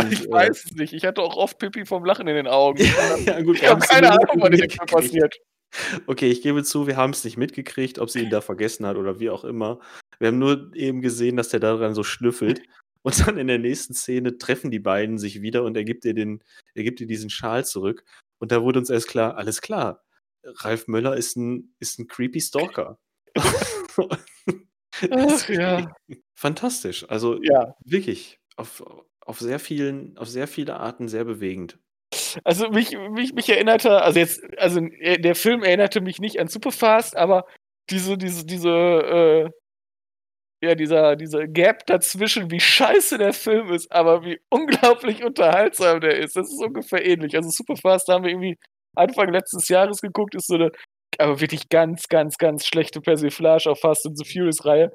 Und, 0.00 0.12
ich 0.12 0.26
äh, 0.26 0.30
weiß 0.30 0.64
es 0.66 0.72
nicht. 0.72 0.92
Ich 0.92 1.04
hatte 1.04 1.22
auch 1.22 1.36
oft 1.36 1.58
Pipi 1.58 1.84
vom 1.86 2.04
Lachen 2.04 2.26
in 2.28 2.34
den 2.34 2.46
Augen. 2.48 2.78
ja, 3.26 3.40
gut, 3.42 3.56
Ich 3.56 3.68
habe 3.68 3.80
keine 3.86 4.10
Ahnung, 4.10 4.40
was 4.40 4.50
dem 4.50 4.60
mitgekriegt. 4.60 4.90
passiert. 4.92 5.36
Okay, 6.06 6.30
ich 6.30 6.42
gebe 6.42 6.62
zu, 6.62 6.86
wir 6.86 6.96
haben 6.96 7.10
es 7.10 7.24
nicht 7.24 7.36
mitgekriegt, 7.36 7.98
ob 7.98 8.08
sie 8.10 8.20
ihn 8.20 8.30
da 8.30 8.40
vergessen 8.40 8.86
hat 8.86 8.96
oder 8.96 9.18
wie 9.18 9.30
auch 9.30 9.44
immer. 9.44 9.80
Wir 10.20 10.28
haben 10.28 10.38
nur 10.38 10.70
eben 10.74 11.00
gesehen, 11.00 11.36
dass 11.36 11.48
der 11.48 11.60
daran 11.60 11.94
so 11.94 12.04
schnüffelt. 12.04 12.62
Und 13.02 13.26
dann 13.26 13.36
in 13.38 13.48
der 13.48 13.58
nächsten 13.58 13.92
Szene 13.92 14.38
treffen 14.38 14.70
die 14.70 14.78
beiden 14.78 15.18
sich 15.18 15.42
wieder 15.42 15.62
und 15.64 15.76
er 15.76 15.84
gibt 15.84 16.04
ihr, 16.06 16.14
den, 16.14 16.42
er 16.74 16.84
gibt 16.84 17.00
ihr 17.00 17.06
diesen 17.06 17.28
Schal 17.28 17.64
zurück. 17.66 18.04
Und 18.38 18.50
da 18.52 18.62
wurde 18.62 18.78
uns 18.78 18.88
erst 18.88 19.08
klar, 19.08 19.36
alles 19.36 19.60
klar, 19.60 20.02
Ralf 20.44 20.86
Möller 20.88 21.16
ist 21.16 21.36
ein, 21.36 21.74
ist 21.80 21.98
ein 21.98 22.06
creepy 22.06 22.40
Stalker. 22.40 22.98
Ach, 25.10 25.48
ja. 25.48 25.94
Fantastisch. 26.34 27.04
Also 27.08 27.42
Ja. 27.42 27.74
wirklich 27.84 28.38
auf, 28.56 28.82
auf, 29.26 29.40
sehr 29.40 29.58
vielen, 29.58 30.16
auf 30.18 30.28
sehr 30.28 30.48
viele 30.48 30.76
Arten 30.76 31.08
sehr 31.08 31.24
bewegend. 31.24 31.78
Also 32.44 32.68
mich, 32.70 32.96
mich, 33.10 33.32
mich 33.34 33.48
erinnerte, 33.48 34.02
also 34.02 34.18
jetzt, 34.18 34.42
also 34.58 34.80
äh, 34.80 35.18
der 35.18 35.34
Film 35.34 35.62
erinnerte 35.62 36.00
mich 36.00 36.18
nicht 36.20 36.40
an 36.40 36.48
Superfast, 36.48 37.16
aber 37.16 37.46
diese, 37.90 38.16
diese, 38.16 38.46
diese, 38.46 38.70
äh, 38.70 39.50
ja, 40.64 40.74
dieser, 40.74 41.16
dieser 41.16 41.46
Gap 41.46 41.86
dazwischen, 41.86 42.50
wie 42.50 42.60
scheiße 42.60 43.18
der 43.18 43.32
Film 43.32 43.70
ist, 43.72 43.92
aber 43.92 44.24
wie 44.24 44.40
unglaublich 44.50 45.22
unterhaltsam 45.22 46.00
der 46.00 46.18
ist. 46.18 46.36
Das 46.36 46.48
ist 46.50 46.62
ungefähr 46.62 47.04
ähnlich. 47.04 47.36
Also 47.36 47.50
Superfast 47.50 48.08
haben 48.08 48.24
wir 48.24 48.30
irgendwie 48.30 48.56
Anfang 48.96 49.32
letztes 49.32 49.68
Jahres 49.68 50.00
geguckt, 50.00 50.34
ist 50.34 50.46
so 50.46 50.54
eine, 50.54 50.70
aber 51.18 51.40
wirklich 51.40 51.68
ganz, 51.68 52.08
ganz, 52.08 52.38
ganz 52.38 52.66
schlechte 52.66 53.00
Persiflage 53.00 53.70
auf 53.70 53.80
Fast 53.80 54.06
and 54.06 54.16
the 54.16 54.24
Furious 54.24 54.64
Reihe. 54.64 54.92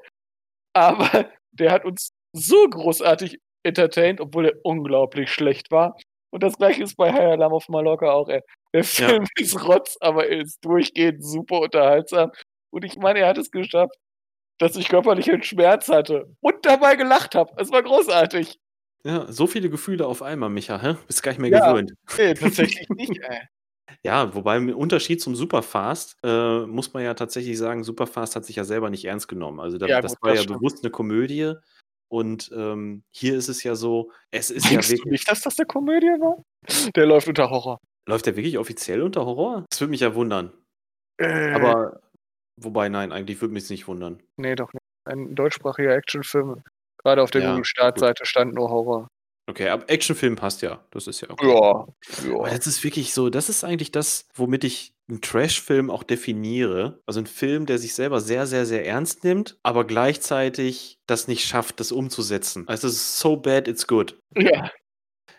Aber 0.74 1.30
der 1.52 1.72
hat 1.72 1.84
uns 1.84 2.10
so 2.32 2.68
großartig 2.68 3.38
entertained, 3.64 4.20
obwohl 4.20 4.46
er 4.46 4.54
unglaublich 4.64 5.30
schlecht 5.32 5.70
war. 5.70 5.96
Und 6.32 6.42
das 6.42 6.56
gleiche 6.58 6.82
ist 6.84 6.96
bei 6.96 7.12
High 7.12 7.32
Alarm 7.32 7.52
auf 7.52 7.68
Mallorca 7.68 8.10
auch, 8.12 8.28
ey. 8.28 8.40
Der 8.72 8.84
Film 8.84 9.26
ist 9.36 9.64
Rotz, 9.66 9.96
aber 10.00 10.28
er 10.28 10.40
ist 10.42 10.64
durchgehend 10.64 11.24
super 11.24 11.60
unterhaltsam. 11.60 12.30
Und 12.72 12.84
ich 12.84 12.96
meine, 12.96 13.20
er 13.20 13.28
hat 13.28 13.38
es 13.38 13.50
geschafft, 13.50 13.94
dass 14.58 14.76
ich 14.76 14.88
körperlichen 14.88 15.42
Schmerz 15.42 15.88
hatte 15.88 16.26
und 16.40 16.64
dabei 16.66 16.94
gelacht 16.96 17.34
habe. 17.34 17.52
Es 17.56 17.72
war 17.72 17.82
großartig. 17.82 18.58
Ja, 19.04 19.26
so 19.32 19.46
viele 19.46 19.70
Gefühle 19.70 20.06
auf 20.06 20.22
einmal, 20.22 20.50
Micha, 20.50 20.80
hä? 20.80 20.96
Bist 21.06 21.22
gar 21.22 21.32
nicht 21.32 21.40
mehr 21.40 21.50
Ja. 21.50 21.72
gewöhnt. 21.72 21.94
Nee, 22.18 22.34
tatsächlich 22.34 22.88
nicht, 22.90 23.18
ey. 23.22 23.40
Ja, 24.04 24.32
wobei 24.34 24.56
im 24.58 24.68
Unterschied 24.76 25.20
zum 25.20 25.34
Superfast 25.34 26.16
äh, 26.22 26.60
muss 26.66 26.92
man 26.92 27.02
ja 27.02 27.14
tatsächlich 27.14 27.58
sagen, 27.58 27.82
Superfast 27.82 28.36
hat 28.36 28.44
sich 28.44 28.54
ja 28.56 28.64
selber 28.64 28.88
nicht 28.90 29.04
ernst 29.04 29.26
genommen. 29.26 29.58
Also 29.58 29.78
da, 29.78 29.86
Ja, 29.86 30.00
das 30.00 30.12
gut, 30.12 30.22
war 30.22 30.30
das 30.30 30.38
ja 30.40 30.42
stimmt. 30.44 30.58
bewusst 30.60 30.84
eine 30.84 30.90
Komödie. 30.92 31.54
Und 32.10 32.50
ähm, 32.54 33.04
hier 33.12 33.36
ist 33.36 33.48
es 33.48 33.62
ja 33.62 33.76
so, 33.76 34.10
es 34.32 34.50
ist 34.50 34.64
ja 34.64 34.70
Denkst 34.72 34.88
du 34.88 34.92
wirklich. 34.94 35.12
nicht, 35.12 35.30
dass 35.30 35.42
das 35.42 35.58
eine 35.58 35.66
Komödie 35.66 36.08
war? 36.08 36.42
Der 36.96 37.06
läuft 37.06 37.28
unter 37.28 37.50
Horror. 37.50 37.78
Läuft 38.08 38.26
der 38.26 38.36
wirklich 38.36 38.58
offiziell 38.58 39.02
unter 39.02 39.24
Horror? 39.24 39.64
Das 39.70 39.80
würde 39.80 39.92
mich 39.92 40.00
ja 40.00 40.14
wundern. 40.14 40.52
Äh, 41.18 41.52
Aber 41.52 42.00
wobei, 42.56 42.88
nein, 42.88 43.12
eigentlich 43.12 43.40
würde 43.40 43.54
mich 43.54 43.64
es 43.64 43.70
nicht 43.70 43.86
wundern. 43.86 44.20
Nee, 44.36 44.56
doch 44.56 44.72
nicht. 44.72 44.82
Ein 45.04 45.36
deutschsprachiger 45.36 45.94
Actionfilm. 45.94 46.62
Gerade 46.98 47.22
auf 47.22 47.30
der 47.30 47.42
Ja, 47.42 47.50
Google-Startseite 47.50 48.26
stand 48.26 48.54
nur 48.54 48.68
Horror. 48.70 49.08
Okay, 49.48 49.68
aber 49.68 49.88
Actionfilm 49.88 50.36
passt 50.36 50.62
ja. 50.62 50.84
Das 50.90 51.06
ist 51.06 51.20
ja 51.20 51.30
okay. 51.30 51.48
Ja. 51.48 51.86
Aber 52.34 52.48
ja. 52.48 52.56
das 52.56 52.66
ist 52.66 52.82
wirklich 52.82 53.14
so, 53.14 53.30
das 53.30 53.48
ist 53.48 53.64
eigentlich 53.64 53.92
das, 53.92 54.28
womit 54.34 54.64
ich 54.64 54.92
einen 55.10 55.20
Trash-Film 55.20 55.90
auch 55.90 56.02
definiere. 56.02 57.00
Also 57.06 57.20
ein 57.20 57.26
Film, 57.26 57.66
der 57.66 57.78
sich 57.78 57.94
selber 57.94 58.20
sehr, 58.20 58.46
sehr, 58.46 58.64
sehr 58.66 58.86
ernst 58.86 59.24
nimmt, 59.24 59.58
aber 59.62 59.84
gleichzeitig 59.86 60.98
das 61.06 61.28
nicht 61.28 61.44
schafft, 61.44 61.80
das 61.80 61.92
umzusetzen. 61.92 62.66
Also 62.68 62.86
es 62.88 62.94
ist 62.94 63.18
so 63.18 63.36
bad, 63.36 63.68
it's 63.68 63.86
good. 63.86 64.18
ja. 64.36 64.70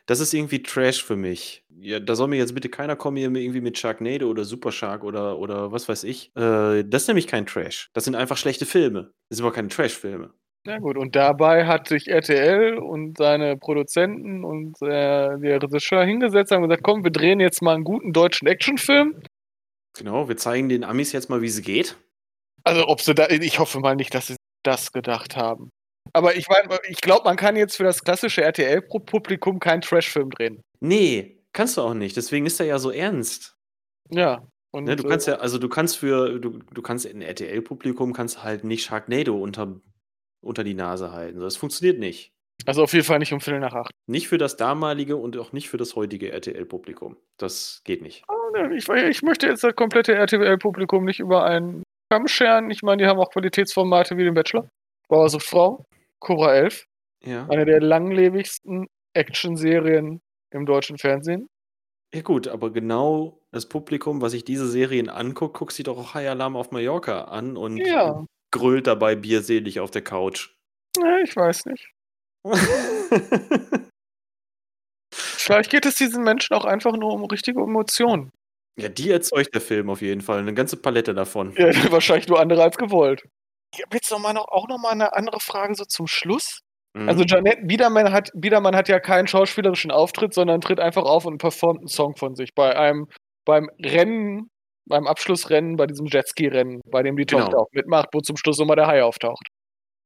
Das 0.07 0.19
ist 0.19 0.33
irgendwie 0.33 0.61
Trash 0.63 1.03
für 1.03 1.15
mich. 1.15 1.63
Ja, 1.79 1.99
da 1.99 2.15
soll 2.15 2.27
mir 2.27 2.35
jetzt 2.37 2.53
bitte 2.55 2.69
keiner 2.69 2.95
kommen 2.97 3.17
hier 3.17 3.29
mit- 3.29 3.43
irgendwie 3.43 3.61
mit 3.61 3.77
Sharknado 3.77 4.27
oder 4.29 4.43
Super 4.43 4.71
Shark 4.71 5.03
oder, 5.03 5.37
oder 5.37 5.71
was 5.71 5.87
weiß 5.87 6.03
ich. 6.05 6.31
Äh, 6.35 6.83
das 6.83 7.03
ist 7.03 7.07
nämlich 7.07 7.27
kein 7.27 7.45
Trash. 7.45 7.89
Das 7.93 8.03
sind 8.05 8.15
einfach 8.15 8.35
schlechte 8.35 8.65
Filme. 8.65 9.11
Das 9.29 9.37
sind 9.37 9.45
aber 9.45 9.53
keine 9.55 9.67
Trash-Filme. 9.69 10.31
Na 10.65 10.79
gut, 10.79 10.97
und 10.97 11.15
dabei 11.15 11.65
hat 11.65 11.87
sich 11.87 12.07
RTL 12.07 12.77
und 12.77 13.17
seine 13.17 13.57
Produzenten 13.57 14.43
und 14.43 14.81
äh, 14.81 15.39
der 15.39 15.61
Regisseur 15.63 16.03
hingesetzt 16.03 16.51
und 16.51 16.63
gesagt, 16.63 16.83
komm, 16.83 17.03
wir 17.03 17.11
drehen 17.11 17.39
jetzt 17.39 17.61
mal 17.61 17.75
einen 17.75 17.83
guten 17.83 18.11
deutschen 18.11 18.47
Actionfilm. 18.47 19.21
Genau, 19.97 20.27
wir 20.29 20.37
zeigen 20.37 20.69
den 20.69 20.83
Amis 20.83 21.11
jetzt 21.11 21.29
mal, 21.29 21.41
wie 21.41 21.47
es 21.47 21.61
geht. 21.61 21.97
Also 22.63 22.87
ob 22.87 23.01
sie 23.01 23.15
da, 23.15 23.27
ich 23.29 23.59
hoffe 23.59 23.79
mal 23.79 23.95
nicht, 23.95 24.13
dass 24.13 24.27
sie 24.27 24.35
das 24.63 24.91
gedacht 24.91 25.35
haben. 25.35 25.69
Aber 26.13 26.35
ich 26.35 26.47
meine, 26.47 26.79
ich 26.87 27.01
glaube, 27.01 27.25
man 27.25 27.37
kann 27.37 27.55
jetzt 27.55 27.77
für 27.77 27.83
das 27.83 28.03
klassische 28.03 28.41
RTL-Publikum 28.41 29.59
keinen 29.59 29.81
Trashfilm 29.81 30.29
drehen. 30.29 30.61
Nee, 30.79 31.43
kannst 31.53 31.77
du 31.77 31.81
auch 31.81 31.93
nicht. 31.93 32.17
Deswegen 32.17 32.45
ist 32.45 32.59
er 32.59 32.65
ja 32.65 32.79
so 32.79 32.91
ernst. 32.91 33.55
Ja. 34.09 34.47
Und, 34.73 34.85
Ne, 34.85 34.95
du 34.95 35.03
kannst 35.03 35.27
äh, 35.27 35.31
ja, 35.31 35.37
also 35.37 35.57
du 35.57 35.67
kannst 35.69 35.97
für, 35.97 36.39
du, 36.39 36.59
du 36.59 36.81
kannst 36.81 37.05
in 37.05 37.21
RTL-Publikum 37.21 38.13
kannst 38.13 38.43
halt 38.43 38.63
nicht 38.63 38.85
Sharknado 38.85 39.37
unter, 39.37 39.79
unter 40.41 40.63
die 40.63 40.73
Nase 40.73 41.11
halten. 41.11 41.39
Das 41.39 41.57
funktioniert 41.57 41.99
nicht. 41.99 42.33
Also 42.67 42.83
auf 42.83 42.93
jeden 42.93 43.05
Fall 43.05 43.19
nicht 43.19 43.33
um 43.33 43.41
Viertel 43.41 43.59
nach 43.59 43.73
acht. 43.73 43.91
Nicht 44.07 44.27
für 44.27 44.37
das 44.37 44.57
damalige 44.57 45.15
und 45.17 45.37
auch 45.37 45.51
nicht 45.53 45.69
für 45.69 45.77
das 45.77 45.95
heutige 45.95 46.31
RTL-Publikum. 46.31 47.17
Das 47.37 47.81
geht 47.83 48.01
nicht. 48.01 48.23
Oh, 48.27 48.51
ne, 48.57 48.75
Ich, 48.75 48.87
ich 48.89 49.21
möchte 49.23 49.47
jetzt 49.47 49.63
das 49.63 49.75
komplette 49.75 50.13
RTL-Publikum 50.15 51.05
nicht 51.05 51.19
über 51.19 51.43
einen 51.45 51.83
Kamm 52.11 52.27
scheren. 52.27 52.69
Ich 52.71 52.81
meine, 52.83 53.03
die 53.03 53.07
haben 53.09 53.19
auch 53.19 53.31
Qualitätsformate 53.31 54.17
wie 54.17 54.23
den 54.23 54.33
Bachelor. 54.33 54.67
Bauersucht 55.07 55.45
Frau, 55.45 55.85
Cobra 56.19 56.53
11, 56.55 56.85
Ja. 57.23 57.47
eine 57.49 57.65
der 57.65 57.81
langlebigsten 57.81 58.87
Action-Serien 59.13 60.21
im 60.51 60.65
deutschen 60.65 60.97
Fernsehen. 60.97 61.47
Ja 62.13 62.21
gut, 62.21 62.47
aber 62.49 62.71
genau 62.71 63.39
das 63.51 63.67
Publikum, 63.69 64.21
was 64.21 64.33
sich 64.33 64.43
diese 64.43 64.67
Serien 64.67 65.07
anguckt, 65.09 65.57
guckt 65.57 65.71
sich 65.71 65.85
doch 65.85 65.97
auch 65.97 66.13
High 66.13 66.29
Alarm 66.29 66.57
auf 66.57 66.71
Mallorca 66.71 67.23
an 67.25 67.55
und 67.55 67.77
Ja. 67.77 68.25
grölt 68.51 68.87
dabei 68.87 69.15
bierselig 69.15 69.79
auf 69.79 69.91
der 69.91 70.01
Couch. 70.03 70.49
Ja, 70.97 71.19
ich 71.19 71.33
weiß 71.35 71.65
nicht. 71.67 71.89
Vielleicht 75.13 75.69
geht 75.71 75.85
es 75.85 75.95
diesen 75.95 76.23
Menschen 76.23 76.53
auch 76.55 76.65
einfach 76.65 76.93
nur 76.93 77.13
um 77.13 77.25
richtige 77.25 77.61
Emotionen. 77.61 78.31
ja, 78.79 78.87
die 78.89 79.09
erzeugt 79.11 79.53
der 79.53 79.61
Film 79.61 79.89
auf 79.89 80.01
jeden 80.01 80.21
Fall. 80.21 80.39
Eine 80.39 80.53
ganze 80.53 80.77
Palette 80.77 81.13
davon. 81.13 81.53
Ja, 81.57 81.67
wahrscheinlich 81.91 82.27
nur 82.27 82.39
andere 82.39 82.63
als 82.63 82.77
gewollt. 82.77 83.23
Ich 83.75 83.81
habe 83.83 83.95
jetzt 83.97 84.11
noch 84.11 84.19
mal 84.19 84.33
noch, 84.33 84.47
auch 84.47 84.67
noch 84.67 84.77
mal 84.79 84.91
eine 84.91 85.13
andere 85.13 85.39
Frage 85.39 85.75
so 85.75 85.85
zum 85.85 86.07
Schluss. 86.07 86.59
Mhm. 86.93 87.07
Also 87.09 87.23
Janette 87.23 87.63
Biedermann 87.65 88.11
hat, 88.11 88.29
Biedermann 88.33 88.75
hat 88.75 88.87
ja 88.89 88.99
keinen 88.99 89.27
schauspielerischen 89.27 89.91
Auftritt, 89.91 90.33
sondern 90.33 90.61
tritt 90.61 90.79
einfach 90.79 91.03
auf 91.03 91.25
und 91.25 91.37
performt 91.37 91.79
einen 91.79 91.87
Song 91.87 92.15
von 92.15 92.35
sich 92.35 92.53
bei 92.53 92.75
einem 92.77 93.07
beim 93.45 93.69
Rennen, 93.83 94.49
beim 94.87 95.07
Abschlussrennen, 95.07 95.75
bei 95.77 95.87
diesem 95.87 96.05
Jetski-Rennen, 96.07 96.81
bei 96.85 97.01
dem 97.03 97.15
die 97.17 97.25
Genau. 97.25 97.43
Tochter 97.43 97.59
auch 97.59 97.69
mitmacht, 97.71 98.09
wo 98.13 98.19
zum 98.21 98.37
Schluss 98.37 98.59
nochmal 98.59 98.75
der 98.75 98.87
Hai 98.87 99.03
auftaucht. 99.03 99.47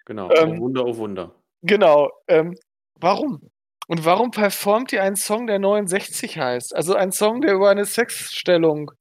genau. 0.05 0.29
ähm, 0.31 0.57
oh 0.59 0.61
Wunder, 0.65 0.85
oh 0.85 0.97
Wunder. 0.97 1.35
Genau. 1.65 2.11
Ähm, 2.27 2.55
warum? 2.99 3.49
Und 3.87 4.05
warum 4.05 4.31
performt 4.31 4.91
ihr 4.93 5.03
einen 5.03 5.15
Song, 5.15 5.47
der 5.47 5.59
69 5.59 6.37
heißt? 6.37 6.75
Also 6.75 6.95
ein 6.95 7.11
Song, 7.11 7.41
der 7.41 7.53
über 7.53 7.69
eine 7.69 7.85
Sexstellung, 7.85 8.91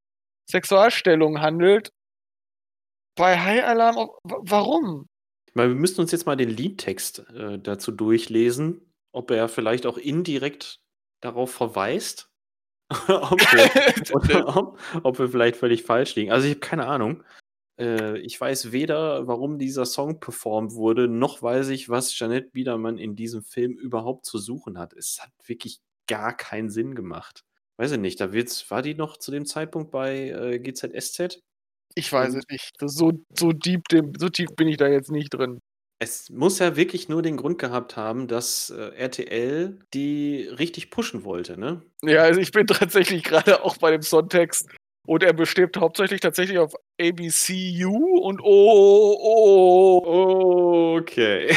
Sexualstellung 0.51 1.41
handelt. 1.41 1.91
Bei 3.17 3.39
High 3.39 3.65
Alarm, 3.65 4.11
warum? 4.25 5.07
Ich 5.47 5.55
meine, 5.55 5.71
wir 5.71 5.77
müssen 5.77 6.01
uns 6.01 6.11
jetzt 6.11 6.27
mal 6.27 6.37
den 6.37 6.51
Liedtext 6.51 7.21
äh, 7.31 7.59
dazu 7.59 7.93
durchlesen, 7.93 8.93
ob 9.12 9.31
er 9.31 9.49
vielleicht 9.49 9.87
auch 9.87 9.97
indirekt 9.97 10.81
darauf 11.23 11.53
verweist. 11.53 12.29
ob, 12.91 13.41
wir, 13.41 14.47
ob, 14.57 14.79
ob 15.03 15.19
wir 15.19 15.29
vielleicht 15.29 15.57
völlig 15.57 15.85
falsch 15.85 16.15
liegen. 16.17 16.33
Also 16.33 16.47
ich 16.47 16.55
habe 16.55 16.61
keine 16.61 16.87
Ahnung. 16.87 17.23
Äh, 17.79 18.18
ich 18.18 18.41
weiß 18.41 18.72
weder, 18.72 19.27
warum 19.27 19.59
dieser 19.59 19.87
Song 19.87 20.20
performt 20.20 20.72
wurde, 20.72 21.09
noch 21.09 21.43
weiß 21.43 21.68
ich, 21.68 21.89
was 21.89 22.18
Janette 22.18 22.51
Biedermann 22.51 22.99
in 22.99 23.16
diesem 23.16 23.43
Film 23.43 23.72
überhaupt 23.72 24.27
zu 24.27 24.39
suchen 24.39 24.79
hat. 24.79 24.93
Es 24.93 25.20
hat 25.20 25.31
wirklich 25.47 25.81
gar 26.07 26.37
keinen 26.37 26.70
Sinn 26.70 26.95
gemacht. 26.95 27.45
Weiß 27.77 27.93
ich 27.93 27.99
nicht, 27.99 28.20
da 28.20 28.33
wird's, 28.33 28.70
war 28.70 28.83
die 28.83 28.95
noch 28.95 29.16
zu 29.16 29.33
dem 29.33 29.47
Zeitpunkt 29.47 29.91
bei 29.91 30.31
äh, 30.31 30.59
GZSZ? 30.61 31.41
Ich 31.97 32.12
weiß 32.12 32.35
es 32.35 32.45
nicht. 32.49 32.72
So, 32.81 33.12
so, 33.37 33.53
deep, 33.53 33.83
so 34.18 34.29
tief 34.29 34.51
bin 34.57 34.68
ich 34.68 34.77
da 34.77 34.89
jetzt 34.89 35.11
nicht 35.11 35.31
drin. 35.31 35.61
Es 36.01 36.29
muss 36.29 36.59
ja 36.59 36.77
wirklich 36.77 37.09
nur 37.09 37.22
den 37.22 37.37
Grund 37.37 37.59
gehabt 37.59 37.97
haben, 37.97 38.27
dass 38.27 38.70
äh, 38.70 38.91
RTL 38.97 39.79
die 39.95 40.43
richtig 40.43 40.91
pushen 40.91 41.25
wollte, 41.25 41.59
ne? 41.59 41.83
Ja, 42.03 42.22
also 42.22 42.41
ich 42.41 42.51
bin 42.53 42.66
tatsächlich 42.66 43.22
gerade 43.25 43.64
auch 43.64 43.77
bei 43.79 43.91
dem 43.91 44.03
Songtext 44.03 44.68
und 45.07 45.22
er 45.22 45.32
besteht 45.32 45.76
hauptsächlich 45.76 46.20
tatsächlich 46.20 46.59
auf 46.59 46.74
ABCU 47.00 48.18
und 48.20 48.40
O, 48.42 49.16
O, 49.20 50.96
Okay. 50.98 51.55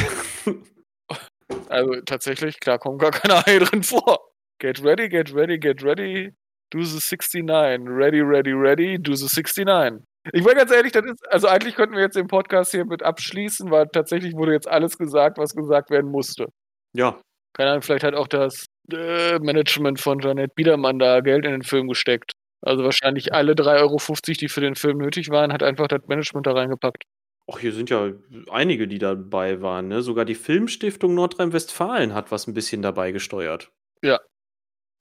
Also 1.70 2.02
tatsächlich, 2.02 2.60
klar, 2.60 2.80
kommt 2.80 3.00
gar 3.02 3.12
keine 3.12 3.46
Haie 3.46 3.60
drin 3.66 3.84
vor. 3.84 4.32
Get 4.60 4.84
ready, 4.84 5.08
get 5.10 5.34
ready, 5.34 5.58
get 5.58 5.84
ready, 5.84 6.34
do 6.72 6.82
the 6.84 7.00
69. 7.00 7.88
Ready, 7.88 8.22
ready, 8.22 8.54
ready, 8.54 8.98
do 8.98 9.16
the 9.16 9.28
69. 9.28 10.04
Ich 10.34 10.44
war 10.44 10.56
ganz 10.56 10.72
ehrlich, 10.72 10.92
das 10.92 11.06
ist, 11.06 11.32
also 11.32 11.48
eigentlich 11.48 11.76
könnten 11.76 11.96
wir 11.96 12.02
jetzt 12.02 12.16
den 12.18 12.28
Podcast 12.28 12.72
hier 12.72 12.86
mit 12.86 13.02
abschließen, 13.04 13.72
weil 13.72 13.88
tatsächlich 13.88 14.34
wurde 14.36 14.52
jetzt 14.54 14.68
alles 14.68 14.98
gesagt, 14.98 15.38
was 15.38 15.54
gesagt 15.56 15.90
werden 15.90 16.12
musste. 16.12 16.48
ja, 16.94 17.20
Keine 17.54 17.72
Ahnung, 17.72 17.82
vielleicht 17.82 18.04
hat 18.04 18.14
auch 18.16 18.28
das 18.28 18.66
äh, 18.92 19.40
Management 19.40 20.00
von 20.02 20.20
Janet 20.20 20.54
Biedermann 20.56 21.00
da 21.00 21.22
Geld 21.22 21.46
in 21.46 21.52
den 21.52 21.64
Film 21.64 21.88
gesteckt. 21.88 22.34
Also 22.62 22.84
wahrscheinlich 22.84 23.34
alle 23.34 23.54
3,50 23.54 23.82
Euro, 23.82 23.98
die 24.40 24.50
für 24.50 24.62
den 24.62 24.76
Film 24.76 24.98
nötig 24.98 25.30
waren, 25.30 25.54
hat 25.54 25.64
einfach 25.64 25.88
das 25.88 26.02
Management 26.08 26.48
da 26.48 26.54
reingepackt. 26.54 27.04
Ach, 27.50 27.60
hier 27.60 27.72
sind 27.72 27.90
ja 27.90 28.12
einige, 28.52 28.88
die 28.88 28.98
dabei 28.98 29.62
waren, 29.62 29.88
ne? 29.88 30.02
Sogar 30.02 30.26
die 30.26 30.36
Filmstiftung 30.36 31.16
Nordrhein-Westfalen 31.16 32.14
hat 32.14 32.32
was 32.32 32.48
ein 32.48 32.54
bisschen 32.54 32.82
dabei 32.82 33.12
gesteuert. 33.12 33.72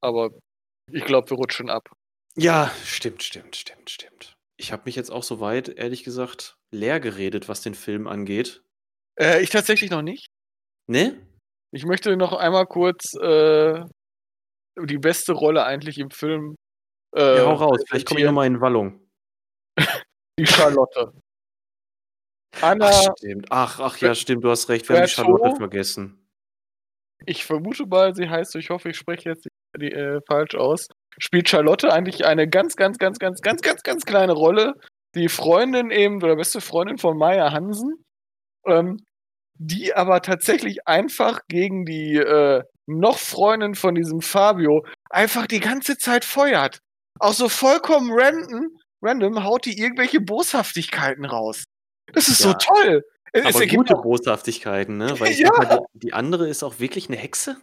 Aber 0.01 0.31
ich 0.93 1.05
glaube, 1.05 1.31
wir 1.31 1.37
rutschen 1.37 1.71
ab. 1.71 1.89
Ja, 2.37 2.71
stimmt, 2.85 3.23
stimmt, 3.23 3.57
stimmt, 3.57 3.91
stimmt. 3.91 4.37
Ich 4.59 4.73
habe 4.73 4.83
mich 4.87 4.95
jetzt 4.95 5.11
auch 5.11 5.23
soweit, 5.23 5.69
ehrlich 5.69 6.05
gesagt, 6.05 6.57
leer 6.71 7.01
geredet, 7.01 7.49
was 7.49 7.63
den 7.63 7.75
Film 7.75 8.07
angeht. 8.07 8.63
Äh, 9.19 9.43
ich 9.43 9.51
tatsächlich 9.51 9.91
noch 9.91 10.03
nicht. 10.03 10.27
Ne? 10.87 11.27
Ich 11.73 11.85
möchte 11.85 12.17
noch 12.17 12.33
einmal 12.33 12.67
kurz 12.67 13.15
äh, 13.15 13.85
die 14.81 14.99
beste 14.99 15.33
Rolle 15.33 15.65
eigentlich 15.65 15.99
im 15.99 16.11
Film. 16.11 16.55
Äh, 17.15 17.37
Ja, 17.39 17.47
hau 17.47 17.55
raus. 17.55 17.83
Vielleicht 17.87 18.07
komme 18.07 18.21
ich 18.21 18.27
nochmal 18.27 18.47
in 18.47 18.61
Wallung. 18.61 19.01
Die 20.39 20.47
Charlotte. 20.47 21.13
Anna, 22.61 22.89
Ach, 22.91 23.13
stimmt. 23.19 23.47
Ach, 23.51 23.81
ach 23.81 23.99
ja, 23.99 24.15
stimmt, 24.15 24.43
du 24.45 24.51
hast 24.51 24.69
recht. 24.71 24.89
Wir 24.89 24.97
haben 24.97 25.05
die? 25.07 25.11
Charlotte 25.11 25.57
vergessen. 25.57 26.27
ich 27.27 27.45
vermute 27.45 27.87
mal, 27.87 28.15
sie 28.15 28.29
heißt, 28.29 28.55
ich 28.57 28.71
hoffe, 28.71 28.91
ich 28.91 28.97
spreche 28.97 29.31
jetzt 29.31 29.47
die, 29.79 29.93
äh, 29.93 30.21
falsch 30.27 30.55
aus. 30.55 30.89
Spielt 31.19 31.49
Charlotte 31.49 31.93
eigentlich 31.93 32.25
eine 32.25 32.49
ganz, 32.49 32.77
ganz, 32.77 32.99
ganz, 32.99 33.19
ganz, 33.19 33.41
ganz, 33.43 33.63
ganz, 33.63 33.83
ganz 33.83 34.05
kleine 34.07 34.33
Rolle. 34.33 34.75
Die 35.15 35.29
Freundin 35.29 35.91
eben, 35.91 36.23
oder 36.23 36.37
beste 36.37 36.61
Freundin 36.61 36.99
von 36.99 37.17
Maya 37.19 37.53
Hansen, 37.53 38.05
ähm, 38.67 39.05
die 39.59 39.95
aber 39.95 40.23
tatsächlich 40.23 40.87
einfach 40.87 41.41
gegen 41.49 41.85
die 41.87 42.17
äh, 42.17 42.63
noch 42.87 43.19
Freundin 43.19 43.75
von 43.75 43.95
diesem 43.95 44.21
Fabio 44.21 44.85
einfach 45.11 45.47
die 45.47 45.61
ganze 45.61 45.99
Zeit 45.99 46.25
feuert. 46.25 46.81
Auch 47.19 47.33
so 47.33 47.49
vollkommen 47.49 48.11
random, 48.12 48.79
random 49.03 49.45
haut 49.45 49.64
die 49.64 49.79
irgendwelche 49.79 50.21
Boshaftigkeiten 50.21 51.25
raus. 51.25 51.64
Das 52.12 52.29
ist 52.29 52.39
so 52.39 52.51
Ja. 52.51 52.55
toll. 52.55 53.05
Es- 53.33 53.55
Aber 53.55 53.67
gute 53.67 53.97
auch- 53.97 54.03
Boshaftigkeiten, 54.03 54.97
ne? 54.97 55.19
Weil 55.21 55.33
ich 55.33 55.39
Ja. 55.41 55.51
mal, 55.53 55.87
die, 55.95 55.99
die 56.07 56.12
andere 56.14 56.49
ist 56.49 56.62
auch 56.62 56.79
wirklich 56.79 57.09
eine 57.09 57.17
Hexe. 57.17 57.57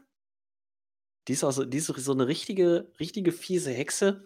Die 1.27 1.33
ist 1.33 1.43
auch 1.43 1.51
so, 1.51 1.63
die 1.65 1.77
ist 1.77 1.87
so 1.87 2.11
eine 2.11 2.27
richtige, 2.27 2.91
richtige 2.99 3.31
fiese 3.31 3.71
Hexe. 3.71 4.25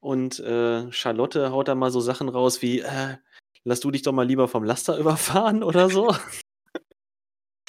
Und 0.00 0.40
äh, 0.40 0.90
Charlotte 0.92 1.52
haut 1.52 1.68
da 1.68 1.74
mal 1.76 1.92
so 1.92 2.00
Sachen 2.00 2.28
raus 2.28 2.60
wie, 2.62 2.80
äh, 2.80 3.16
lass 3.64 3.78
du 3.80 3.90
dich 3.92 4.02
doch 4.02 4.12
mal 4.12 4.26
lieber 4.26 4.48
vom 4.48 4.64
Laster 4.64 4.98
überfahren 5.46 5.62
oder 5.62 5.88
so. 5.88 6.14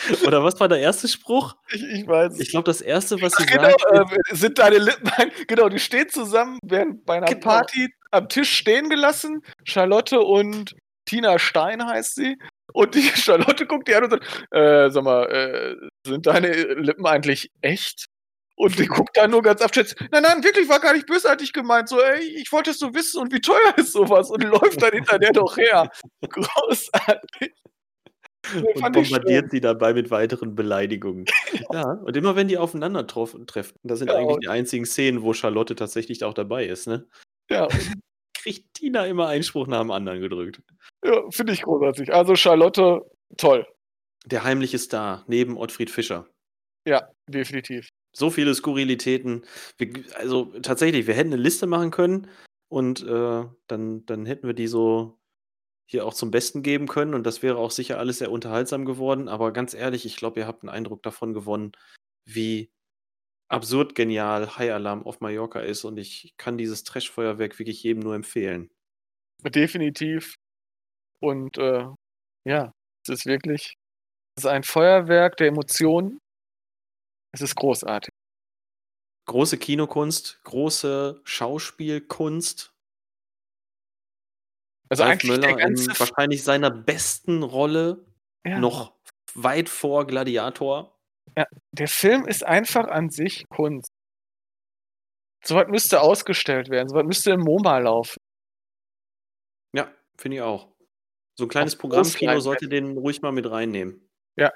oder 0.27 0.43
was 0.43 0.59
war 0.59 0.67
der 0.67 0.79
erste 0.79 1.07
Spruch? 1.07 1.55
ich, 1.71 1.83
ich 1.83 2.07
weiß. 2.07 2.39
Ich 2.39 2.49
glaube, 2.49 2.65
das 2.65 2.81
erste, 2.81 3.21
was 3.21 3.33
sie 3.33 3.45
genau, 3.45 3.69
sagt, 3.69 3.85
äh, 3.91 4.35
sind 4.35 4.59
deine 4.59 4.77
Lippen, 4.77 5.11
genau, 5.47 5.69
die 5.69 5.79
stehen 5.79 6.09
zusammen, 6.09 6.59
werden 6.63 7.03
bei 7.05 7.17
einer 7.17 7.27
Genau. 7.27 7.41
Party 7.41 7.89
am 8.11 8.29
Tisch 8.29 8.51
stehen 8.51 8.89
gelassen. 8.89 9.41
Charlotte 9.63 10.19
und 10.19 10.75
Tina 11.05 11.39
Stein 11.39 11.85
heißt 11.85 12.15
sie. 12.15 12.37
Und 12.73 12.95
die 12.95 13.01
Charlotte 13.15 13.65
guckt 13.65 13.87
die 13.87 13.95
an 13.95 14.05
und 14.05 14.11
sagt, 14.11 14.47
äh, 14.51 14.89
sag 14.89 15.03
mal, 15.03 15.25
äh, 15.25 15.75
sind 16.07 16.25
deine 16.25 16.51
Lippen 16.51 17.05
eigentlich 17.05 17.51
echt? 17.61 18.05
Und 18.55 18.77
die 18.77 18.85
guckt 18.85 19.17
dann 19.17 19.31
nur 19.31 19.41
ganz 19.41 19.61
abschätzig, 19.61 19.97
nein, 20.11 20.21
nein, 20.23 20.43
wirklich, 20.43 20.69
war 20.69 20.79
gar 20.79 20.93
nicht 20.93 21.07
bösartig 21.07 21.53
gemeint. 21.53 21.89
So, 21.89 21.99
ey, 21.99 22.19
ich 22.21 22.51
wollte 22.51 22.69
es 22.69 22.79
nur 22.81 22.93
wissen 22.93 23.19
und 23.19 23.33
wie 23.33 23.41
teuer 23.41 23.73
ist 23.77 23.93
sowas? 23.93 24.29
Und 24.29 24.43
läuft 24.43 24.81
dann 24.81 24.91
hinter 24.91 25.17
der 25.17 25.31
doch 25.31 25.57
her. 25.57 25.89
Großartig. 26.29 27.51
Und 28.55 28.93
bombardiert 28.93 29.51
sie 29.51 29.61
dabei 29.61 29.93
mit 29.93 30.11
weiteren 30.11 30.55
Beleidigungen. 30.55 31.25
ja, 31.71 31.93
und 31.93 32.15
immer 32.17 32.35
wenn 32.35 32.47
die 32.47 32.57
aufeinander 32.57 33.07
treffen, 33.07 33.45
das 33.83 33.99
sind 33.99 34.09
Ja, 34.09 34.15
eigentlich 34.17 34.39
die 34.39 34.49
einzigen 34.49 34.85
Szenen, 34.85 35.21
wo 35.21 35.33
Charlotte 35.33 35.75
tatsächlich 35.75 36.23
auch 36.23 36.33
dabei 36.33 36.65
ist, 36.65 36.87
ne? 36.87 37.07
Ja, 37.49 37.67
Kriegt 38.35 38.73
Tina 38.73 39.05
immer 39.05 39.27
einen 39.27 39.43
Spruch 39.43 39.67
nach 39.67 39.79
dem 39.79 39.91
anderen 39.91 40.19
gedrückt. 40.19 40.61
ja 41.05 41.23
finde 41.29 41.53
ich 41.53 41.61
großartig. 41.61 42.13
Also 42.13 42.35
Charlotte, 42.35 43.01
toll. 43.37 43.65
Der 44.25 44.43
heimliche 44.43 44.77
Star 44.77 45.23
neben 45.27 45.57
Ottfried 45.57 45.89
Fischer. 45.89 46.27
Ja, 46.85 47.09
definitiv. 47.27 47.87
So 48.15 48.29
viele 48.29 48.53
Skurrilitäten. 48.53 49.45
Wir, 49.77 49.93
also 50.15 50.45
tatsächlich, 50.61 51.07
wir 51.07 51.13
hätten 51.13 51.33
eine 51.33 51.41
Liste 51.41 51.67
machen 51.67 51.91
können 51.91 52.27
und 52.69 53.01
äh, 53.03 53.45
dann, 53.67 54.05
dann 54.05 54.25
hätten 54.25 54.47
wir 54.47 54.53
die 54.53 54.67
so 54.67 55.17
hier 55.85 56.05
auch 56.05 56.13
zum 56.13 56.31
Besten 56.31 56.63
geben 56.63 56.87
können 56.87 57.13
und 57.13 57.23
das 57.23 57.43
wäre 57.43 57.57
auch 57.57 57.71
sicher 57.71 57.99
alles 57.99 58.19
sehr 58.19 58.31
unterhaltsam 58.31 58.85
geworden. 58.85 59.27
Aber 59.27 59.51
ganz 59.53 59.73
ehrlich, 59.73 60.05
ich 60.05 60.15
glaube, 60.15 60.39
ihr 60.41 60.47
habt 60.47 60.63
einen 60.63 60.69
Eindruck 60.69 61.03
davon 61.03 61.33
gewonnen, 61.33 61.73
wie 62.25 62.71
absurd 63.49 63.95
genial 63.95 64.57
High 64.57 64.71
Alarm 64.71 65.05
auf 65.05 65.19
Mallorca 65.21 65.59
ist 65.59 65.83
und 65.85 65.97
ich 65.97 66.33
kann 66.37 66.57
dieses 66.57 66.83
Trash-Feuerwerk 66.83 67.59
wirklich 67.59 67.83
jedem 67.83 68.01
nur 68.01 68.15
empfehlen. 68.15 68.71
Definitiv. 69.43 70.35
Und 71.19 71.57
äh, 71.57 71.85
ja, 72.45 72.73
es 73.05 73.09
ist 73.09 73.25
wirklich, 73.25 73.75
es 74.35 74.45
ist 74.45 74.49
ein 74.49 74.63
Feuerwerk 74.63 75.37
der 75.37 75.47
Emotionen. 75.47 76.19
Es 77.33 77.41
ist 77.41 77.55
großartig. 77.55 78.09
Große 79.25 79.57
Kinokunst, 79.57 80.41
große 80.43 81.21
Schauspielkunst. 81.23 82.72
Also 84.93 85.03
Ralf 85.03 85.23
eigentlich 85.23 85.57
ganze 85.57 85.89
in 85.91 85.99
wahrscheinlich 85.99 86.43
seiner 86.43 86.69
besten 86.69 87.41
Rolle 87.41 88.05
ja, 88.45 88.59
noch 88.59 88.93
weit 89.33 89.67
vor 89.67 90.05
Gladiator. 90.05 90.99
Der 91.71 91.87
Film 91.87 92.27
ist 92.27 92.45
einfach 92.45 92.87
an 92.87 93.09
sich 93.09 93.45
Kunst. 93.49 93.89
Sowas 95.43 95.67
müsste 95.67 96.01
ausgestellt 96.01 96.69
werden. 96.69 96.89
Sowas 96.89 97.05
müsste 97.05 97.31
im 97.31 97.39
MoMA 97.39 97.79
laufen. 97.79 98.17
Ja, 99.75 99.91
finde 100.15 100.37
ich 100.37 100.43
auch. 100.43 100.71
So 101.35 101.45
ein 101.45 101.49
kleines 101.49 101.75
Programmkino 101.75 102.39
sollte 102.39 102.69
den 102.69 102.95
ruhig 102.95 103.23
mal 103.23 103.31
mit 103.31 103.49
reinnehmen. 103.49 104.07
Ja. 104.35 104.51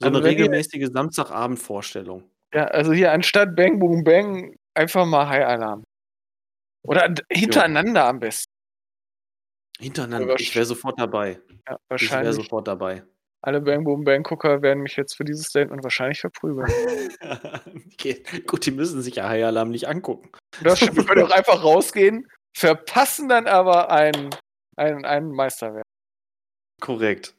So 0.00 0.08
Also 0.08 0.18
eine 0.18 0.26
regelmäßige 0.26 0.88
Samstagabendvorstellung. 0.92 2.28
Ja, 2.52 2.64
also 2.64 2.92
hier 2.92 3.12
anstatt 3.12 3.54
Bang 3.54 3.78
Boom 3.78 4.02
Bang 4.02 4.56
einfach 4.74 5.06
mal 5.06 5.28
High 5.28 5.46
Alarm. 5.46 5.84
Oder 6.84 7.14
hintereinander 7.30 8.06
am 8.06 8.18
besten. 8.18 8.55
Hintereinander. 9.78 10.34
Ich 10.38 10.54
wäre 10.54 10.64
sofort 10.66 10.98
dabei. 10.98 11.28
Ja, 11.32 11.36
Ich 11.36 11.68
wäre 11.68 11.80
wahrscheinlich. 11.88 12.34
sofort 12.36 12.66
dabei. 12.68 13.04
Alle 13.42 13.60
Bang 13.60 13.84
Boom 13.84 14.02
Bang 14.04 14.22
Gucker 14.22 14.62
werden 14.62 14.82
mich 14.82 14.96
jetzt 14.96 15.14
für 15.16 15.24
dieses 15.24 15.46
Statement 15.46 15.84
wahrscheinlich 15.84 16.20
verprügeln. 16.20 16.66
okay. 17.92 18.22
Gut, 18.46 18.66
die 18.66 18.70
müssen 18.72 19.02
sich 19.02 19.16
ja 19.16 19.28
High 19.28 19.44
Alarm 19.44 19.70
nicht 19.70 19.86
angucken. 19.86 20.30
Das 20.62 20.78
stimmt. 20.78 20.96
Wir 20.96 21.04
können 21.04 21.24
auch 21.26 21.30
einfach 21.30 21.62
rausgehen, 21.62 22.26
verpassen 22.56 23.28
dann 23.28 23.46
aber 23.46 23.90
ein, 23.90 24.30
ein, 24.76 25.04
ein 25.04 25.28
Meisterwerk. 25.30 25.84
Korrekt. 26.80 27.34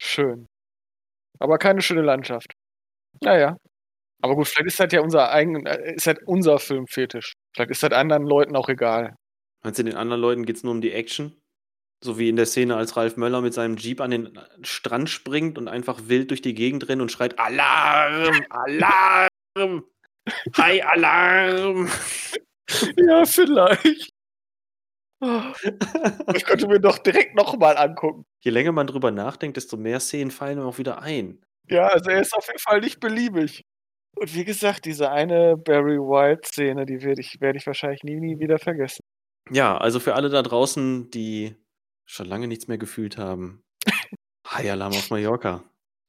Schön. 0.00 0.46
Aber 1.38 1.58
keine 1.58 1.82
schöne 1.82 2.02
Landschaft. 2.02 2.52
Naja. 3.22 3.56
Aber 4.22 4.36
gut, 4.36 4.48
vielleicht 4.48 4.66
ist 4.68 4.80
das 4.80 4.92
ja 4.92 5.00
unser 5.00 5.30
eigen, 5.32 5.66
äh, 5.66 5.94
ist 5.94 6.06
das 6.06 6.16
unser 6.26 6.58
Filmfetisch. 6.58 7.32
Vielleicht 7.54 7.70
ist 7.70 7.82
das 7.82 7.92
anderen 7.92 8.24
Leuten 8.24 8.54
auch 8.56 8.68
egal. 8.68 9.16
Meinst 9.62 9.78
du, 9.78 9.82
den 9.84 9.96
anderen 9.96 10.20
Leuten 10.20 10.46
geht 10.46 10.56
es 10.56 10.62
nur 10.62 10.72
um 10.72 10.80
die 10.80 10.92
Action? 10.92 11.39
So 12.02 12.18
wie 12.18 12.30
in 12.30 12.36
der 12.36 12.46
Szene, 12.46 12.76
als 12.76 12.96
Ralf 12.96 13.16
Möller 13.16 13.42
mit 13.42 13.52
seinem 13.52 13.76
Jeep 13.76 14.00
an 14.00 14.10
den 14.10 14.38
Strand 14.62 15.10
springt 15.10 15.58
und 15.58 15.68
einfach 15.68 16.00
wild 16.06 16.30
durch 16.30 16.40
die 16.40 16.54
Gegend 16.54 16.88
rennt 16.88 17.02
und 17.02 17.12
schreit: 17.12 17.38
Alarm! 17.38 18.42
Alarm! 18.48 19.84
Hi, 20.56 20.80
Alarm! 20.82 21.88
Ja, 22.96 23.24
vielleicht. 23.24 24.12
Ich 26.34 26.44
könnte 26.44 26.66
mir 26.68 26.80
doch 26.80 26.98
direkt 26.98 27.34
nochmal 27.34 27.76
angucken. 27.76 28.24
Je 28.42 28.50
länger 28.50 28.72
man 28.72 28.86
drüber 28.86 29.10
nachdenkt, 29.10 29.58
desto 29.58 29.76
mehr 29.76 30.00
Szenen 30.00 30.30
fallen 30.30 30.58
ihm 30.58 30.64
auch 30.64 30.78
wieder 30.78 31.02
ein. 31.02 31.42
Ja, 31.68 31.88
also 31.88 32.10
er 32.10 32.22
ist 32.22 32.34
auf 32.34 32.46
jeden 32.46 32.58
Fall 32.58 32.80
nicht 32.80 33.00
beliebig. 33.00 33.62
Und 34.16 34.34
wie 34.34 34.44
gesagt, 34.44 34.86
diese 34.86 35.10
eine 35.10 35.56
Barry 35.58 35.98
White-Szene, 35.98 36.86
die 36.86 37.02
werde 37.02 37.20
ich, 37.20 37.40
werde 37.40 37.58
ich 37.58 37.66
wahrscheinlich 37.66 38.02
nie, 38.02 38.18
nie 38.18 38.38
wieder 38.38 38.58
vergessen. 38.58 39.02
Ja, 39.50 39.76
also 39.76 40.00
für 40.00 40.14
alle 40.14 40.30
da 40.30 40.42
draußen, 40.42 41.10
die 41.10 41.54
schon 42.10 42.26
lange 42.26 42.48
nichts 42.48 42.66
mehr 42.66 42.78
gefühlt 42.78 43.16
haben. 43.18 43.62
Hi, 44.46 44.68
Alarm 44.68 44.92
auf 44.92 45.10
Mallorca, 45.10 45.62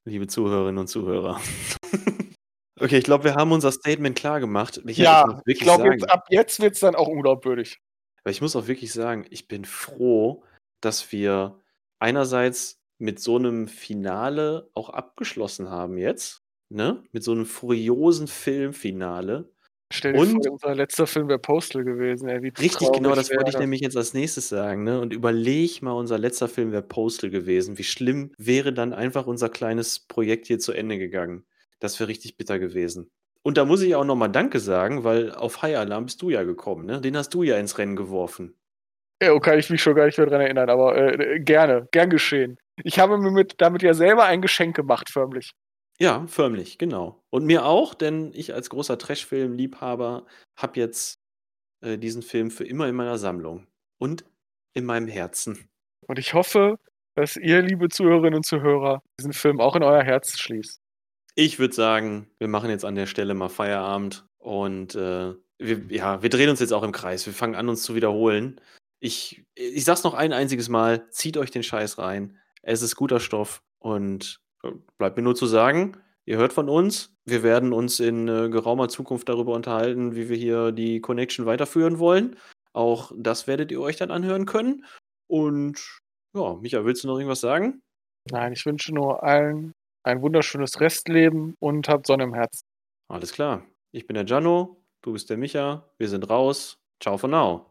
liebe 0.04 0.26
Zuhörerinnen 0.28 0.80
und 0.80 0.88
Zuhörer. 0.88 1.39
okay, 2.80 2.97
ich 2.97 3.04
glaube, 3.04 3.26
wir 3.26 3.36
haben 3.36 3.52
unser 3.52 3.72
Statement 3.72 4.18
klar 4.18 4.39
gemacht. 4.39 4.82
Michael, 4.84 5.04
ja, 5.04 5.24
ich 5.45 5.45
wirklich 5.45 5.60
glaube, 5.60 5.95
ab 6.10 6.26
jetzt 6.30 6.60
wird 6.60 6.74
es 6.74 6.80
dann 6.80 6.95
auch 6.95 7.08
unglaubwürdig. 7.08 7.80
Aber 8.24 8.32
ich 8.32 8.41
muss 8.41 8.56
auch 8.56 8.68
wirklich 8.68 8.91
sagen, 8.91 9.26
ich 9.30 9.47
bin 9.47 9.64
froh, 9.64 10.43
dass 10.82 11.12
wir 11.12 11.60
einerseits 11.99 12.80
mit 12.97 13.20
so 13.20 13.38
einem 13.38 13.68
Finale 13.68 14.70
auch 14.74 14.89
abgeschlossen 14.89 15.70
haben 15.70 15.97
jetzt, 15.97 16.43
ne? 16.70 17.04
Mit 17.12 17.24
so 17.24 17.32
einem 17.32 17.45
furiosen 17.45 18.28
Filmfinale. 18.28 19.52
Stell 19.91 20.13
dir 20.13 20.19
Und- 20.19 20.43
vor, 20.45 20.53
unser 20.53 20.75
letzter 20.75 21.05
Film 21.07 21.27
wäre 21.27 21.39
Postal 21.39 21.83
gewesen. 21.83 22.27
Ey, 22.29 22.37
Richtig, 22.59 22.91
genau, 22.91 23.13
das 23.15 23.29
wollte 23.31 23.51
ich 23.51 23.57
nämlich 23.59 23.81
jetzt 23.81 23.97
als 23.97 24.13
nächstes 24.13 24.49
sagen, 24.49 24.83
ne? 24.83 24.99
Und 24.99 25.13
überleg 25.13 25.81
mal, 25.81 25.91
unser 25.91 26.17
letzter 26.17 26.47
Film 26.47 26.71
wäre 26.71 26.81
Postal 26.81 27.29
gewesen. 27.29 27.77
Wie 27.77 27.83
schlimm 27.83 28.31
wäre 28.37 28.73
dann 28.73 28.93
einfach 28.93 29.27
unser 29.27 29.49
kleines 29.49 29.99
Projekt 29.99 30.47
hier 30.47 30.59
zu 30.59 30.71
Ende 30.73 30.97
gegangen? 30.97 31.45
Das 31.79 31.99
wäre 31.99 32.09
richtig 32.09 32.37
bitter 32.37 32.59
gewesen. 32.59 33.11
Und 33.43 33.57
da 33.57 33.65
muss 33.65 33.81
ich 33.81 33.95
auch 33.95 34.05
nochmal 34.05 34.31
Danke 34.31 34.59
sagen, 34.59 35.03
weil 35.03 35.31
auf 35.31 35.61
High 35.63 35.77
Alarm 35.77 36.05
bist 36.05 36.21
du 36.21 36.29
ja 36.29 36.43
gekommen, 36.43 36.85
ne? 36.85 37.01
Den 37.01 37.17
hast 37.17 37.33
du 37.33 37.43
ja 37.43 37.57
ins 37.57 37.77
Rennen 37.77 37.95
geworfen. 37.95 38.55
Ja, 39.21 39.37
kann 39.39 39.59
ich 39.59 39.69
mich 39.69 39.81
schon 39.83 39.95
gar 39.95 40.05
nicht 40.05 40.17
mehr 40.17 40.27
dran 40.27 40.41
erinnern, 40.41 40.69
aber 40.69 40.95
äh, 40.97 41.39
gerne, 41.39 41.87
gern 41.91 42.09
geschehen. 42.09 42.57
Ich 42.83 42.97
habe 42.99 43.17
mir 43.19 43.31
mit, 43.31 43.55
damit 43.57 43.83
ja 43.83 43.93
selber 43.93 44.25
ein 44.25 44.41
Geschenk 44.41 44.75
gemacht, 44.75 45.09
förmlich. 45.11 45.51
Ja, 46.02 46.26
förmlich, 46.26 46.80
genau. 46.80 47.22
Und 47.30 47.45
mir 47.45 47.64
auch, 47.64 47.93
denn 47.93 48.32
ich 48.34 48.56
als 48.56 48.72
großer 48.72 48.97
Trashfilm-Liebhaber 48.97 50.26
habe 50.58 50.80
jetzt 50.80 51.20
äh, 51.82 51.99
diesen 51.99 52.24
Film 52.24 52.49
für 52.49 52.64
immer 52.64 52.88
in 52.88 52.95
meiner 52.95 53.20
Sammlung 53.20 53.68
und 53.99 54.26
in 54.74 54.86
meinem 54.86 55.08
Herzen. 55.08 55.70
Und 56.08 56.18
ich 56.18 56.34
hoffe, 56.34 56.80
dass 57.14 57.38
ihr, 57.38 57.62
liebe 57.62 57.88
Zuhörerinnen 57.88 58.38
und 58.38 58.47
Zuhörer, 58.47 59.04
diesen 59.20 59.34
Film 59.34 59.60
auch 59.60 59.76
in 59.76 59.84
euer 59.84 60.02
Herz 60.02 60.39
schließt. 60.39 60.82
Ich 61.36 61.60
würde 61.60 61.76
sagen, 61.76 62.32
wir 62.39 62.47
machen 62.47 62.72
jetzt 62.72 62.84
an 62.84 62.95
der 62.95 63.06
Stelle 63.06 63.36
mal 63.36 63.49
Feierabend 63.49 64.26
und 64.39 64.95
äh, 64.95 65.36
wir, 65.60 65.82
ja, 65.89 66.24
wir 66.24 66.32
drehen 66.32 66.49
uns 66.49 66.62
jetzt 66.62 66.74
auch 66.74 66.82
im 66.82 66.93
Kreis. 66.93 67.28
Wir 67.28 67.34
fangen 67.34 67.54
an, 67.54 67.70
uns 67.70 67.84
zu 67.84 67.93
wiederholen. 67.93 68.60
Ich, 68.99 69.43
ich 69.54 69.84
sag's 69.84 70.04
noch 70.04 70.16
ein 70.16 70.34
einziges 70.34 70.68
Mal: 70.68 71.12
zieht 71.12 71.38
euch 71.38 71.52
den 71.52 71.62
Scheiß 71.62 71.99
rein. 71.99 72.39
Es 72.64 72.82
ist 72.82 72.95
guter 72.95 73.20
Stoff 73.20 73.62
und 73.78 74.41
bleibt 74.97 75.18
mir 75.18 75.24
nur 75.24 75.36
zu 75.36 75.45
sagen, 75.45 75.97
ihr 76.26 76.38
hört 76.38 76.53
von 76.53 76.70
uns. 76.70 77.16
Wir 77.26 77.43
werden 77.43 77.74
uns 77.74 77.99
in 77.99 78.28
äh, 78.28 78.49
geraumer 78.49 78.89
Zukunft 78.89 79.30
darüber 79.30 79.53
unterhalten, 79.53 80.16
wie 80.16 80.30
wir 80.30 80.38
hier 80.38 80.72
die 80.72 81.01
Connection 81.01 81.45
weiterführen 81.45 81.99
wollen. 81.99 82.38
Auch 82.74 83.12
das 83.16 83.47
werdet 83.47 83.72
ihr 83.72 83.82
euch 83.82 83.97
dann 83.97 84.12
anhören 84.12 84.45
können. 84.45 84.86
Und 85.28 85.99
ja, 86.36 86.53
Micha, 86.55 86.86
willst 86.86 87.03
du 87.03 87.07
noch 87.07 87.18
irgendwas 87.18 87.41
sagen? 87.41 87.82
Nein, 88.30 88.53
ich 88.53 88.66
wünsche 88.66 88.93
nur 88.93 89.24
allen 89.24 89.74
ein 90.03 90.22
wunderschönes 90.22 90.80
Restleben 90.80 91.55
und 91.59 91.88
habt 91.88 92.07
Sonne 92.07 92.24
im 92.24 92.34
Herzen. 92.34 92.66
Alles 93.09 93.32
klar. 93.32 93.64
Ich 93.91 94.07
bin 94.07 94.16
der 94.16 94.24
Gianno, 94.24 94.82
du 95.01 95.14
bist 95.14 95.30
der 95.30 95.38
Micha, 95.38 95.89
wir 95.97 96.07
sind 96.07 96.30
raus. 96.30 96.78
Ciao 97.01 97.18
for 97.18 97.30
now. 97.30 97.66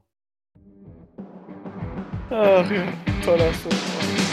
Ach 2.30 2.70
toller 3.24 3.52
Film. 3.52 4.29